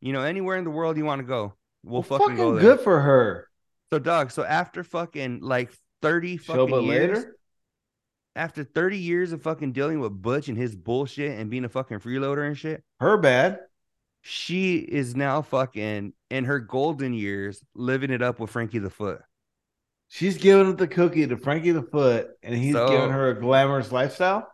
You 0.01 0.13
know, 0.13 0.23
anywhere 0.23 0.57
in 0.57 0.65
the 0.65 0.71
world 0.71 0.97
you 0.97 1.05
want 1.05 1.21
to 1.21 1.27
go. 1.27 1.55
We'll, 1.83 2.05
Well, 2.09 2.19
fucking, 2.19 2.37
go 2.37 2.53
there. 2.55 2.63
good 2.63 2.81
for 2.81 3.01
her. 3.01 3.49
So 3.93 3.99
Doug, 3.99 4.31
so 4.31 4.45
after 4.45 4.83
fucking 4.85 5.41
like 5.41 5.73
30 6.03 6.37
fucking 6.39 6.85
years, 6.85 7.19
later. 7.19 7.37
after 8.37 8.65
30 8.65 8.99
years 8.99 9.33
of 9.33 9.43
fucking 9.43 9.73
dealing 9.73 10.01
with 10.01 10.13
Butch 10.21 10.49
and 10.49 10.57
his 10.57 10.75
bullshit 10.77 11.39
and 11.39 11.51
being 11.51 11.65
a 11.65 11.69
fucking 11.69 11.99
freeloader 11.99 12.47
and 12.47 12.57
shit, 12.57 12.83
Her 13.01 13.17
bad. 13.19 13.61
she 14.23 14.77
is 14.77 15.17
now 15.17 15.43
fucking 15.43 16.13
in 16.31 16.45
her 16.45 16.61
golden 16.61 17.13
years 17.15 17.63
living 17.75 18.11
it 18.11 18.23
up 18.23 18.39
with 18.39 18.51
Frankie 18.51 18.79
the 18.79 18.91
Foot. 18.91 19.21
She's 20.09 20.39
giving 20.39 20.69
up 20.69 20.77
the 20.79 20.89
cookie 20.89 21.27
to 21.27 21.37
Frankie 21.37 21.71
the 21.73 21.83
Foot, 21.83 22.31
and 22.43 22.55
he's 22.55 22.75
So- 22.75 22.89
giving 22.89 23.11
her 23.11 23.31
a 23.31 23.41
glamorous 23.41 23.93
lifestyle. 23.93 24.51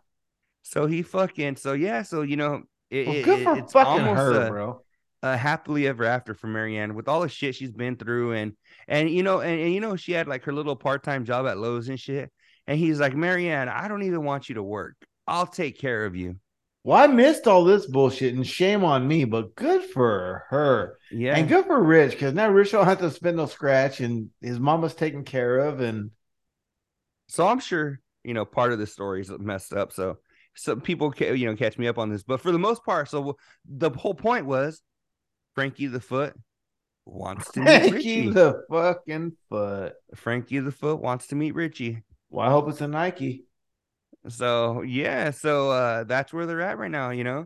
So 0.63 0.85
he 0.85 1.01
fucking 1.01 1.55
so 1.55 1.73
yeah, 1.73 2.01
so 2.01 2.21
you 2.23 2.35
know, 2.35 2.63
it, 2.89 3.07
Well, 3.07 3.23
good 3.23 3.39
it- 3.39 3.43
for 3.43 3.57
it's 3.57 3.73
fucking 3.73 4.03
almost 4.07 4.17
her, 4.17 4.41
a- 4.47 4.49
bro. 4.49 4.81
A 5.23 5.35
happily 5.35 5.87
ever 5.87 6.03
after 6.05 6.33
for 6.33 6.47
Marianne 6.47 6.95
with 6.95 7.07
all 7.07 7.21
the 7.21 7.29
shit 7.29 7.55
she's 7.55 7.71
been 7.71 7.95
through 7.95 8.33
and 8.33 8.53
and 8.87 9.09
you 9.09 9.23
know 9.23 9.39
and, 9.41 9.59
and 9.59 9.73
you 9.73 9.79
know 9.81 9.95
she 9.95 10.11
had 10.11 10.27
like 10.27 10.43
her 10.43 10.53
little 10.53 10.75
part-time 10.75 11.25
job 11.25 11.47
at 11.47 11.57
Lowe's 11.57 11.89
and 11.89 11.99
shit 11.99 12.31
and 12.67 12.77
he's 12.77 12.99
like 12.99 13.15
Marianne 13.15 13.69
I 13.69 13.87
don't 13.87 14.03
even 14.03 14.23
want 14.23 14.49
you 14.49 14.55
to 14.55 14.63
work 14.63 14.95
I'll 15.25 15.47
take 15.47 15.79
care 15.79 16.05
of 16.05 16.15
you 16.15 16.35
Well, 16.83 16.97
I 16.97 17.07
missed 17.07 17.47
all 17.47 17.65
this 17.65 17.85
bullshit, 17.85 18.33
and 18.33 18.45
shame 18.47 18.83
on 18.83 19.07
me, 19.07 19.25
but 19.25 19.55
good 19.55 19.83
for 19.83 20.45
her. 20.49 20.97
yeah 21.11 21.35
And 21.35 21.49
good 21.49 21.65
for 21.65 21.81
Rich, 21.83 22.11
because 22.11 22.33
now 22.33 22.49
Rich 22.49 22.71
don't 22.71 22.85
have 22.85 22.99
to 22.99 23.11
spend 23.11 23.37
no 23.37 23.45
scratch, 23.45 23.99
and 23.99 24.29
his 24.41 24.59
mama's 24.59 24.93
taken 24.93 25.23
care 25.23 25.57
of. 25.57 25.81
And 25.81 26.11
so 27.27 27.45
I'm 27.47 27.59
sure 27.59 27.99
you 28.23 28.33
know 28.33 28.45
part 28.45 28.71
of 28.71 28.79
the 28.79 28.87
story 28.87 29.21
is 29.21 29.31
messed 29.39 29.73
up 29.73 29.91
so 29.93 30.17
some 30.55 30.81
people 30.81 31.13
you 31.17 31.45
know 31.45 31.55
catch 31.55 31.77
me 31.77 31.87
up 31.87 31.97
on 31.97 32.09
this 32.09 32.23
but 32.23 32.41
for 32.41 32.51
the 32.51 32.59
most 32.59 32.83
part 32.83 33.09
so 33.09 33.37
the 33.65 33.89
whole 33.91 34.13
point 34.15 34.45
was 34.45 34.81
Frankie 35.57 35.87
the 35.87 35.99
Foot 35.99 36.35
wants 37.03 37.49
to 37.53 37.61
meet 37.61 37.65
Frankie 37.65 37.91
Richie 37.95 38.29
the 38.29 38.61
fucking 38.69 39.31
foot. 39.49 39.93
Frankie 40.13 40.59
the 40.59 40.71
Foot 40.71 41.01
wants 41.01 41.25
to 41.27 41.35
meet 41.35 41.55
Richie 41.55 42.03
Well, 42.29 42.45
I 42.47 42.51
hope 42.51 42.69
it's 42.69 42.79
a 42.81 42.87
Nike. 42.87 43.45
So 44.27 44.83
yeah, 44.83 45.31
so 45.31 45.71
uh 45.71 46.03
that's 46.03 46.31
where 46.31 46.45
they're 46.45 46.61
at 46.61 46.77
right 46.77 46.91
now, 46.91 47.09
you 47.09 47.23
know. 47.23 47.45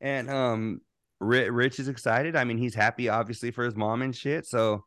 And 0.00 0.28
um 0.28 0.80
Rich, 1.20 1.50
Rich 1.52 1.78
is 1.78 1.86
excited. 1.86 2.34
I 2.34 2.42
mean, 2.42 2.58
he's 2.58 2.74
happy 2.74 3.08
obviously 3.08 3.52
for 3.52 3.64
his 3.64 3.76
mom 3.76 4.02
and 4.02 4.16
shit. 4.16 4.44
So 4.44 4.84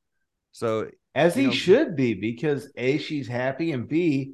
so 0.51 0.89
As 1.13 1.34
he 1.34 1.45
know- 1.45 1.51
should 1.53 1.95
be, 1.95 2.13
because 2.13 2.69
A, 2.76 2.97
she's 2.97 3.30
happy, 3.30 3.71
and 3.71 3.88
B, 3.88 4.34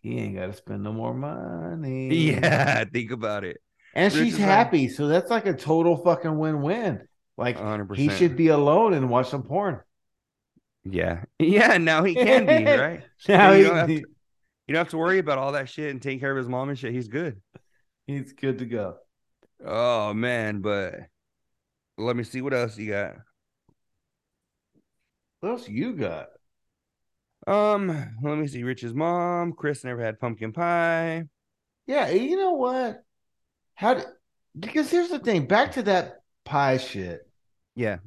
he 0.00 0.16
ain't 0.20 0.36
got 0.36 0.46
to 0.46 0.52
spend 0.54 0.84
no 0.84 0.92
more 0.94 1.12
money. 1.12 2.14
yeah, 2.30 2.82
think 2.90 3.10
about 3.10 3.44
it. 3.44 3.58
And 3.94 4.10
Rich 4.14 4.22
she's 4.24 4.34
is 4.34 4.40
like- 4.40 4.48
happy. 4.48 4.88
So 4.88 5.06
that's 5.08 5.30
like 5.30 5.44
a 5.44 5.52
total 5.52 5.98
fucking 5.98 6.38
win 6.38 6.62
win. 6.62 7.07
Like, 7.38 7.56
100%. 7.56 7.96
he 7.96 8.10
should 8.10 8.36
be 8.36 8.48
alone 8.48 8.92
and 8.92 9.08
watch 9.08 9.30
some 9.30 9.44
porn. 9.44 9.80
Yeah. 10.84 11.22
Yeah, 11.38 11.78
now 11.78 12.02
he 12.04 12.14
can 12.14 12.44
be, 12.46 12.64
right? 12.70 13.02
Now 13.28 13.52
you 13.52 13.58
he- 13.58 13.64
don't 13.64 13.76
have 13.76 13.86
to- 13.86 13.92
You 13.94 14.04
don't 14.74 14.76
have 14.76 14.88
to 14.90 14.98
worry 14.98 15.18
about 15.18 15.38
all 15.38 15.52
that 15.52 15.68
shit 15.70 15.90
and 15.90 16.02
take 16.02 16.20
care 16.20 16.32
of 16.32 16.36
his 16.36 16.48
mom 16.48 16.68
and 16.68 16.78
shit. 16.78 16.92
He's 16.92 17.08
good. 17.08 17.40
he's 18.06 18.32
good 18.32 18.58
to 18.58 18.66
go. 18.66 18.96
Oh 19.64 20.12
man, 20.14 20.60
but 20.60 20.94
let 21.96 22.14
me 22.16 22.22
see 22.24 22.42
what 22.42 22.52
else 22.54 22.76
you 22.76 22.90
got. 22.90 23.14
What 25.40 25.50
else 25.50 25.68
you 25.68 25.94
got? 25.94 26.28
Um, 27.46 28.16
let 28.22 28.36
me 28.38 28.46
see. 28.48 28.62
Rich's 28.64 28.94
mom. 28.94 29.52
Chris 29.52 29.84
never 29.84 30.02
had 30.02 30.20
pumpkin 30.20 30.52
pie. 30.52 31.24
Yeah, 31.86 32.10
you 32.10 32.36
know 32.36 32.52
what? 32.52 33.02
How 33.74 33.94
did, 33.94 34.06
because 34.58 34.90
here's 34.90 35.08
the 35.08 35.18
thing, 35.20 35.46
back 35.46 35.72
to 35.72 35.82
that 35.84 36.22
pie 36.44 36.76
shit. 36.78 37.27
Yeah. 37.78 37.98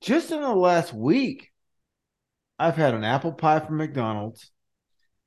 Just 0.00 0.30
in 0.30 0.40
the 0.40 0.54
last 0.54 0.94
week, 0.94 1.50
I've 2.56 2.76
had 2.76 2.94
an 2.94 3.02
apple 3.02 3.32
pie 3.32 3.58
from 3.58 3.78
McDonald's, 3.78 4.52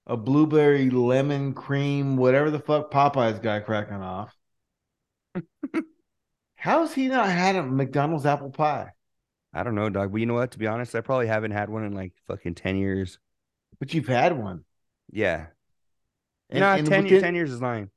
a 0.08 0.16
blueberry 0.16 0.90
lemon 0.90 1.54
cream, 1.54 2.16
whatever 2.16 2.52
the 2.52 2.60
fuck 2.62 2.90
Popeye's 2.90 3.40
guy 3.40 3.60
cracking 3.60 3.96
off. 3.96 4.34
How's 6.56 6.94
he 6.94 7.10
not 7.10 7.28
had 7.28 7.58
a 7.58 7.64
McDonald's 7.64 8.26
apple 8.26 8.52
pie? 8.52 8.92
I 9.54 9.64
don't 9.64 9.76
know, 9.76 9.90
dog. 9.90 10.14
But 10.14 10.22
you 10.22 10.26
know 10.26 10.36
what? 10.36 10.52
To 10.52 10.58
be 10.58 10.68
honest, 10.68 10.96
I 10.96 11.02
probably 11.02 11.28
haven't 11.28 11.52
had 11.52 11.70
one 11.70 11.84
in 11.84 11.92
like 11.92 12.14
fucking 12.28 12.56
10 12.56 12.78
years. 12.78 13.20
But 13.78 13.94
you've 13.94 14.08
had 14.08 14.38
one. 14.42 14.64
Yeah. 15.12 15.48
And, 16.50 16.62
no, 16.62 16.68
and 16.76 16.88
10, 16.88 17.04
within- 17.04 17.22
10 17.22 17.36
years 17.36 17.52
is 17.52 17.62
lying. 17.62 17.90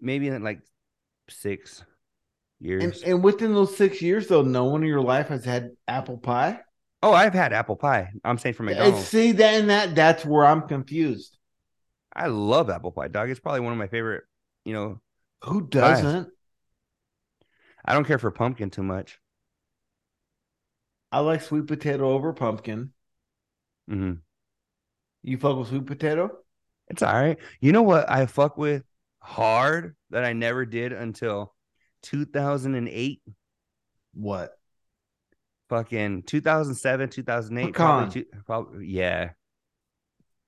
Maybe 0.00 0.28
in 0.28 0.44
like 0.44 0.60
six 1.28 1.84
years. 2.60 2.84
And, 2.84 2.94
and 3.04 3.24
within 3.24 3.54
those 3.54 3.76
six 3.76 4.00
years, 4.02 4.28
though, 4.28 4.42
no 4.42 4.64
one 4.64 4.82
in 4.82 4.88
your 4.88 5.00
life 5.02 5.28
has 5.28 5.44
had 5.44 5.76
apple 5.88 6.18
pie. 6.18 6.60
oh, 7.02 7.12
I've 7.12 7.34
had 7.34 7.52
apple 7.52 7.76
pie. 7.76 8.12
I'm 8.24 8.38
saying 8.38 8.54
from 8.54 8.68
And 8.68 8.78
McDonald's. 8.78 9.08
see 9.08 9.32
that 9.32 9.54
and 9.60 9.70
that 9.70 9.94
that's 9.94 10.24
where 10.24 10.44
I'm 10.46 10.68
confused. 10.68 11.36
I 12.14 12.26
love 12.28 12.70
apple 12.70 12.92
pie, 12.92 13.08
dog. 13.08 13.30
It's 13.30 13.40
probably 13.40 13.60
one 13.60 13.72
of 13.72 13.78
my 13.78 13.88
favorite. 13.88 14.24
You 14.64 14.72
know, 14.74 15.00
Who 15.44 15.62
doesn't? 15.66 16.28
I 17.86 17.94
don't 17.94 18.04
care 18.06 18.18
for 18.18 18.30
pumpkin 18.30 18.68
too 18.70 18.82
much. 18.82 19.18
I 21.10 21.18
like 21.18 21.42
sweet 21.42 21.66
potato 21.66 22.10
over 22.12 22.32
pumpkin. 22.32 22.92
Mm-hmm. 23.90 24.14
You 25.22 25.36
fuck 25.38 25.58
with 25.58 25.68
sweet 25.68 25.84
potato? 25.86 26.38
It's 26.88 27.02
all 27.02 27.12
right. 27.12 27.38
You 27.60 27.72
know 27.72 27.82
what 27.82 28.08
I 28.10 28.26
fuck 28.26 28.56
with 28.56 28.84
hard 29.20 29.96
that 30.10 30.24
I 30.24 30.32
never 30.32 30.64
did 30.64 30.92
until 30.92 31.54
2008. 32.06 33.22
What? 34.14 34.50
Fucking 35.68 36.22
2007, 36.22 37.08
2008. 37.10 37.66
Pecan. 37.66 37.72
Probably, 37.74 38.22
two, 38.22 38.28
probably, 38.46 38.86
yeah. 38.86 39.30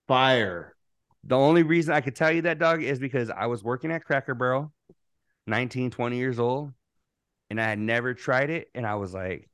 Fire. 0.07 0.75
The 1.25 1.37
only 1.37 1.65
reason 1.65 1.93
I 1.93 2.01
could 2.01 2.15
tell 2.17 2.31
you 2.31 2.43
that, 2.43 2.59
dog, 2.59 2.83
is 2.83 2.99
because 2.99 3.29
I 3.31 3.47
was 3.47 3.63
working 3.65 3.91
at 3.91 4.05
Cracker 4.05 4.35
Barrel, 4.35 4.73
19, 5.47 5.91
20 5.91 6.17
years 6.17 6.39
old, 6.39 6.73
and 7.51 7.61
I 7.61 7.69
had 7.69 7.79
never 7.79 8.15
tried 8.15 8.51
it. 8.51 8.69
And 8.75 8.87
I 8.87 8.95
was 8.95 9.13
like, 9.13 9.51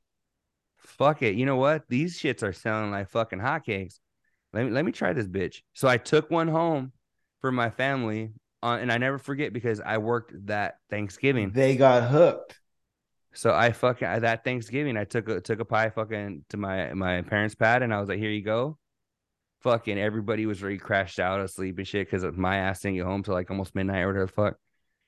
fuck 0.77 1.23
it. 1.23 1.35
You 1.35 1.45
know 1.45 1.57
what? 1.57 1.83
These 1.89 2.19
shits 2.19 2.43
are 2.43 2.53
selling 2.53 2.91
like 2.91 3.09
fucking 3.09 3.39
hotcakes. 3.39 3.95
Let 4.53 4.65
me, 4.65 4.71
let 4.71 4.85
me 4.85 4.91
try 4.91 5.13
this 5.13 5.27
bitch. 5.27 5.61
So 5.73 5.87
I 5.87 5.97
took 5.97 6.29
one 6.29 6.47
home 6.47 6.93
for 7.41 7.51
my 7.51 7.71
family, 7.71 8.31
uh, 8.65 8.77
and 8.77 8.91
I 8.91 8.97
never 8.97 9.19
forget 9.19 9.53
because 9.53 9.79
I 9.79 9.99
worked 9.99 10.33
that 10.47 10.79
Thanksgiving. 10.89 11.51
They 11.51 11.75
got 11.75 12.09
hooked. 12.09 12.59
So 13.33 13.53
I 13.53 13.71
fucking 13.71 14.21
that 14.21 14.43
Thanksgiving, 14.43 14.97
I 14.97 15.03
took 15.03 15.29
a 15.29 15.39
took 15.39 15.59
a 15.59 15.65
pie 15.65 15.91
fucking 15.91 16.45
to 16.49 16.57
my 16.57 16.91
my 16.93 17.21
parents' 17.21 17.53
pad, 17.53 17.83
and 17.83 17.93
I 17.93 17.99
was 17.99 18.09
like, 18.09 18.17
"Here 18.17 18.31
you 18.31 18.41
go." 18.41 18.79
Fucking 19.61 19.99
everybody 19.99 20.47
was 20.47 20.63
already 20.63 20.79
crashed 20.79 21.19
out 21.19 21.41
asleep 21.41 21.77
and 21.77 21.87
shit 21.87 22.09
because 22.09 22.25
my 22.35 22.57
ass 22.57 22.81
didn't 22.81 22.97
get 22.97 23.05
home 23.05 23.21
till 23.21 23.35
like 23.35 23.51
almost 23.51 23.75
midnight 23.75 24.01
or 24.01 24.07
whatever 24.07 24.25
the 24.25 24.31
fuck. 24.31 24.57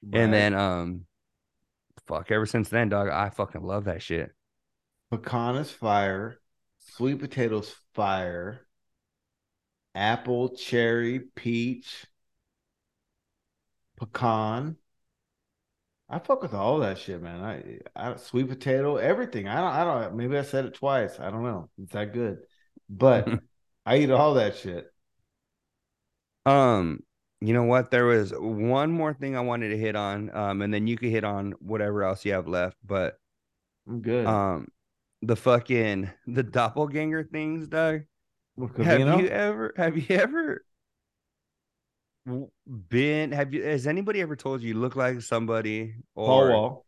Right. 0.03 0.21
And 0.21 0.33
then 0.33 0.53
um, 0.53 1.05
fuck. 2.07 2.29
Ever 2.29 2.45
since 2.45 2.69
then, 2.69 2.89
dog, 2.89 3.09
I 3.09 3.29
fucking 3.31 3.63
love 3.63 3.85
that 3.85 4.03
shit. 4.03 4.31
pecan 5.09 5.55
is 5.55 5.71
fire. 5.71 6.37
Sweet 6.79 7.19
potatoes 7.19 7.73
fire. 7.95 8.67
Apple, 9.95 10.49
cherry, 10.49 11.21
peach, 11.35 12.05
pecan. 13.97 14.77
I 16.09 16.19
fuck 16.19 16.41
with 16.41 16.53
all 16.53 16.79
that 16.79 16.97
shit, 16.97 17.21
man. 17.21 17.43
I, 17.43 17.79
I 18.11 18.15
sweet 18.15 18.47
potato, 18.47 18.95
everything. 18.95 19.47
I 19.47 19.55
don't, 19.59 19.73
I 19.73 19.83
don't. 20.03 20.15
Maybe 20.15 20.37
I 20.37 20.43
said 20.43 20.65
it 20.65 20.73
twice. 20.73 21.19
I 21.19 21.29
don't 21.29 21.43
know. 21.43 21.69
It's 21.81 21.91
that 21.91 22.13
good, 22.13 22.39
but 22.89 23.27
I 23.85 23.97
eat 23.97 24.11
all 24.11 24.35
that 24.35 24.55
shit. 24.55 24.87
Um, 26.45 27.01
you 27.41 27.53
know 27.53 27.63
what? 27.63 27.91
There 27.91 28.05
was 28.05 28.31
one 28.31 28.91
more 28.91 29.13
thing 29.13 29.35
I 29.35 29.41
wanted 29.41 29.69
to 29.69 29.77
hit 29.77 29.95
on, 29.97 30.33
um, 30.33 30.61
and 30.61 30.73
then 30.73 30.87
you 30.87 30.97
could 30.97 31.09
hit 31.09 31.25
on 31.25 31.53
whatever 31.59 32.03
else 32.03 32.23
you 32.23 32.31
have 32.33 32.47
left. 32.47 32.77
But 32.85 33.19
I'm 33.87 34.01
good. 34.01 34.25
um, 34.25 34.67
the 35.21 35.35
fucking 35.35 36.09
the 36.25 36.43
doppelganger 36.43 37.25
things, 37.25 37.67
Doug. 37.67 38.03
Have 38.77 38.99
you 38.99 39.27
ever 39.27 39.73
have 39.77 39.97
you 39.97 40.15
ever 40.15 40.63
been 42.67 43.31
have 43.31 43.53
you 43.53 43.63
has 43.63 43.87
anybody 43.87 44.21
ever 44.21 44.35
told 44.35 44.61
you 44.61 44.69
you 44.69 44.73
look 44.73 44.95
like 44.95 45.21
somebody 45.21 45.95
Paul 46.15 46.39
or 46.41 46.51
Wall, 46.51 46.85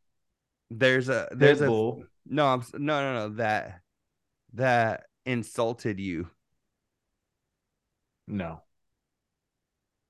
there's 0.70 1.10
a 1.10 1.28
there's 1.32 1.62
a 1.62 1.68
no 1.68 2.04
I'm 2.48 2.64
no 2.74 3.02
no 3.02 3.14
no 3.14 3.30
that 3.36 3.82
that 4.54 5.06
insulted 5.26 6.00
you. 6.00 6.30
No. 8.28 8.62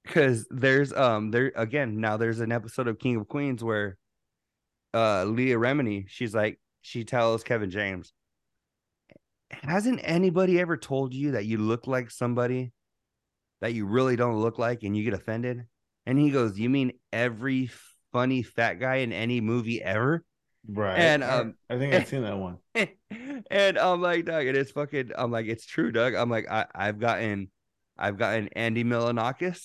because 0.04 0.48
there's 0.50 0.92
um 0.94 1.32
there 1.32 1.52
again 1.56 2.00
now 2.00 2.18
there's 2.18 2.40
an 2.40 2.52
episode 2.52 2.88
of 2.88 3.00
King 3.00 3.18
of 3.18 3.28
Queens 3.28 3.64
where 3.64 3.98
uh 4.94 5.24
Leah 5.26 5.58
Remini 5.58 6.06
she's 6.08 6.34
like 6.34 6.60
she 6.82 7.04
tells 7.04 7.44
Kevin 7.44 7.70
James 7.70 8.14
hasn't 9.52 10.00
anybody 10.04 10.60
ever 10.60 10.78
told 10.78 11.14
you 11.14 11.32
that 11.32 11.46
you 11.46 11.58
look 11.58 11.88
like 11.88 12.12
somebody 12.12 12.72
that 13.62 13.74
you 13.74 13.86
really 13.86 14.16
don't 14.16 14.40
look 14.40 14.58
like 14.58 14.84
and 14.84 14.96
you 14.96 15.04
get 15.04 15.14
offended 15.14 15.66
and 16.06 16.18
he 16.18 16.32
goes 16.32 16.58
you 16.58 16.70
mean 16.70 16.94
every 17.14 17.70
funny 18.12 18.42
fat 18.44 18.76
guy 18.76 18.98
in 18.98 19.12
any 19.14 19.42
movie 19.42 19.82
ever 19.82 20.24
Right. 20.68 21.00
And, 21.00 21.24
I- 21.24 21.38
um, 21.40 21.56
I 21.70 21.78
think 21.78 21.94
I've 21.94 22.08
seen 22.10 22.24
that 22.24 22.38
one. 22.38 22.58
and 23.50 23.80
I'm 23.80 24.02
like, 24.02 24.26
Doug, 24.26 24.46
it 24.46 24.58
is 24.58 24.70
fucking. 24.72 25.12
I'm 25.18 25.32
like, 25.32 25.48
it's 25.48 25.66
true, 25.66 25.90
Doug. 25.92 26.14
I'm 26.16 26.30
like, 26.30 26.52
I, 26.52 26.66
I've 26.76 27.00
gotten, 27.00 27.50
I've 27.98 28.18
gotten 28.18 28.50
Andy 28.50 28.84
Milonakis, 28.84 29.62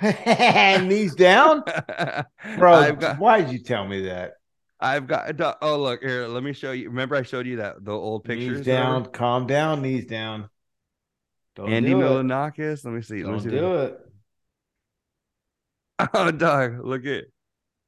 and 0.00 0.88
Knees 0.88 1.14
down, 1.16 1.64
bro. 2.56 2.92
Got, 2.94 3.18
why 3.18 3.40
did 3.42 3.50
you 3.52 3.58
tell 3.58 3.86
me 3.86 4.02
that? 4.02 4.34
I've 4.80 5.06
got. 5.06 5.38
Oh, 5.60 5.82
look 5.82 6.02
here. 6.02 6.28
Let 6.28 6.42
me 6.42 6.52
show 6.52 6.70
you. 6.72 6.88
Remember, 6.88 7.16
I 7.16 7.22
showed 7.22 7.46
you 7.46 7.56
that 7.56 7.84
the 7.84 7.92
old 7.92 8.24
pictures. 8.24 8.58
Knees 8.58 8.66
down, 8.66 9.06
calm 9.06 9.46
down, 9.46 9.82
knees 9.82 10.06
down. 10.06 10.48
Don't 11.56 11.72
Andy. 11.72 11.92
Milonakis. 11.92 12.84
Let 12.84 12.94
me 12.94 13.02
see. 13.02 13.24
Let 13.24 13.24
me 13.24 13.30
Don't 13.32 13.40
see. 13.40 13.50
do 13.50 13.74
it. 13.76 14.00
Oh, 16.12 16.30
dog, 16.30 16.84
look 16.84 17.06
at 17.06 17.24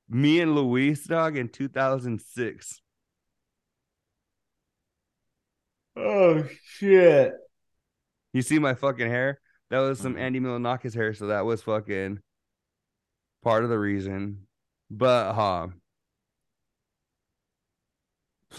me 0.09 0.41
and 0.41 0.55
Luis, 0.55 1.05
dog, 1.05 1.37
in 1.37 1.51
2006. 1.51 2.81
Oh 5.97 6.49
shit. 6.65 7.35
You 8.33 8.41
see 8.43 8.59
my 8.59 8.73
fucking 8.75 9.09
hair? 9.11 9.41
That 9.71 9.81
was 9.81 9.99
some 10.01 10.15
Mhm. 10.15 10.21
Andy 10.21 10.41
Milonakis 10.41 10.95
hair, 10.95 11.13
so 11.13 11.27
that 11.27 11.45
was 11.45 11.63
fucking 11.63 12.21
part 13.43 13.65
of 13.65 13.69
the 13.71 13.79
reason. 13.79 14.47
But 14.91 15.35
huh. 15.35 15.69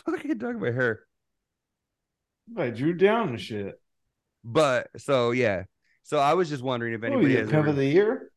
Look 0.06 0.26
at 0.26 0.38
Doug 0.38 0.60
my 0.62 0.70
hair. 0.72 1.08
I 2.56 2.70
drew 2.70 2.94
down 2.94 3.32
the 3.32 3.40
shit. 3.40 3.79
But 4.44 4.90
so 4.98 5.32
yeah. 5.32 5.64
So 6.04 6.18
I 6.18 6.34
was 6.34 6.50
just 6.50 6.64
wondering 6.64 6.94
if 6.94 7.04
anybody 7.04 7.36
has 7.36 7.50
pimp 7.50 7.68
ever- 7.68 7.74
the 7.74 7.86
year? 7.86 8.32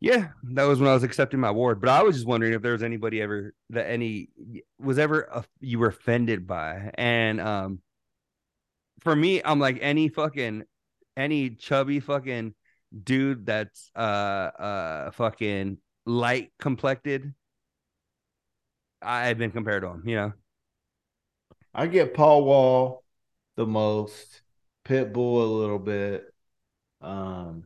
Yeah, 0.00 0.28
that 0.54 0.62
was 0.62 0.78
when 0.78 0.88
I 0.88 0.94
was 0.94 1.02
accepting 1.02 1.40
my 1.40 1.48
award. 1.48 1.80
But 1.80 1.90
I 1.90 2.02
was 2.02 2.14
just 2.14 2.26
wondering 2.26 2.52
if 2.52 2.62
there 2.62 2.72
was 2.72 2.84
anybody 2.84 3.20
ever 3.20 3.52
that 3.70 3.90
any 3.90 4.30
was 4.78 4.98
ever 4.98 5.22
a, 5.22 5.44
you 5.60 5.80
were 5.80 5.88
offended 5.88 6.46
by. 6.46 6.92
And 6.94 7.40
um 7.40 7.80
for 9.00 9.14
me, 9.14 9.42
I'm 9.44 9.58
like 9.58 9.78
any 9.80 10.08
fucking 10.08 10.64
any 11.16 11.50
chubby 11.50 11.98
fucking 12.00 12.54
dude 13.04 13.44
that's 13.44 13.90
uh 13.96 13.98
uh 13.98 15.10
fucking 15.10 15.78
light 16.06 16.52
complected. 16.60 17.34
I've 19.02 19.38
been 19.38 19.50
compared 19.50 19.82
to 19.82 19.88
him, 19.88 20.02
you 20.06 20.16
know. 20.16 20.32
I 21.74 21.86
get 21.86 22.14
Paul 22.14 22.44
Wall 22.44 23.04
the 23.56 23.66
most, 23.66 24.42
Pitbull 24.88 25.42
a 25.42 25.46
little 25.46 25.78
bit. 25.78 26.24
Um 27.00 27.64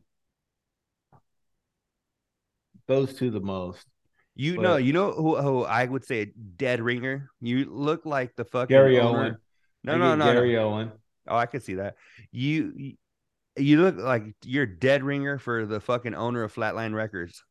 those 2.89 3.15
two 3.15 3.31
the 3.31 3.41
most. 3.41 3.87
You 4.35 4.57
But- 4.57 4.63
know, 4.63 4.77
you 4.77 4.93
know 4.93 5.13
who, 5.13 5.37
who 5.37 5.63
I 5.65 5.85
would 5.85 6.05
say 6.05 6.23
a 6.23 6.27
dead 6.27 6.81
ringer. 6.81 7.31
You 7.41 7.67
look 7.71 8.05
like 8.05 8.35
the 8.35 8.45
fucking 8.45 8.75
Gary 8.75 8.99
owner- 8.99 9.19
Owen. 9.19 9.37
No, 9.85 9.97
no, 9.99 10.15
no, 10.17 10.27
no. 10.27 10.33
Gary 10.33 10.57
Owen. 10.59 10.93
Oh, 11.29 11.37
I 11.37 11.47
could 11.47 11.63
see 11.63 11.75
that. 11.75 11.97
You 12.31 12.97
you- 13.57 13.81
look 13.81 13.97
like 13.99 14.25
you're 14.45 14.67
dead 14.67 15.03
ringer 15.05 15.39
for 15.39 15.67
the 15.67 15.79
fucking 15.81 16.15
owner 16.15 16.43
of 16.43 16.55
Flatline 16.55 16.95
Records. 16.95 17.45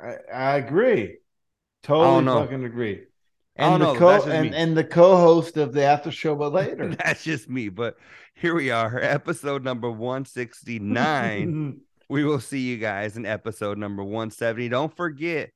I, 0.00 0.16
I 0.32 0.56
agree. 0.56 1.18
Totally 1.84 2.24
fucking 2.26 2.64
agree. 2.64 3.04
And 3.56 3.74
oh, 3.74 3.78
the 3.78 3.92
know, 3.92 3.98
co 3.98 4.22
and, 4.30 4.54
and 4.54 4.76
the 4.76 4.84
co-host 4.84 5.56
of 5.58 5.72
the 5.72 5.82
after 5.84 6.10
show 6.10 6.34
but 6.34 6.52
later. 6.52 6.94
That's 7.04 7.22
just 7.22 7.50
me. 7.50 7.68
But 7.68 7.96
here 8.34 8.54
we 8.54 8.70
are, 8.70 8.98
episode 8.98 9.62
number 9.62 9.90
169. 9.90 11.80
we 12.08 12.24
will 12.24 12.40
see 12.40 12.60
you 12.60 12.78
guys 12.78 13.16
in 13.16 13.26
episode 13.26 13.76
number 13.78 14.02
170. 14.02 14.68
Don't 14.70 14.94
forget 14.96 15.50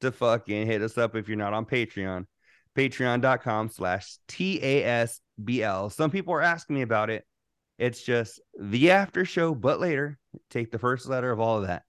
to 0.00 0.10
fucking 0.12 0.66
hit 0.66 0.82
us 0.82 0.96
up 0.96 1.14
if 1.14 1.28
you're 1.28 1.36
not 1.36 1.52
on 1.52 1.66
Patreon. 1.66 2.26
Patreon.com 2.76 3.68
slash 3.68 4.16
TASBL. 4.28 5.92
Some 5.92 6.10
people 6.10 6.32
are 6.34 6.42
asking 6.42 6.76
me 6.76 6.82
about 6.82 7.10
it. 7.10 7.24
It's 7.78 8.02
just 8.02 8.40
the 8.58 8.92
after 8.92 9.24
show, 9.24 9.54
but 9.54 9.80
later. 9.80 10.18
Take 10.50 10.70
the 10.70 10.78
first 10.78 11.06
letter 11.08 11.30
of 11.30 11.40
all 11.40 11.58
of 11.58 11.66
that. 11.66 11.82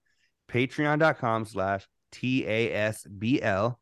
Patreon.com 0.50 1.46
slash 1.46 1.86
TASBL. 2.12 3.76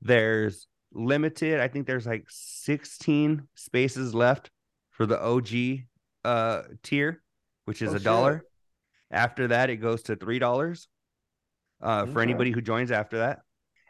There's 0.00 0.66
limited, 0.92 1.60
I 1.60 1.68
think 1.68 1.86
there's 1.86 2.06
like 2.06 2.24
16 2.28 3.46
spaces 3.54 4.14
left 4.14 4.50
for 4.90 5.06
the 5.06 5.20
OG 5.22 5.84
uh 6.24 6.62
tier 6.82 7.22
which 7.66 7.82
is 7.82 7.90
Oh, 7.92 7.96
a 7.96 7.98
shit. 7.98 8.04
dollar. 8.04 8.44
After 9.10 9.48
that, 9.48 9.68
it 9.70 9.76
goes 9.76 10.02
to 10.04 10.16
three 10.16 10.38
dollars. 10.38 10.88
Uh, 11.80 12.06
for 12.06 12.20
anybody 12.20 12.50
who 12.50 12.60
joins 12.60 12.90
after 12.90 13.18
that. 13.18 13.40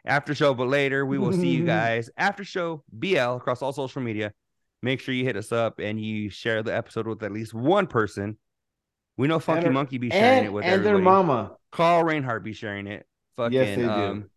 After 0.05 0.35
show, 0.35 0.53
but 0.53 0.67
later 0.67 1.05
we 1.05 1.17
will 1.17 1.33
see 1.33 1.47
you 1.49 1.65
guys 1.79 2.09
after 2.17 2.43
show 2.43 2.83
BL 2.91 3.17
across 3.17 3.61
all 3.61 3.73
social 3.73 4.01
media. 4.01 4.31
Make 4.83 4.99
sure 4.99 5.13
you 5.15 5.23
hit 5.25 5.35
us 5.35 5.51
up 5.51 5.79
and 5.79 5.99
you 5.99 6.29
share 6.29 6.61
the 6.61 6.75
episode 6.75 7.07
with 7.07 7.23
at 7.23 7.31
least 7.31 7.53
one 7.53 7.87
person. 7.87 8.37
We 9.17 9.27
know 9.27 9.39
Funky 9.39 9.65
her- 9.65 9.71
Monkey 9.71 9.97
be 9.97 10.09
sharing 10.09 10.37
and, 10.39 10.45
it 10.47 10.53
with 10.53 10.63
and 10.65 10.85
their 10.85 10.93
everybody. 10.93 11.03
mama. 11.03 11.51
Carl 11.71 12.03
Reinhardt 12.03 12.43
be 12.43 12.53
sharing 12.53 12.85
it. 12.87 13.05
Fucking, 13.35 13.53
Yes, 13.53 13.75
they 13.75 13.81
do. 13.83 13.89
Um, 13.89 14.29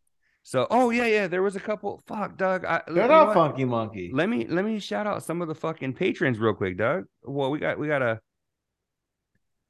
so, 0.45 0.67
oh 0.71 0.91
yeah, 0.91 1.07
yeah. 1.07 1.27
There 1.29 1.43
was 1.43 1.55
a 1.55 1.61
couple. 1.61 2.03
Fuck, 2.07 2.37
Doug. 2.37 2.65
I, 2.65 2.83
Shut 2.89 3.11
up? 3.11 3.35
Funky 3.35 3.65
Monkey. 3.65 4.11
Let 4.13 4.29
me 4.29 4.47
let 4.47 4.65
me 4.65 4.81
shout 4.81 5.07
out 5.07 5.23
some 5.23 5.41
of 5.41 5.49
the 5.49 5.55
fucking 5.55 5.95
patrons 5.95 6.39
real 6.39 6.55
quick, 6.55 6.77
Doug. 6.77 7.05
Well, 7.23 7.51
we 7.51 7.59
got 7.59 7.79
we 7.79 7.87
got 7.87 8.03
a. 8.03 8.21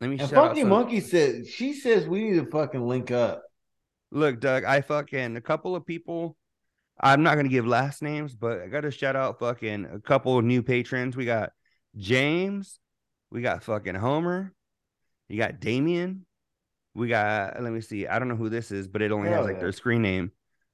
Let 0.00 0.10
me 0.10 0.18
And 0.18 0.30
Funky 0.30 0.64
Monkey 0.64 1.00
said 1.00 1.46
she 1.46 1.74
says 1.74 2.06
we 2.06 2.24
need 2.24 2.44
to 2.44 2.50
fucking 2.50 2.86
link 2.86 3.10
up. 3.10 3.42
Look, 4.10 4.40
Doug, 4.40 4.64
I 4.64 4.80
fucking 4.80 5.36
a 5.36 5.40
couple 5.40 5.76
of 5.76 5.86
people. 5.86 6.36
I'm 6.98 7.22
not 7.22 7.36
gonna 7.36 7.48
give 7.48 7.66
last 7.66 8.02
names, 8.02 8.34
but 8.34 8.60
I 8.60 8.68
gotta 8.68 8.90
shout 8.90 9.14
out 9.14 9.38
fucking 9.38 9.86
a 9.92 10.00
couple 10.00 10.38
of 10.38 10.44
new 10.44 10.62
patrons. 10.62 11.16
We 11.16 11.26
got 11.26 11.52
James, 11.96 12.80
we 13.30 13.42
got 13.42 13.62
fucking 13.62 13.94
Homer, 13.94 14.52
you 15.28 15.38
got 15.38 15.60
Damien, 15.60 16.24
we 16.94 17.08
got 17.08 17.62
let 17.62 17.72
me 17.72 17.80
see, 17.80 18.06
I 18.06 18.18
don't 18.18 18.28
know 18.28 18.36
who 18.36 18.48
this 18.48 18.70
is, 18.70 18.88
but 18.88 19.02
it 19.02 19.12
only 19.12 19.28
has 19.28 19.44
like 19.44 19.54
yeah. 19.54 19.60
their 19.60 19.72
screen 19.72 20.02
name. 20.02 20.32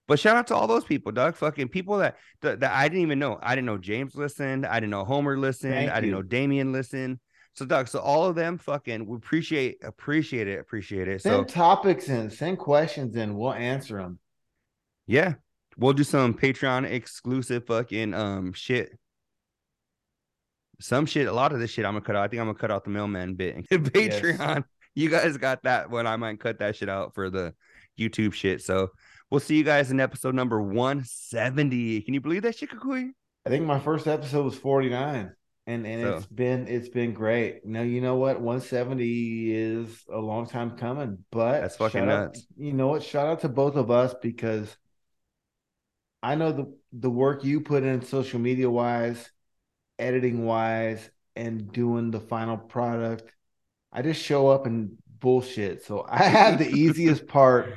But 0.08 0.18
shout 0.18 0.36
out 0.36 0.46
to 0.48 0.56
all 0.56 0.66
those 0.66 0.84
people, 0.84 1.12
Doug. 1.12 1.36
Fucking 1.36 1.68
people 1.68 1.98
that, 1.98 2.16
that 2.40 2.60
that 2.60 2.72
I 2.72 2.88
didn't 2.88 3.02
even 3.02 3.18
know. 3.18 3.38
I 3.42 3.54
didn't 3.54 3.66
know 3.66 3.76
James 3.76 4.16
listened. 4.16 4.64
I 4.66 4.80
didn't 4.80 4.90
know 4.90 5.04
Homer 5.04 5.38
listened. 5.38 5.74
Thank 5.74 5.90
I 5.90 5.96
didn't 5.96 6.08
you. 6.08 6.14
know 6.14 6.22
Damien 6.22 6.72
listened. 6.72 7.20
So 7.54 7.66
Doug, 7.66 7.88
so 7.88 7.98
all 8.00 8.24
of 8.24 8.34
them 8.34 8.56
fucking 8.56 9.06
we 9.06 9.16
appreciate 9.16 9.84
appreciate 9.84 10.48
it, 10.48 10.60
appreciate 10.60 11.08
it. 11.08 11.20
Send 11.22 11.34
So 11.34 11.44
topics 11.44 12.08
in, 12.08 12.30
send 12.30 12.58
questions 12.58 13.16
in. 13.16 13.36
We'll 13.36 13.52
answer 13.52 13.98
them. 13.98 14.18
Yeah. 15.06 15.34
We'll 15.76 15.92
do 15.92 16.04
some 16.04 16.34
Patreon 16.34 16.90
exclusive 16.90 17.66
fucking 17.66 18.14
um 18.14 18.54
shit. 18.54 18.98
Some 20.80 21.04
shit, 21.04 21.26
a 21.26 21.32
lot 21.32 21.52
of 21.52 21.58
this 21.58 21.70
shit 21.70 21.84
I'm 21.84 21.92
gonna 21.92 22.04
cut 22.04 22.16
out. 22.16 22.24
I 22.24 22.28
think 22.28 22.40
I'm 22.40 22.46
gonna 22.46 22.58
cut 22.58 22.70
out 22.70 22.84
the 22.84 22.90
mailman 22.90 23.34
bit. 23.34 23.68
Patreon. 23.70 24.64
You 24.94 25.10
guys 25.10 25.36
got 25.36 25.64
that 25.64 25.90
one. 25.90 26.06
I 26.06 26.16
might 26.16 26.40
cut 26.40 26.60
that 26.60 26.76
shit 26.76 26.88
out 26.88 27.14
for 27.14 27.28
the 27.28 27.54
YouTube 27.98 28.32
shit. 28.32 28.62
So 28.62 28.90
we'll 29.30 29.40
see 29.40 29.56
you 29.56 29.64
guys 29.64 29.90
in 29.90 30.00
episode 30.00 30.34
number 30.34 30.60
170. 30.62 32.02
Can 32.02 32.14
you 32.14 32.20
believe 32.20 32.42
that 32.42 32.56
shit, 32.56 32.70
Cucuy? 32.70 33.10
I 33.46 33.50
think 33.50 33.64
my 33.64 33.78
first 33.78 34.06
episode 34.06 34.44
was 34.44 34.56
49. 34.56 35.32
And 35.66 35.86
and 35.86 36.02
So- 36.02 36.16
it's 36.16 36.26
been 36.26 36.66
it's 36.66 36.88
been 36.88 37.12
great. 37.12 37.64
Now 37.66 37.82
you 37.82 38.00
know 38.00 38.16
what? 38.16 38.40
170 38.40 39.52
is 39.52 40.02
a 40.10 40.18
long 40.18 40.46
time 40.46 40.78
coming, 40.78 41.24
but 41.30 41.60
That's 41.60 41.76
fucking 41.76 42.00
shout 42.02 42.08
out- 42.08 42.24
nuts. 42.28 42.46
you 42.56 42.72
know 42.72 42.88
what? 42.88 43.02
Shout 43.02 43.26
out 43.26 43.40
to 43.40 43.48
both 43.50 43.76
of 43.76 43.90
us 43.90 44.14
because 44.22 44.74
I 46.22 46.34
know 46.36 46.52
the 46.52 46.74
the 46.92 47.10
work 47.10 47.44
you 47.44 47.60
put 47.60 47.82
in 47.84 48.00
social 48.02 48.40
media 48.40 48.70
wise, 48.70 49.30
editing 49.98 50.46
wise, 50.46 51.10
and 51.36 51.70
doing 51.70 52.10
the 52.10 52.20
final 52.20 52.56
product. 52.56 53.30
I 53.92 54.00
just 54.02 54.22
show 54.22 54.48
up 54.48 54.64
and 54.66 54.96
bullshit. 55.20 55.84
So 55.84 56.04
I 56.08 56.22
have 56.24 56.58
the 56.58 56.68
easiest 56.84 57.26
part. 57.26 57.74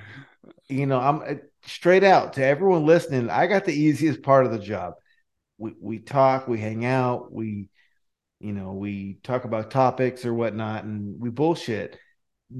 You 0.72 0.86
know, 0.86 0.99
I'm 0.99 1.22
uh, 1.22 1.36
straight 1.65 2.03
out 2.03 2.34
to 2.34 2.45
everyone 2.45 2.86
listening. 2.86 3.30
I 3.30 3.47
got 3.47 3.65
the 3.65 3.74
easiest 3.74 4.22
part 4.24 4.45
of 4.45 4.51
the 4.51 4.59
job. 4.59 4.93
We 5.57 5.76
we 5.80 5.99
talk, 5.99 6.47
we 6.47 6.59
hang 6.59 6.86
out, 6.86 7.32
we 7.32 7.69
you 8.39 8.53
know, 8.53 8.74
we 8.74 9.19
talk 9.24 9.45
about 9.45 9.72
topics 9.72 10.26
or 10.26 10.34
whatnot, 10.34 10.84
and 10.84 11.19
we 11.19 11.30
bullshit. 11.30 11.99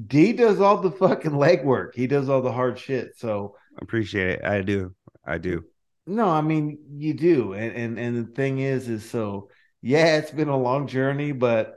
D 0.07 0.34
does 0.34 0.62
all 0.62 0.78
the 0.78 0.91
fucking 0.91 1.32
legwork. 1.32 1.95
He 1.95 2.07
does 2.07 2.30
all 2.30 2.41
the 2.41 2.51
hard 2.51 2.80
shit. 2.80 3.18
So 3.18 3.55
I 3.76 3.80
Appreciate 3.82 4.39
it. 4.39 4.45
I 4.45 4.62
do. 4.62 4.95
I 5.26 5.38
do. 5.38 5.66
no, 6.05 6.30
I 6.30 6.41
mean 6.41 6.80
you 6.97 7.14
do, 7.14 7.53
and 7.53 7.76
and 7.76 7.99
and 7.99 8.28
the 8.28 8.32
thing 8.34 8.59
is, 8.59 8.88
is 8.88 9.09
so 9.09 9.49
yeah, 9.82 10.18
it's 10.18 10.32
been 10.32 10.49
a 10.49 10.57
long 10.57 10.88
journey, 10.88 11.32
but 11.32 11.76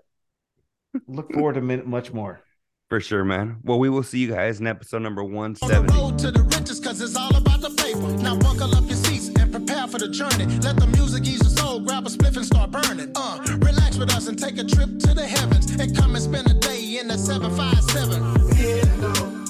look 1.06 1.32
forward 1.32 1.54
to 1.54 1.60
much 1.60 2.12
more. 2.12 2.43
For 2.94 3.00
sure, 3.00 3.24
man. 3.24 3.56
Well, 3.64 3.80
we 3.80 3.90
will 3.90 4.04
see 4.04 4.20
you 4.20 4.28
guys 4.28 4.60
in 4.60 4.68
episode 4.68 5.02
number 5.02 5.24
On 5.24 5.54
the 5.54 5.84
road 5.92 6.16
to 6.20 6.30
the 6.30 6.44
riches, 6.44 6.78
cause 6.78 7.00
it's 7.00 7.16
all 7.16 7.34
about 7.34 7.60
the 7.60 7.70
paper. 7.70 7.98
Now 8.22 8.36
buckle 8.36 8.72
up 8.72 8.84
your 8.84 8.94
seats 8.94 9.32
and 9.36 9.50
prepare 9.50 9.88
for 9.88 9.98
the 9.98 10.06
journey. 10.06 10.46
Let 10.60 10.76
the 10.76 10.86
music 10.86 11.26
ease 11.26 11.42
your 11.42 11.50
soul, 11.50 11.80
grab 11.80 12.06
a 12.06 12.08
spliff 12.08 12.36
and 12.36 12.46
start 12.46 12.70
burning. 12.70 13.10
Uh, 13.16 13.40
relax 13.58 13.96
with 13.96 14.14
us 14.14 14.28
and 14.28 14.38
take 14.38 14.58
a 14.58 14.64
trip 14.64 15.00
to 15.00 15.12
the 15.12 15.26
heavens. 15.26 15.72
And 15.72 15.96
come 15.96 16.14
and 16.14 16.22
spend 16.22 16.48
a 16.48 16.54
day 16.54 17.00
in 17.00 17.08
the 17.08 17.18
757. 17.18 19.43